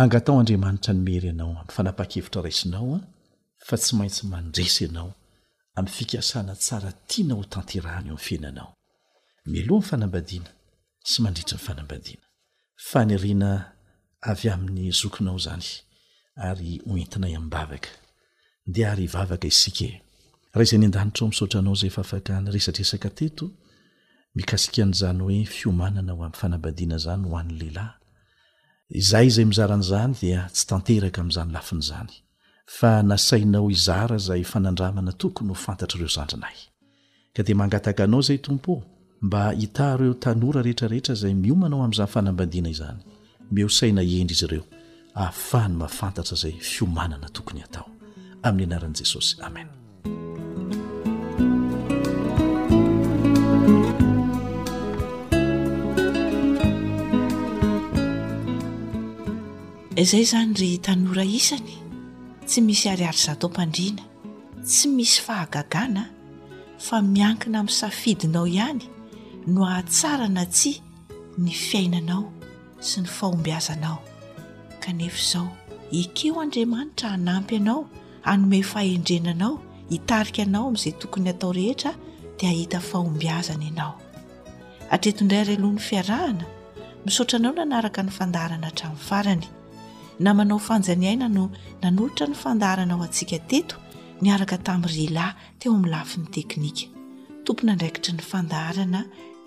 aatoadranitra 0.02 0.94
ny 0.96 1.00
mry 1.08 1.30
anao 1.30 1.52
amfanapakevitra 1.64 2.42
raisinaoa 2.48 3.00
fa 3.68 3.76
tsy 3.78 3.96
maintsy 3.98 4.24
mandres 4.32 4.82
anao 4.82 5.12
amy 5.78 5.90
fikasana 5.98 6.54
tsara 6.64 6.92
tiana 7.10 7.34
otanterahany 7.42 8.10
eo 8.12 8.18
miananaomeohanyfanabana 9.46 10.50
sy 11.10 11.20
ndritr 11.30 11.56
ny 11.58 12.18
fnaaana 12.90 13.52
avy 14.32 14.48
amin'ny 14.56 14.92
zokinao 15.02 15.38
zany 15.46 15.68
ary 16.48 16.72
oentinay 16.92 17.36
ambavaka 17.42 17.90
de 18.74 18.82
ay 18.92 19.08
vavaka 19.14 19.48
isk 19.52 19.82
e. 19.82 20.03
raha 20.54 20.66
zay 20.66 20.78
ny 20.78 20.86
andanitra 20.86 21.24
ao 21.26 21.30
misotra 21.30 21.62
nao 21.62 21.76
zay 21.82 21.90
faafaka 21.96 22.34
ny 22.42 22.52
resatrresaka 22.56 23.10
teto 23.20 23.46
mikasikian'zany 24.38 25.20
hoe 25.26 25.42
fiomanana 25.56 26.14
o 26.18 26.22
ami'ny 26.28 26.36
fanambadina 26.42 26.98
zany 27.06 27.26
o 27.26 27.30
hoan'nylehilahy 27.30 29.02
zay 29.12 29.28
zay 29.36 29.46
mizaran'zany 29.52 30.14
dia 30.22 30.42
tsy 30.56 30.64
tanteraka 30.72 31.20
am'zanylafin'zany 31.26 32.12
fa 32.80 32.92
nasainao 33.12 33.66
iza 33.76 33.98
zayfanadramana 34.30 35.12
tokony 35.22 35.50
hofantatrareo 35.54 36.08
zandrinay 36.18 36.58
ka 37.36 37.42
di 37.48 37.54
mangataka 37.60 38.02
anaozay 38.08 38.38
tompo 38.46 38.74
mba 39.26 39.44
itaeotanoa 39.66 40.62
rehetrareheta 40.66 41.14
zay 41.22 41.34
mionao 41.44 41.82
am'zafanambana 41.88 42.72
zany 42.80 43.02
meoaia 43.52 43.88
endra 44.22 44.32
izy 44.38 44.48
reo 44.52 44.66
afahany 45.28 45.74
mafantatra 45.84 46.36
zay 46.42 46.52
fiomanana 46.72 47.28
tokony 47.36 47.60
atao 47.68 47.88
amin'ny 48.48 48.74
anaran' 48.74 48.94
jesosy 49.00 49.36
amen 49.50 49.70
izay 60.04 60.22
izany 60.28 60.52
re 60.60 60.66
hitanora 60.74 61.24
isany 61.38 61.72
tsy 62.48 62.60
misy 62.68 62.86
ariar'zatao 62.94 63.50
mpandriana 63.54 64.04
tsy 64.68 64.86
misy 64.96 65.18
fahagagana 65.26 66.04
fa 66.86 66.98
miankina 67.14 67.58
amin'ny 67.62 67.78
safidinao 67.82 68.46
ihany 68.54 68.84
no 69.54 69.62
ahatsarana 69.72 70.44
tsi 70.56 70.72
ny 71.44 71.50
fiainanao 71.68 72.24
sy 72.88 72.98
ny 73.04 73.08
fahombiazanao 73.18 74.00
kanefa 74.84 75.20
izao 75.24 75.48
ekeo 76.02 76.36
andriamanitra 76.44 77.08
hanampy 77.16 77.56
anao 77.62 77.82
hanome 78.28 78.60
fahendrenanao 78.72 79.54
hitarika 79.92 80.42
anao 80.48 80.66
amin'izay 80.70 80.96
tokony 81.02 81.28
hatao 81.32 81.52
rehetra 81.60 81.92
dia 82.38 82.50
ahita 82.54 82.80
faombiazana 82.90 83.66
ianao 83.70 83.94
atretondray 84.94 85.42
ary 85.46 85.56
aloha 85.58 85.74
ny 85.78 85.82
fiarahana 85.90 86.44
misaotranao 87.06 87.54
nanaraka 87.58 88.00
ny 88.06 88.12
fandarana 88.18 88.66
hatramin'ny 88.70 89.06
farany 89.10 89.48
na 90.24 90.32
manao 90.34 90.60
fanjaniaina 90.68 91.28
no 91.30 91.50
nanolatra 91.82 92.28
ny 92.28 92.36
fandaarana 92.42 92.94
ao 92.96 93.02
antsika 93.04 93.38
teto 93.52 93.76
miaraka 94.22 94.58
tamin'ny 94.68 94.92
ryalahy 94.96 95.34
teo 95.60 95.72
amin'ny 95.76 95.92
lafi 95.96 96.16
ni 96.22 96.28
teknika 96.38 96.86
tompony 97.46 97.72
andraikitry 97.76 98.14
ny 98.18 98.24
fandarana 98.32 99.02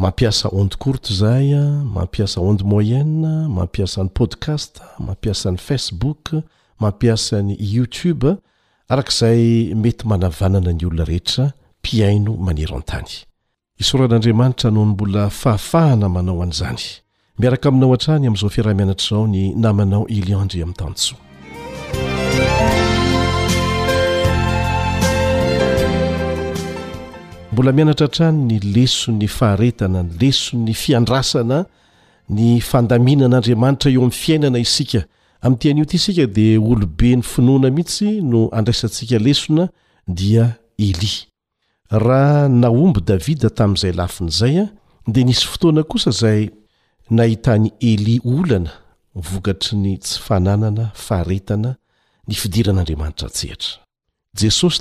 mampiasa 0.00 0.48
onde 0.52 0.76
courte 0.76 1.12
zahay 1.14 1.54
a 1.54 1.60
mampiasa 1.96 2.40
onde 2.40 2.64
moyenn 2.64 3.22
mampiasa 3.48 4.02
ny 4.04 4.08
podcast 4.08 4.80
mampiasa 4.98 5.50
ny 5.52 5.56
facebook 5.58 6.30
mampiasany 6.80 7.56
youtube 7.60 8.36
arakaizay 8.88 9.74
mety 9.74 10.08
manavanana 10.08 10.72
ny 10.72 10.84
olona 10.86 11.04
rehetra 11.04 11.52
mpiaino 11.78 12.32
manero 12.36 12.76
an-tany 12.76 13.12
isoran'andriamanitra 13.80 14.68
ano 14.70 14.84
ny 14.84 14.90
mbola 14.92 15.30
fahafahana 15.30 16.08
manao 16.08 16.42
an'izany 16.42 16.82
miaraka 17.38 17.68
aminao 17.68 17.92
an-trany 17.92 18.26
amin'izao 18.26 18.50
firahamianatr' 18.50 19.04
izao 19.04 19.26
ny 19.28 19.52
namanao 19.56 20.06
eliandry 20.08 20.62
amin'ny 20.62 20.76
tansoa 20.76 21.18
mbola 27.52 27.72
mianatra 27.72 28.06
htrany 28.06 28.38
ny 28.46 28.58
leso 28.74 29.12
ny 29.12 29.26
faharetana 29.28 30.02
ny 30.02 30.12
leso 30.20 30.56
ny 30.56 30.70
fiandrasana 30.74 31.64
ny 32.30 32.60
fandaminan'andriamanitra 32.60 33.90
eo 33.90 34.00
amin'ny 34.00 34.14
fiainana 34.24 34.58
isika 34.58 35.02
ami' 35.42 35.56
tean'io 35.58 35.82
ity 35.84 35.96
isika 35.96 36.26
dia 36.26 36.60
olobe 36.60 37.16
ny 37.16 37.22
finoana 37.22 37.70
mihitsy 37.70 38.22
no 38.22 38.48
andraisantsika 38.58 39.18
lesona 39.18 39.68
dia 40.08 40.44
eli 40.78 41.10
raha 41.90 42.48
naombo 42.48 43.00
davida 43.00 43.50
tamin'izay 43.50 43.92
lafin'izay 43.92 44.56
a 44.62 44.66
dia 45.08 45.24
nisy 45.24 45.44
fotoana 45.46 45.82
kosa 45.82 46.10
izay 46.10 46.50
nahitany 47.10 47.70
elia 47.80 48.20
olana 48.24 48.70
mivokatry 49.14 49.76
ny 49.78 49.96
tsy 49.98 50.20
fananana 50.24 50.84
faharetana 50.94 51.74
ny 52.28 52.34
fidiran'andriamanitra 52.34 53.28
tseatrajsos 53.34 54.78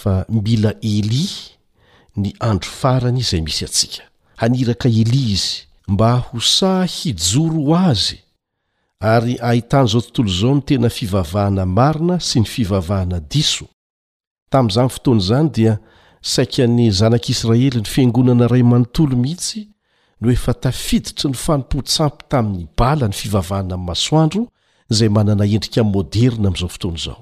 azile 0.00 0.72
ny 2.16 2.32
andro 2.42 2.70
farany 2.70 3.20
izay 3.22 3.40
misy 3.42 3.64
atsika 3.64 4.02
haniraka 4.36 4.88
elia 4.88 5.28
izy 5.34 5.56
mba 5.88 6.12
hosaa 6.30 6.84
hijoro 6.96 7.60
o 7.68 7.74
azy 7.90 8.16
ary 9.12 9.34
ahitan' 9.48 9.86
izao 9.86 10.00
tontolo 10.00 10.28
izao 10.34 10.54
ny 10.54 10.62
tena 10.68 10.88
fivavahana 10.96 11.64
marina 11.66 12.16
sy 12.20 12.36
ny 12.40 12.46
fivavahana 12.54 13.18
diso 13.30 13.66
tamin'izany 14.50 14.88
fotoany 14.94 15.22
izany 15.26 15.48
dia 15.56 15.74
saika 16.32 16.64
ny 16.76 16.90
zanak'israely 16.98 17.78
ny 17.80 17.86
fiangonana 17.92 18.48
ray 18.52 18.62
manontolo 18.62 19.16
mihitsy 19.22 19.60
no 20.20 20.28
efa 20.36 20.52
tafiditry 20.62 21.26
ny 21.30 21.34
fanompotsampo 21.44 22.22
tamin'ny 22.30 22.66
bala 22.78 23.06
ny 23.10 23.14
fivavahana 23.20 23.76
nmasoandro 23.76 24.42
izay 24.92 25.08
manana 25.16 25.44
endrika 25.54 25.80
n 25.86 25.92
moderna 25.94 26.46
amin'izao 26.50 26.68
fotony 26.74 26.98
izao 26.98 27.18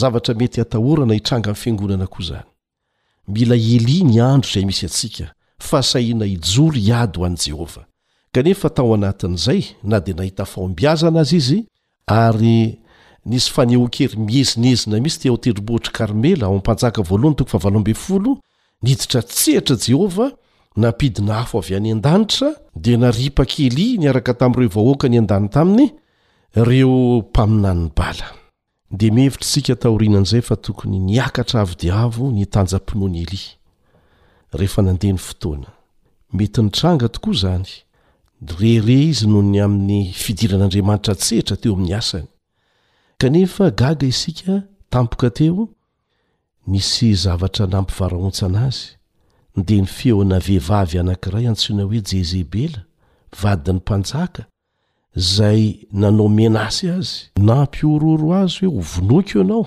zavatra 0.00 0.32
mety 0.40 0.58
atahorana 0.64 1.14
hitranga 1.18 1.48
any 1.50 1.56
fiangonana 1.62 2.06
koa 2.14 2.20
izany 2.24 2.55
mila 3.28 3.54
eli 3.56 4.02
ny 4.06 4.20
andro 4.22 4.48
izay 4.50 4.64
misy 4.66 4.86
atsika 4.86 5.32
fa 5.58 5.82
sahina 5.82 6.24
ijoro 6.26 6.76
iady 6.78 7.18
ho 7.18 7.24
an'i 7.26 7.50
jehovah 7.50 7.84
kanefa 8.32 8.68
tao 8.70 8.94
anatin'izay 8.94 9.62
na 9.82 10.00
dia 10.00 10.14
nahita 10.14 10.44
faombiaza 10.44 11.08
ana 11.08 11.20
azy 11.20 11.36
izy 11.36 11.60
ary 12.06 12.78
nisy 13.24 13.50
fanehokery 13.52 14.16
mihezinezina 14.16 15.00
misy 15.00 15.20
ti 15.20 15.28
ao 15.28 15.36
tedrobohitry 15.36 15.92
karmela 15.92 16.46
ao 16.46 16.54
ampanjaka 16.54 17.02
voalohany 17.02 17.36
toko 17.36 17.50
vavalombyfolo 17.58 18.38
niditra 18.82 19.22
tseatra 19.22 19.76
jehovah 19.88 20.32
napidyna 20.76 21.34
hafo 21.42 21.58
avy 21.58 21.74
any 21.76 21.92
an-danitra 21.92 22.52
dia 22.76 22.96
naripakyeli 22.98 23.98
niaraka 23.98 24.34
tamin'ireo 24.34 24.68
vahoaka 24.70 25.08
ny 25.08 25.18
an-dany 25.18 25.48
taminy 25.50 25.86
ireo 26.56 27.18
mpaminanny 27.28 27.90
bala 27.96 28.45
dia 28.98 29.10
mihevitra 29.12 29.46
isika 29.46 29.74
taorinan'izay 29.82 30.42
fa 30.46 30.56
tokony 30.66 30.98
niakatra 31.08 31.56
avo 31.62 31.74
diavo 31.82 32.26
ny 32.36 32.44
tanjam-pinoa 32.54 33.10
ny 33.14 33.18
elia 33.26 33.54
rehefa 34.58 34.80
nandeha 34.86 35.14
ny 35.14 35.18
fotoana 35.26 35.70
mety 36.36 36.60
ny 36.64 36.70
tranga 36.76 37.08
tokoa 37.14 37.34
izany 37.36 37.66
yrere 38.52 38.96
izy 39.10 39.26
noho 39.30 39.42
ny 39.52 39.58
amin'ny 39.66 39.98
fidiran'andriamanitra 40.22 41.14
tsehitra 41.22 41.56
teo 41.62 41.72
amin'ny 41.76 41.94
asany 42.00 42.28
kanefa 43.20 43.64
gaga 43.80 44.06
isika 44.14 44.54
tampoka 44.92 45.28
teo 45.38 45.62
misy 46.70 47.08
zavatra 47.22 47.64
nampivaraotsana 47.72 48.60
azy 48.68 48.86
ndea 49.58 49.82
ny 49.82 49.86
feona 49.96 50.36
vehivavy 50.46 50.96
anankiray 51.02 51.44
antsoina 51.50 51.82
hoe 51.88 52.00
jezebela 52.10 52.80
vadin'ny 53.42 53.78
mpanjaka 53.82 54.42
zay 55.16 55.86
nanao 55.92 56.28
menasy 56.28 56.88
azy 56.88 57.18
na 57.44 57.54
mpiorooro 57.64 58.28
azy 58.42 58.60
hoe 58.66 58.76
hovonoika 58.80 59.30
eo 59.30 59.40
anao 59.44 59.64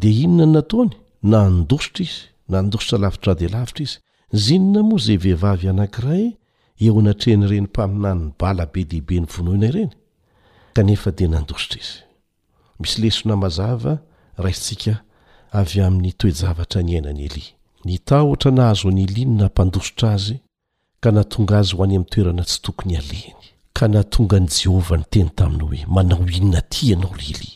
dia 0.00 0.18
inona 0.26 0.46
n 0.46 0.52
nataony 0.56 0.90
na 1.30 1.38
ndosotra 1.56 2.02
izy 2.04 2.20
na 2.50 2.58
ndosotra 2.66 2.96
lavitrade 3.02 3.46
lavitra 3.54 3.82
izy 3.84 3.96
zy 4.42 4.50
inona 4.56 4.80
moa 4.88 4.98
izay 5.02 5.16
vehivavy 5.24 5.66
anankiray 5.72 6.24
eo 6.84 6.92
anatrehny 7.00 7.44
ireny 7.46 7.62
mpaminanny 7.68 8.24
bala 8.40 8.64
be 8.72 8.80
dehibe 8.90 9.14
ny 9.20 9.26
vonoina 9.32 9.66
ireny 9.70 9.92
kanefa 10.76 11.08
dia 11.16 11.28
nandositra 11.34 11.76
izy 11.84 11.96
misy 12.80 12.96
lesona 13.02 13.34
mazava 13.42 13.92
raitsika 14.42 14.94
avy 15.60 15.78
amin'ny 15.86 16.12
toejavatra 16.20 16.80
ny 16.86 16.92
ainany 16.98 17.20
eli 17.28 17.44
nitahotra 17.86 18.50
nahazo 18.56 18.86
any 18.92 19.02
eliny 19.08 19.34
na 19.38 19.46
mpandosotra 19.50 20.06
azy 20.16 20.36
ka 21.02 21.08
naatonga 21.14 21.54
azy 21.60 21.72
ho 21.76 21.80
any 21.86 21.96
amin'ny 21.96 22.10
toerana 22.12 22.42
tsy 22.48 22.58
tokony 22.64 22.94
aleny 23.02 23.38
ka 23.76 23.88
nah 23.88 24.04
tonga 24.08 24.38
ni 24.40 24.48
jehovah 24.60 24.98
niteny 24.98 25.30
taminy 25.36 25.64
hoe 25.64 25.82
manao 25.94 26.22
inona 26.36 26.60
ty 26.70 26.86
ianao 26.86 27.12
rili 27.20 27.48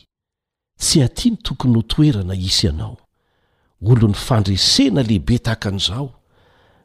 tsy 0.79 1.01
aty 1.03 1.29
ny 1.31 1.37
tokony 1.43 1.75
ho 1.75 1.81
toerana 1.81 2.35
isy 2.35 2.65
ianao 2.67 2.97
olo 3.89 4.07
ny 4.07 4.13
fandresena 4.13 5.01
lehibe 5.03 5.39
tahakan'izao 5.45 6.09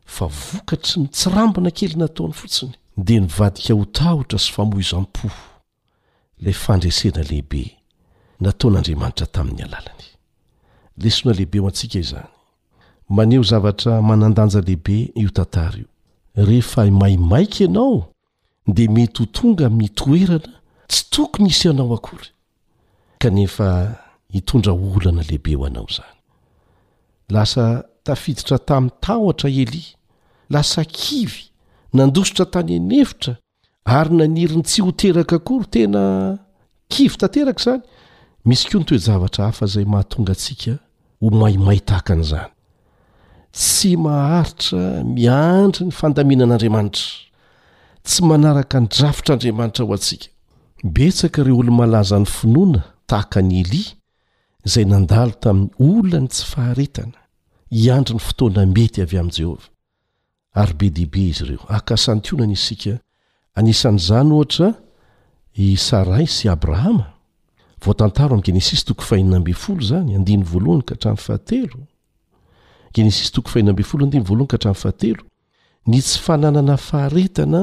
fa 0.04 0.26
vokatry 0.26 1.02
ny 1.02 1.08
tsirambona 1.08 1.70
kely 1.70 1.94
nataony 1.98 2.32
fotsiny 2.34 2.72
dia 2.96 3.20
nyvadika 3.20 3.74
ho 3.74 3.84
tahotra 3.84 4.38
sy 4.38 4.52
famoiz 4.52 4.94
ampoh 4.94 5.36
lay 6.44 6.54
fandresena 6.64 7.22
lehibe 7.30 7.62
nataon'andriamanitra 8.40 9.26
tamin'ny 9.26 9.62
alalany 9.62 10.08
lesona 10.98 11.32
lehibe 11.34 11.58
ho 11.58 11.66
antsika 11.68 11.98
izany 11.98 12.32
maneho 13.08 13.42
zavatra 13.42 14.02
manandanja 14.02 14.60
lehibe 14.60 14.98
io 15.14 15.28
tantara 15.30 15.76
io 15.76 15.88
rehefa 16.46 16.90
maimaika 16.90 17.64
ianao 17.64 18.15
dia 18.66 18.90
mety 18.90 19.20
ho 19.22 19.26
tonga 19.30 19.66
amin'nytoerana 19.66 20.40
tsy 20.90 21.02
tokony 21.10 21.48
isy 21.50 21.64
ianao 21.68 21.92
akory 21.94 22.30
kanefa 23.18 23.68
hitondra 24.34 24.72
olana 24.72 25.22
lehibe 25.28 25.54
ho 25.54 25.64
anao 25.66 25.86
izany 25.90 26.14
lasa 27.30 27.64
tafiditra 28.04 28.58
tamin'ny 28.58 28.96
tahotra 29.00 29.50
elia 29.50 29.94
lasa 30.50 30.84
kivy 30.84 31.44
nandosotra 31.92 32.46
tany 32.54 32.72
enefitra 32.76 33.34
ary 33.84 34.14
naniriny 34.18 34.62
tsy 34.62 34.82
ho 34.82 34.90
teraka 34.92 35.36
akory 35.36 35.66
tena 35.70 36.02
kivy 36.88 37.16
tanteraka 37.18 37.60
izany 37.62 37.82
misy 38.44 38.66
koa 38.68 38.80
ny 38.82 38.86
toejavatra 38.88 39.46
hahfa 39.48 39.66
izay 39.70 39.86
mahatonga 39.94 40.32
antsika 40.34 40.74
ho 41.20 41.26
maimaitahakan'izany 41.38 42.50
tsy 43.52 43.94
maharitra 43.96 45.04
miandry 45.06 45.86
ny 45.86 45.92
fandamina 45.94 46.44
an'andriamanitra 46.44 47.25
tsy 48.06 48.22
manaraka 48.30 48.76
nydrafitraandriamanitra 48.80 49.82
ho 49.86 49.92
atsika 49.94 50.26
betsaka 50.96 51.38
ireo 51.42 51.58
olo 51.62 51.72
malazan'ny 51.80 52.28
finoana 52.36 52.80
tahaka 53.10 53.38
ny 53.48 53.52
elia 53.62 53.92
zay 54.72 54.84
nandalo 54.92 55.32
tamin'y 55.42 55.70
ola 55.90 56.18
ny 56.22 56.28
tsy 56.32 56.44
faharetana 56.52 57.20
iandri 57.82 58.14
ny 58.16 58.22
fotoana 58.28 58.62
mety 58.76 58.98
avy 59.04 59.16
amin' 59.20 59.34
jehova 59.38 59.66
ary 60.62 60.74
be 60.78 60.86
deibe 60.98 61.22
izy 61.30 61.40
ireo 61.46 61.62
akasany 61.78 62.20
tionany 62.24 62.54
isika 62.58 62.92
anisan'zany 63.58 64.30
ohatra 64.38 64.68
isarai 65.74 66.26
sy 66.36 66.44
abrahamaotaomestoto 66.54 69.02
a'ahate 74.56 75.12
ny 75.92 75.98
tsy 76.06 76.14
fananana 76.26 76.74
faharetana 76.88 77.60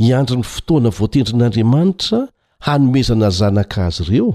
hiandry 0.00 0.36
ny 0.40 0.46
fotoana 0.50 0.88
voatendrin'andriamanitra 0.98 2.20
hanomezana 2.66 3.28
zanaka 3.40 3.80
azy 3.86 4.02
ireo 4.08 4.32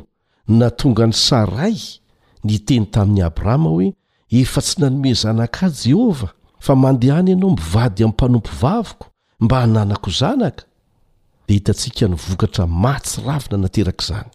na 0.60 0.68
tonga 0.80 1.06
ny 1.10 1.14
saray 1.28 1.78
ny 2.48 2.56
teny 2.68 2.86
tamin'i 2.94 3.24
abrahama 3.30 3.70
hoe 3.74 3.88
efa 4.40 4.62
tsy 4.66 4.76
nanome 4.82 5.10
zanaka 5.24 5.66
jehovah 5.82 6.32
fa 6.66 6.74
mandehany 6.84 7.30
ianao 7.34 7.52
mivady 7.58 8.02
amin'nympanompo 8.04 8.52
vaviko 8.62 9.06
mba 9.44 9.56
hananako 9.64 10.10
zanaka 10.20 10.64
dia 11.48 11.56
hitantsika 11.58 12.06
nyvokatra 12.12 12.64
matsyravina 12.84 13.58
nateraka 13.64 14.02
izany 14.06 14.30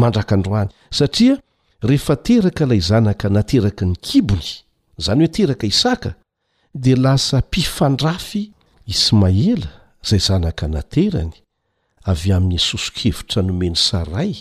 mandrakandroany 0.00 0.70
satria 0.98 1.34
rehefa 1.88 2.14
teraka 2.26 2.62
ilay 2.64 2.80
zanaka 2.90 3.26
nateraka 3.36 3.82
ny 3.88 3.94
kibony 4.06 4.50
izany 4.98 5.20
hoe 5.24 5.32
teraka 5.36 5.64
isaka 5.72 6.10
dia 6.82 6.96
lasa 7.04 7.36
mpifandrafy 7.38 8.42
ismaela 8.86 9.70
zay 10.02 10.18
zanaka 10.20 10.66
naterany 10.74 11.32
avy 12.10 12.32
amin'ny 12.36 12.58
sosokevitra 12.68 13.40
nomeny 13.42 13.76
saray 13.88 14.32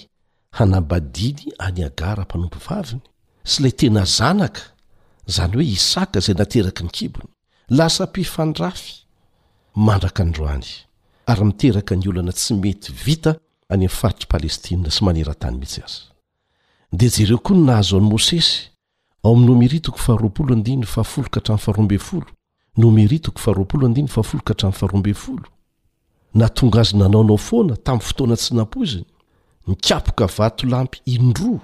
hanabadily 0.58 1.46
any 1.66 1.82
agara 1.90 2.24
mpanompivaviny 2.28 3.02
sy 3.50 3.58
lay 3.64 3.74
tena 3.80 4.02
zanaka 4.18 4.64
izany 5.30 5.54
hoe 5.58 5.66
isaka 5.78 6.18
izay 6.22 6.36
nateraka 6.40 6.82
ny 6.86 6.92
kibony 6.96 7.30
lasa-pifandrafy 7.78 8.94
mandraka 9.86 10.20
androany 10.28 10.70
ary 11.30 11.44
miteraka 11.50 11.94
ny 12.00 12.06
olana 12.12 12.34
tsy 12.40 12.52
mety 12.64 12.90
vita 13.06 13.32
any 13.38 13.86
amin'ny 13.86 13.96
faritry 14.02 14.28
palestina 14.34 14.88
sy 14.96 15.00
maneratany 15.06 15.56
mihitsy 15.62 15.82
azy 15.86 16.00
dia 16.98 17.10
jereo 17.16 17.40
koa 17.46 17.56
ny 17.58 17.64
nahazo 17.70 17.96
an'i 18.02 18.10
môsesy 18.12 18.54
ao 19.24 19.32
amino 19.38 19.54
miry 19.62 19.80
toko 19.86 20.00
faharoapolo 20.06 20.52
andina 20.58 20.86
fafolokahtrainny 20.96 21.64
faharoambeyfolo 21.66 22.28
nomeritko 22.78 23.32
natonga 26.34 26.80
azy 26.82 26.98
nanaonao 26.98 27.38
foana 27.38 27.76
tamin'ny 27.86 28.02
fotoana 28.08 28.36
tsy 28.36 28.54
nampoziny 28.56 29.06
nikapoka 29.68 30.26
vato 30.36 30.68
lampy 30.68 30.98
indroa 31.06 31.60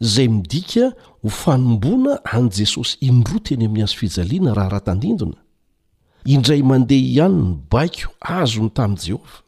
izay 0.00 0.28
midika 0.28 0.92
ho 1.22 1.28
fanomboana 1.28 2.12
any 2.24 2.50
jesosy 2.50 2.96
indroa 3.06 3.40
teny 3.40 3.64
amin'ny 3.64 3.82
azo 3.82 3.94
fijaliana 4.00 4.54
raha 4.54 4.68
rahatandindona 4.70 5.38
indray 6.34 6.62
mandeha 6.62 7.00
ihany 7.10 7.36
ny 7.42 7.48
baiko 7.70 8.10
azony 8.20 8.70
tamin'i 8.70 9.02
jehovah 9.06 9.42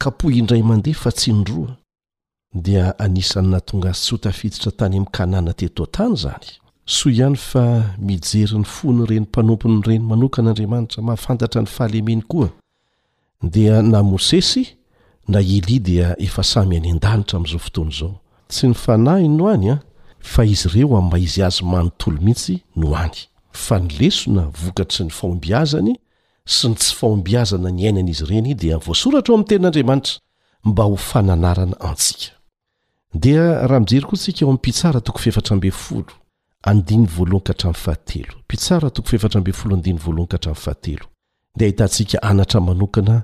kapo 0.00 0.30
indray 0.30 0.62
mandeha 0.62 1.00
fa 1.02 1.12
tsy 1.12 1.30
indroa 1.30 1.76
dia 2.64 2.98
anisany 2.98 3.48
natonga 3.48 3.88
azy 3.90 4.00
tsy 4.02 4.10
ho 4.10 4.16
tafiditra 4.18 4.70
tany 4.78 4.96
amin'nykanàna 4.96 5.52
tetoan-tany 5.60 6.14
zany 6.22 6.50
soa 6.88 7.10
ihany 7.12 7.34
fa 7.36 7.62
mijery 7.98 8.54
n'ny 8.54 8.64
fo 8.66 8.92
ny 8.94 9.02
ireny 9.04 9.20
mpanompony 9.26 9.78
ireny 9.80 9.98
manokan'andriamanitra 10.06 11.02
mahafantatra 11.02 11.62
ny 11.64 11.68
fahalemeny 11.68 12.22
koa 12.30 12.48
dia 13.42 13.80
na 13.82 14.02
mosesy 14.02 14.76
na 15.28 15.40
elia 15.40 15.78
dia 15.80 16.14
efa 16.22 16.42
samy 16.44 16.76
any 16.76 16.90
an-danitra 16.90 17.36
amin'izao 17.38 17.58
fotoana 17.60 17.90
izao 17.90 18.20
tsy 18.48 18.66
ny 18.68 18.74
fanahiny 18.74 19.34
no 19.36 19.48
any 19.50 19.70
a 19.70 19.78
fa 20.20 20.44
izy 20.44 20.68
ireo 20.68 20.96
a 20.96 21.00
mba 21.02 21.18
izy 21.18 21.42
azy 21.42 21.64
manontolo 21.64 22.20
mihitsy 22.20 22.62
no 22.76 22.94
any 22.96 23.18
fa 23.52 23.78
nylesona 23.78 24.46
vokatsy 24.62 25.04
ny 25.04 25.10
faombiazany 25.10 25.96
sy 26.44 26.68
ny 26.70 26.74
tsy 26.76 26.94
fahombiazana 26.94 27.70
ny 27.70 27.86
ainana 27.88 28.10
izy 28.10 28.22
ireny 28.30 28.54
dia 28.54 28.78
voasoratra 28.78 29.34
o 29.34 29.34
amin'ny 29.34 29.48
tenin'andriamanitra 29.48 30.20
mba 30.64 30.84
ho 30.84 30.94
fananarana 30.96 31.80
antsika 31.80 32.30
dia 33.14 33.66
raha 33.66 33.80
mijery 33.80 34.06
koa 34.06 34.18
tsika 34.22 34.44
eoam'nympitsara 34.46 35.00
toko 35.02 35.18
fefatra 35.18 35.56
mbe 35.56 35.70
folo 35.74 36.12
andiny 36.66 37.06
voalohankahatrain'ny 37.06 37.74
fahatelo 37.74 38.34
mpitsara 38.46 38.88
toko 38.94 39.08
feefatra 39.10 39.40
byfolad 39.46 39.86
voalohakahatra'fahatelo 40.04 41.04
dia 41.58 41.64
ahitantsika 41.68 42.18
anatra 42.30 42.60
manokana 42.68 43.16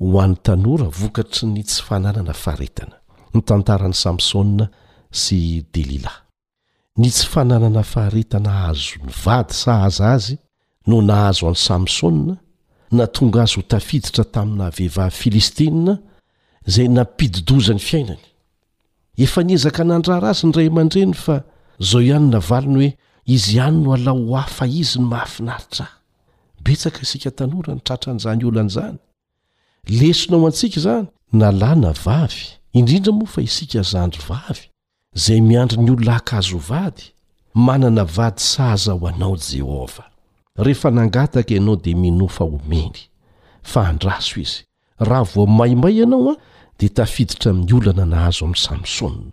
ho 0.00 0.20
an'ny 0.24 0.36
tanora 0.46 0.88
vokatry 1.00 1.44
ny 1.54 1.62
tsy 1.68 1.80
fananana 1.88 2.32
faharetana 2.44 2.96
ny 3.34 3.40
tantaran'y 3.48 3.94
samsôa 4.04 4.66
sy 5.22 5.38
delila 5.72 6.12
ny 7.00 7.06
tsy 7.16 7.26
fananana 7.32 7.82
faharetana 7.92 8.50
ahzo 8.66 8.94
nyvady 9.04 9.52
sa 9.62 9.72
aza 9.86 10.04
azy 10.16 10.34
no 10.88 10.96
nahazo 11.08 11.44
an'ny 11.48 11.56
samsôa 11.68 12.36
na 12.96 13.04
tonga 13.14 13.40
azy 13.44 13.56
ho 13.60 13.62
tafiditra 13.72 14.24
tamina 14.34 14.64
havehiva 14.70 15.06
filistina 15.20 15.94
izay 16.68 16.88
nampidodozany 16.96 17.78
fiainany 17.88 18.24
efa 19.24 19.40
nizaka 19.48 19.82
nandrara 19.88 20.28
azy 20.34 20.44
ny 20.46 20.52
ray 20.56 20.68
aman-dreny 20.72 21.14
fa 21.24 21.36
zao 21.78 22.00
ihanyna 22.02 22.40
valiny 22.40 22.74
hoe 22.74 22.96
izy 23.26 23.56
ihany 23.56 23.76
no 23.84 23.92
ala 23.94 24.10
ho 24.10 24.36
afa 24.36 24.66
izy 24.66 24.98
ny 25.00 25.04
mahafinaritra 25.12 25.86
ah 25.86 25.92
betsaka 26.64 27.00
isika 27.06 27.30
tanora 27.38 27.72
ny 27.74 27.82
tratran'izany 27.86 28.44
oloan'izany 28.48 28.96
lesonao 29.98 30.46
antsika 30.48 30.76
izany 30.80 31.06
nalàna 31.40 31.90
vavy 32.04 32.42
indrindra 32.78 33.12
moa 33.18 33.32
fa 33.34 33.40
isika 33.48 33.80
zandry 33.92 34.22
vavy 34.28 34.64
zay 35.24 35.40
miandry 35.48 35.78
ny 35.84 35.90
olona 35.92 36.12
hakazo 36.18 36.58
vady 36.70 37.04
manana 37.66 38.04
vady 38.16 38.40
saaza 38.52 38.92
ho 38.96 39.06
anao 39.08 39.36
jehovah 39.50 40.08
rehefa 40.64 40.90
nangataka 40.90 41.54
ianao 41.54 41.76
dia 41.76 41.96
minofa 41.96 42.44
homeny 42.44 42.96
fa 43.62 43.80
andraso 43.88 44.40
izy 44.44 44.60
raha 45.08 45.24
voa 45.32 45.46
maimay 45.58 45.94
ianao 46.00 46.30
a 46.32 46.36
dia 46.78 46.88
tafiditra 46.96 47.50
amin'ny 47.50 47.72
olana 47.78 48.04
nahazo 48.06 48.44
amin'ny 48.44 48.62
samsôna 48.66 49.30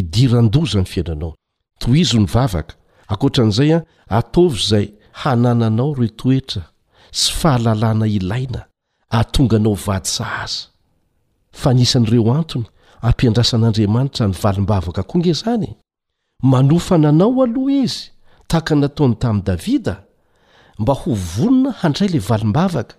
idirandoza 0.00 0.78
ny 0.80 0.84
fiainanao 0.92 1.32
toy 1.78 2.00
izy 2.00 2.18
ny 2.18 2.26
vavaka 2.30 2.74
akoatra 3.08 3.44
an'izay 3.46 3.70
a 3.76 3.80
ataovy 4.18 4.58
izay 4.62 4.86
hanananao 5.22 5.92
ireo 5.96 6.14
toetra 6.18 6.62
sy 7.20 7.28
fahalalàna 7.38 8.06
ilaina 8.18 8.60
atonga 9.18 9.56
anao 9.56 9.74
vady 9.86 10.08
sa 10.16 10.24
aza 10.44 10.66
fa 11.60 11.70
nisan'ireo 11.74 12.32
antony 12.38 12.66
hampiandrasan'andriamanitra 13.02 14.24
ny 14.30 14.34
valimbavaka 14.42 15.02
koa 15.08 15.18
ny 15.20 15.26
izany 15.32 15.68
manofananao 16.52 17.42
aloha 17.44 17.76
izy 17.84 18.00
tahaka 18.48 18.74
nataony 18.82 19.14
tamin'i 19.22 19.44
davida 19.48 19.94
mba 20.78 20.92
ho 21.00 21.10
vonona 21.34 21.70
handray 21.80 22.08
la 22.12 22.20
valimbavaka 22.30 22.94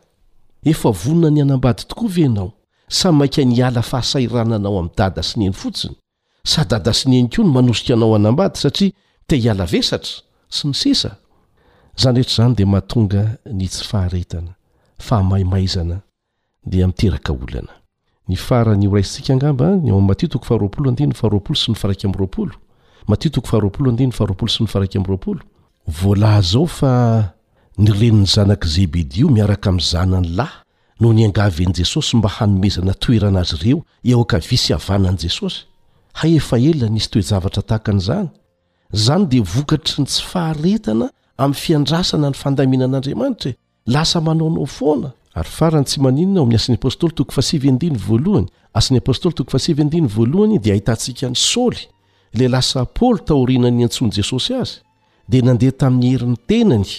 efa 0.71 0.89
vonona 1.01 1.29
ny 1.33 1.41
anam-bady 1.43 1.83
tokoa 1.89 2.09
venao 2.17 2.49
say 2.97 3.11
mainka 3.11 3.41
niala 3.45 3.81
fahasairananao 3.81 4.79
ami'ny 4.79 4.93
dada 4.97 5.23
sy 5.23 5.39
ny 5.39 5.45
eny 5.49 5.53
fotsiny 5.55 5.95
sady 6.43 6.75
adasiny 6.75 7.15
eny 7.19 7.29
ko 7.29 7.43
no 7.43 7.49
manosika 7.53 7.93
anao 7.95 8.15
anambady 8.15 8.57
satria 8.61 8.91
te 9.27 9.35
hialavesatra 9.37 10.11
sy 10.49 10.67
nisisa 10.67 11.09
zany 12.01 12.17
retrazany 12.21 12.55
di 12.55 12.65
mahatonga 12.65 13.23
ny 13.53 13.67
tsy 13.67 13.83
fahanahaaizadena 13.89 15.97
nyrasia 16.65 16.87
mt 16.87 17.01
hrrooo 17.15 17.61
sy 19.03 19.19
nfara 19.27 19.57
mraoharodharaoo 19.75 21.53
sy 24.47 24.63
nfara 24.63 24.85
mrao 24.99 25.35
vlah 25.99 26.39
zao 26.41 26.65
fa 26.67 27.23
nyreniny 27.77 28.25
zanak'zeibedio 28.27 29.29
miaraka 29.29 29.69
ami'ny 29.69 29.83
zanany 29.91 30.27
lahy 30.37 30.57
no 30.99 31.13
ny 31.13 31.23
angavy 31.25 31.63
an'i 31.65 31.73
jesosy 31.81 32.17
mba 32.17 32.29
hanomezana 32.29 32.93
toerana 32.93 33.39
azy 33.39 33.55
reo 33.63 33.83
eoka 34.05 34.37
visy 34.39 34.73
avanan'jesosy 34.73 35.59
hay 36.13 36.35
efa 36.37 36.57
elona 36.67 36.89
nyisy 36.95 37.09
toezavatra 37.13 37.61
tahakan'izany 37.69 38.27
izany 38.93 39.23
dia 39.31 39.43
vokatry 39.53 39.95
ny 40.01 40.05
tsy 40.07 40.21
faharetana 40.31 41.05
amin'ny 41.43 41.59
fiandrasana 41.63 42.27
ny 42.31 42.37
fandamiana 42.43 42.85
an'andriamanitra 42.89 43.49
e 43.53 43.57
lasa 43.93 44.17
manaonao 44.27 44.65
foana 44.77 45.09
ary 45.39 45.49
farany 45.57 45.85
tsy 45.89 45.97
maninona 46.05 46.39
o 46.41 46.43
amin'ny 46.45 46.57
asin'ny 46.61 46.77
apôstôly 46.81 47.13
toko 47.17 47.31
fasivyendiny 47.37 47.97
voalohany 48.07 48.47
asan'y 48.79 48.97
apôstôly 49.03 49.33
toko 49.37 49.49
fasivyendiny 49.55 50.07
voalohany 50.15 50.55
dia 50.63 50.73
ahitantsika 50.73 51.25
ny 51.33 51.37
saoly 51.51 51.81
lay 52.37 52.47
lasa 52.55 52.79
paoly 52.97 53.21
taoriana 53.29 53.69
ny 53.77 53.81
antsony 53.87 54.11
jesosy 54.17 54.53
azy 54.61 54.75
dia 55.31 55.41
nandeha 55.47 55.71
tamin'ny 55.81 56.07
herin'ny 56.13 56.37
tenany 56.49 56.91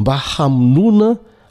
mba 0.00 0.16
hamonoana 0.32 1.08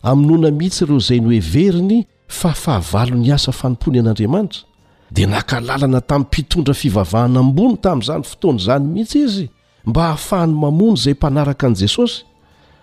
hamonoana 0.08 0.50
mihitsy 0.60 0.84
ireo 0.86 0.98
izay 1.04 1.20
ny 1.24 1.28
hoe 1.32 1.42
veriny 1.56 1.98
fa 2.40 2.50
fahavalony 2.64 3.28
asa 3.38 3.52
fanompony 3.60 3.98
an'andriamanitra 4.00 4.71
dia 5.16 5.28
nakalalana 5.36 6.02
tamin'ny 6.10 6.26
mpitondra 6.28 6.74
fivavahana 6.82 7.38
ambony 7.46 7.76
tamin'izany 7.86 8.24
fotoanaizany 8.32 8.86
mihitsy 8.96 9.20
izy 9.26 9.46
mba 9.90 10.02
hahafahany 10.08 10.54
mamony 10.64 10.94
izay 11.00 11.14
mpanaraka 11.20 11.64
an'i 11.70 11.76
jesosy 11.82 12.18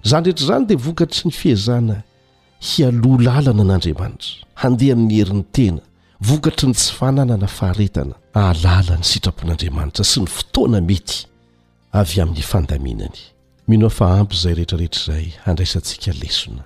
izany 0.05 0.25
rehetra 0.27 0.43
izany 0.55 0.65
dia 0.69 0.77
vokatry 0.87 1.23
ny 1.25 1.31
fiezana 1.41 1.97
hialo 2.69 3.13
lalana 3.27 3.63
an'andriamanitra 3.63 4.31
handeha 4.63 4.95
min'ny 5.01 5.17
herin'ny 5.21 5.45
tena 5.57 5.81
vokatry 6.29 6.67
ny 6.69 6.75
tsy 6.79 6.91
fananana 6.99 7.47
faharetana 7.59 8.15
ahalala 8.41 8.95
ny 9.01 9.05
sitrapon'andriamanitra 9.13 10.05
sy 10.11 10.19
ny 10.25 10.29
fotoana 10.37 10.79
mety 10.89 11.19
avy 12.01 12.17
amin'ny 12.25 12.43
fandaminany 12.53 13.19
mino 13.71 13.85
afa 13.93 14.07
ampy 14.21 14.37
izay 14.39 14.55
rehetraretra 14.55 15.03
izay 15.03 15.27
handraisantsika 15.45 16.11
lesona 16.23 16.63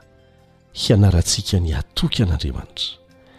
hianarantsika 0.80 1.56
ny 1.64 1.70
hatoka 1.78 2.18
an'andriamanitra 2.24 3.01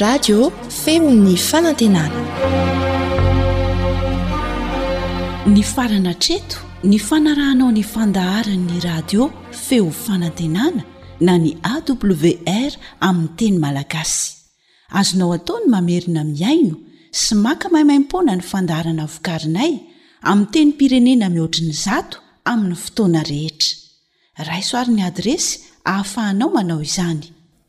radio 0.00 0.50
feo 0.84 1.10
ny 1.14 1.34
fanantenana 1.36 2.20
ny 5.46 5.60
farana 5.62 6.14
treto 6.16 6.56
ny 6.88 6.96
fanarahanao 6.96 7.68
ny 7.76 7.82
fandaharanyny 7.84 8.80
radio 8.88 9.26
feo 9.52 9.90
fanantenana 9.92 10.84
na 11.20 11.36
ny 11.38 11.52
awr 11.74 12.72
aminy 13.04 13.28
teny 13.36 13.58
malagasy 13.64 14.32
azonao 14.98 15.32
ataony 15.36 15.66
mamerina 15.74 16.24
miaino 16.24 16.74
sy 17.20 17.34
maka 17.44 17.66
maimaimpona 17.74 18.32
ny 18.40 18.44
fandaharana 18.52 19.04
vokarinay 19.06 19.72
ami 20.24 20.46
teny 20.54 20.72
pirenena 20.78 21.26
mihoatriny 21.28 21.72
zato 21.84 22.16
aminny 22.50 22.76
fotoana 22.84 23.22
rehetra 23.32 23.70
raisoaryn'ny 24.48 25.02
adresy 25.10 25.60
hahafahanao 25.84 26.50
manao 26.56 26.80
izany 26.82 27.26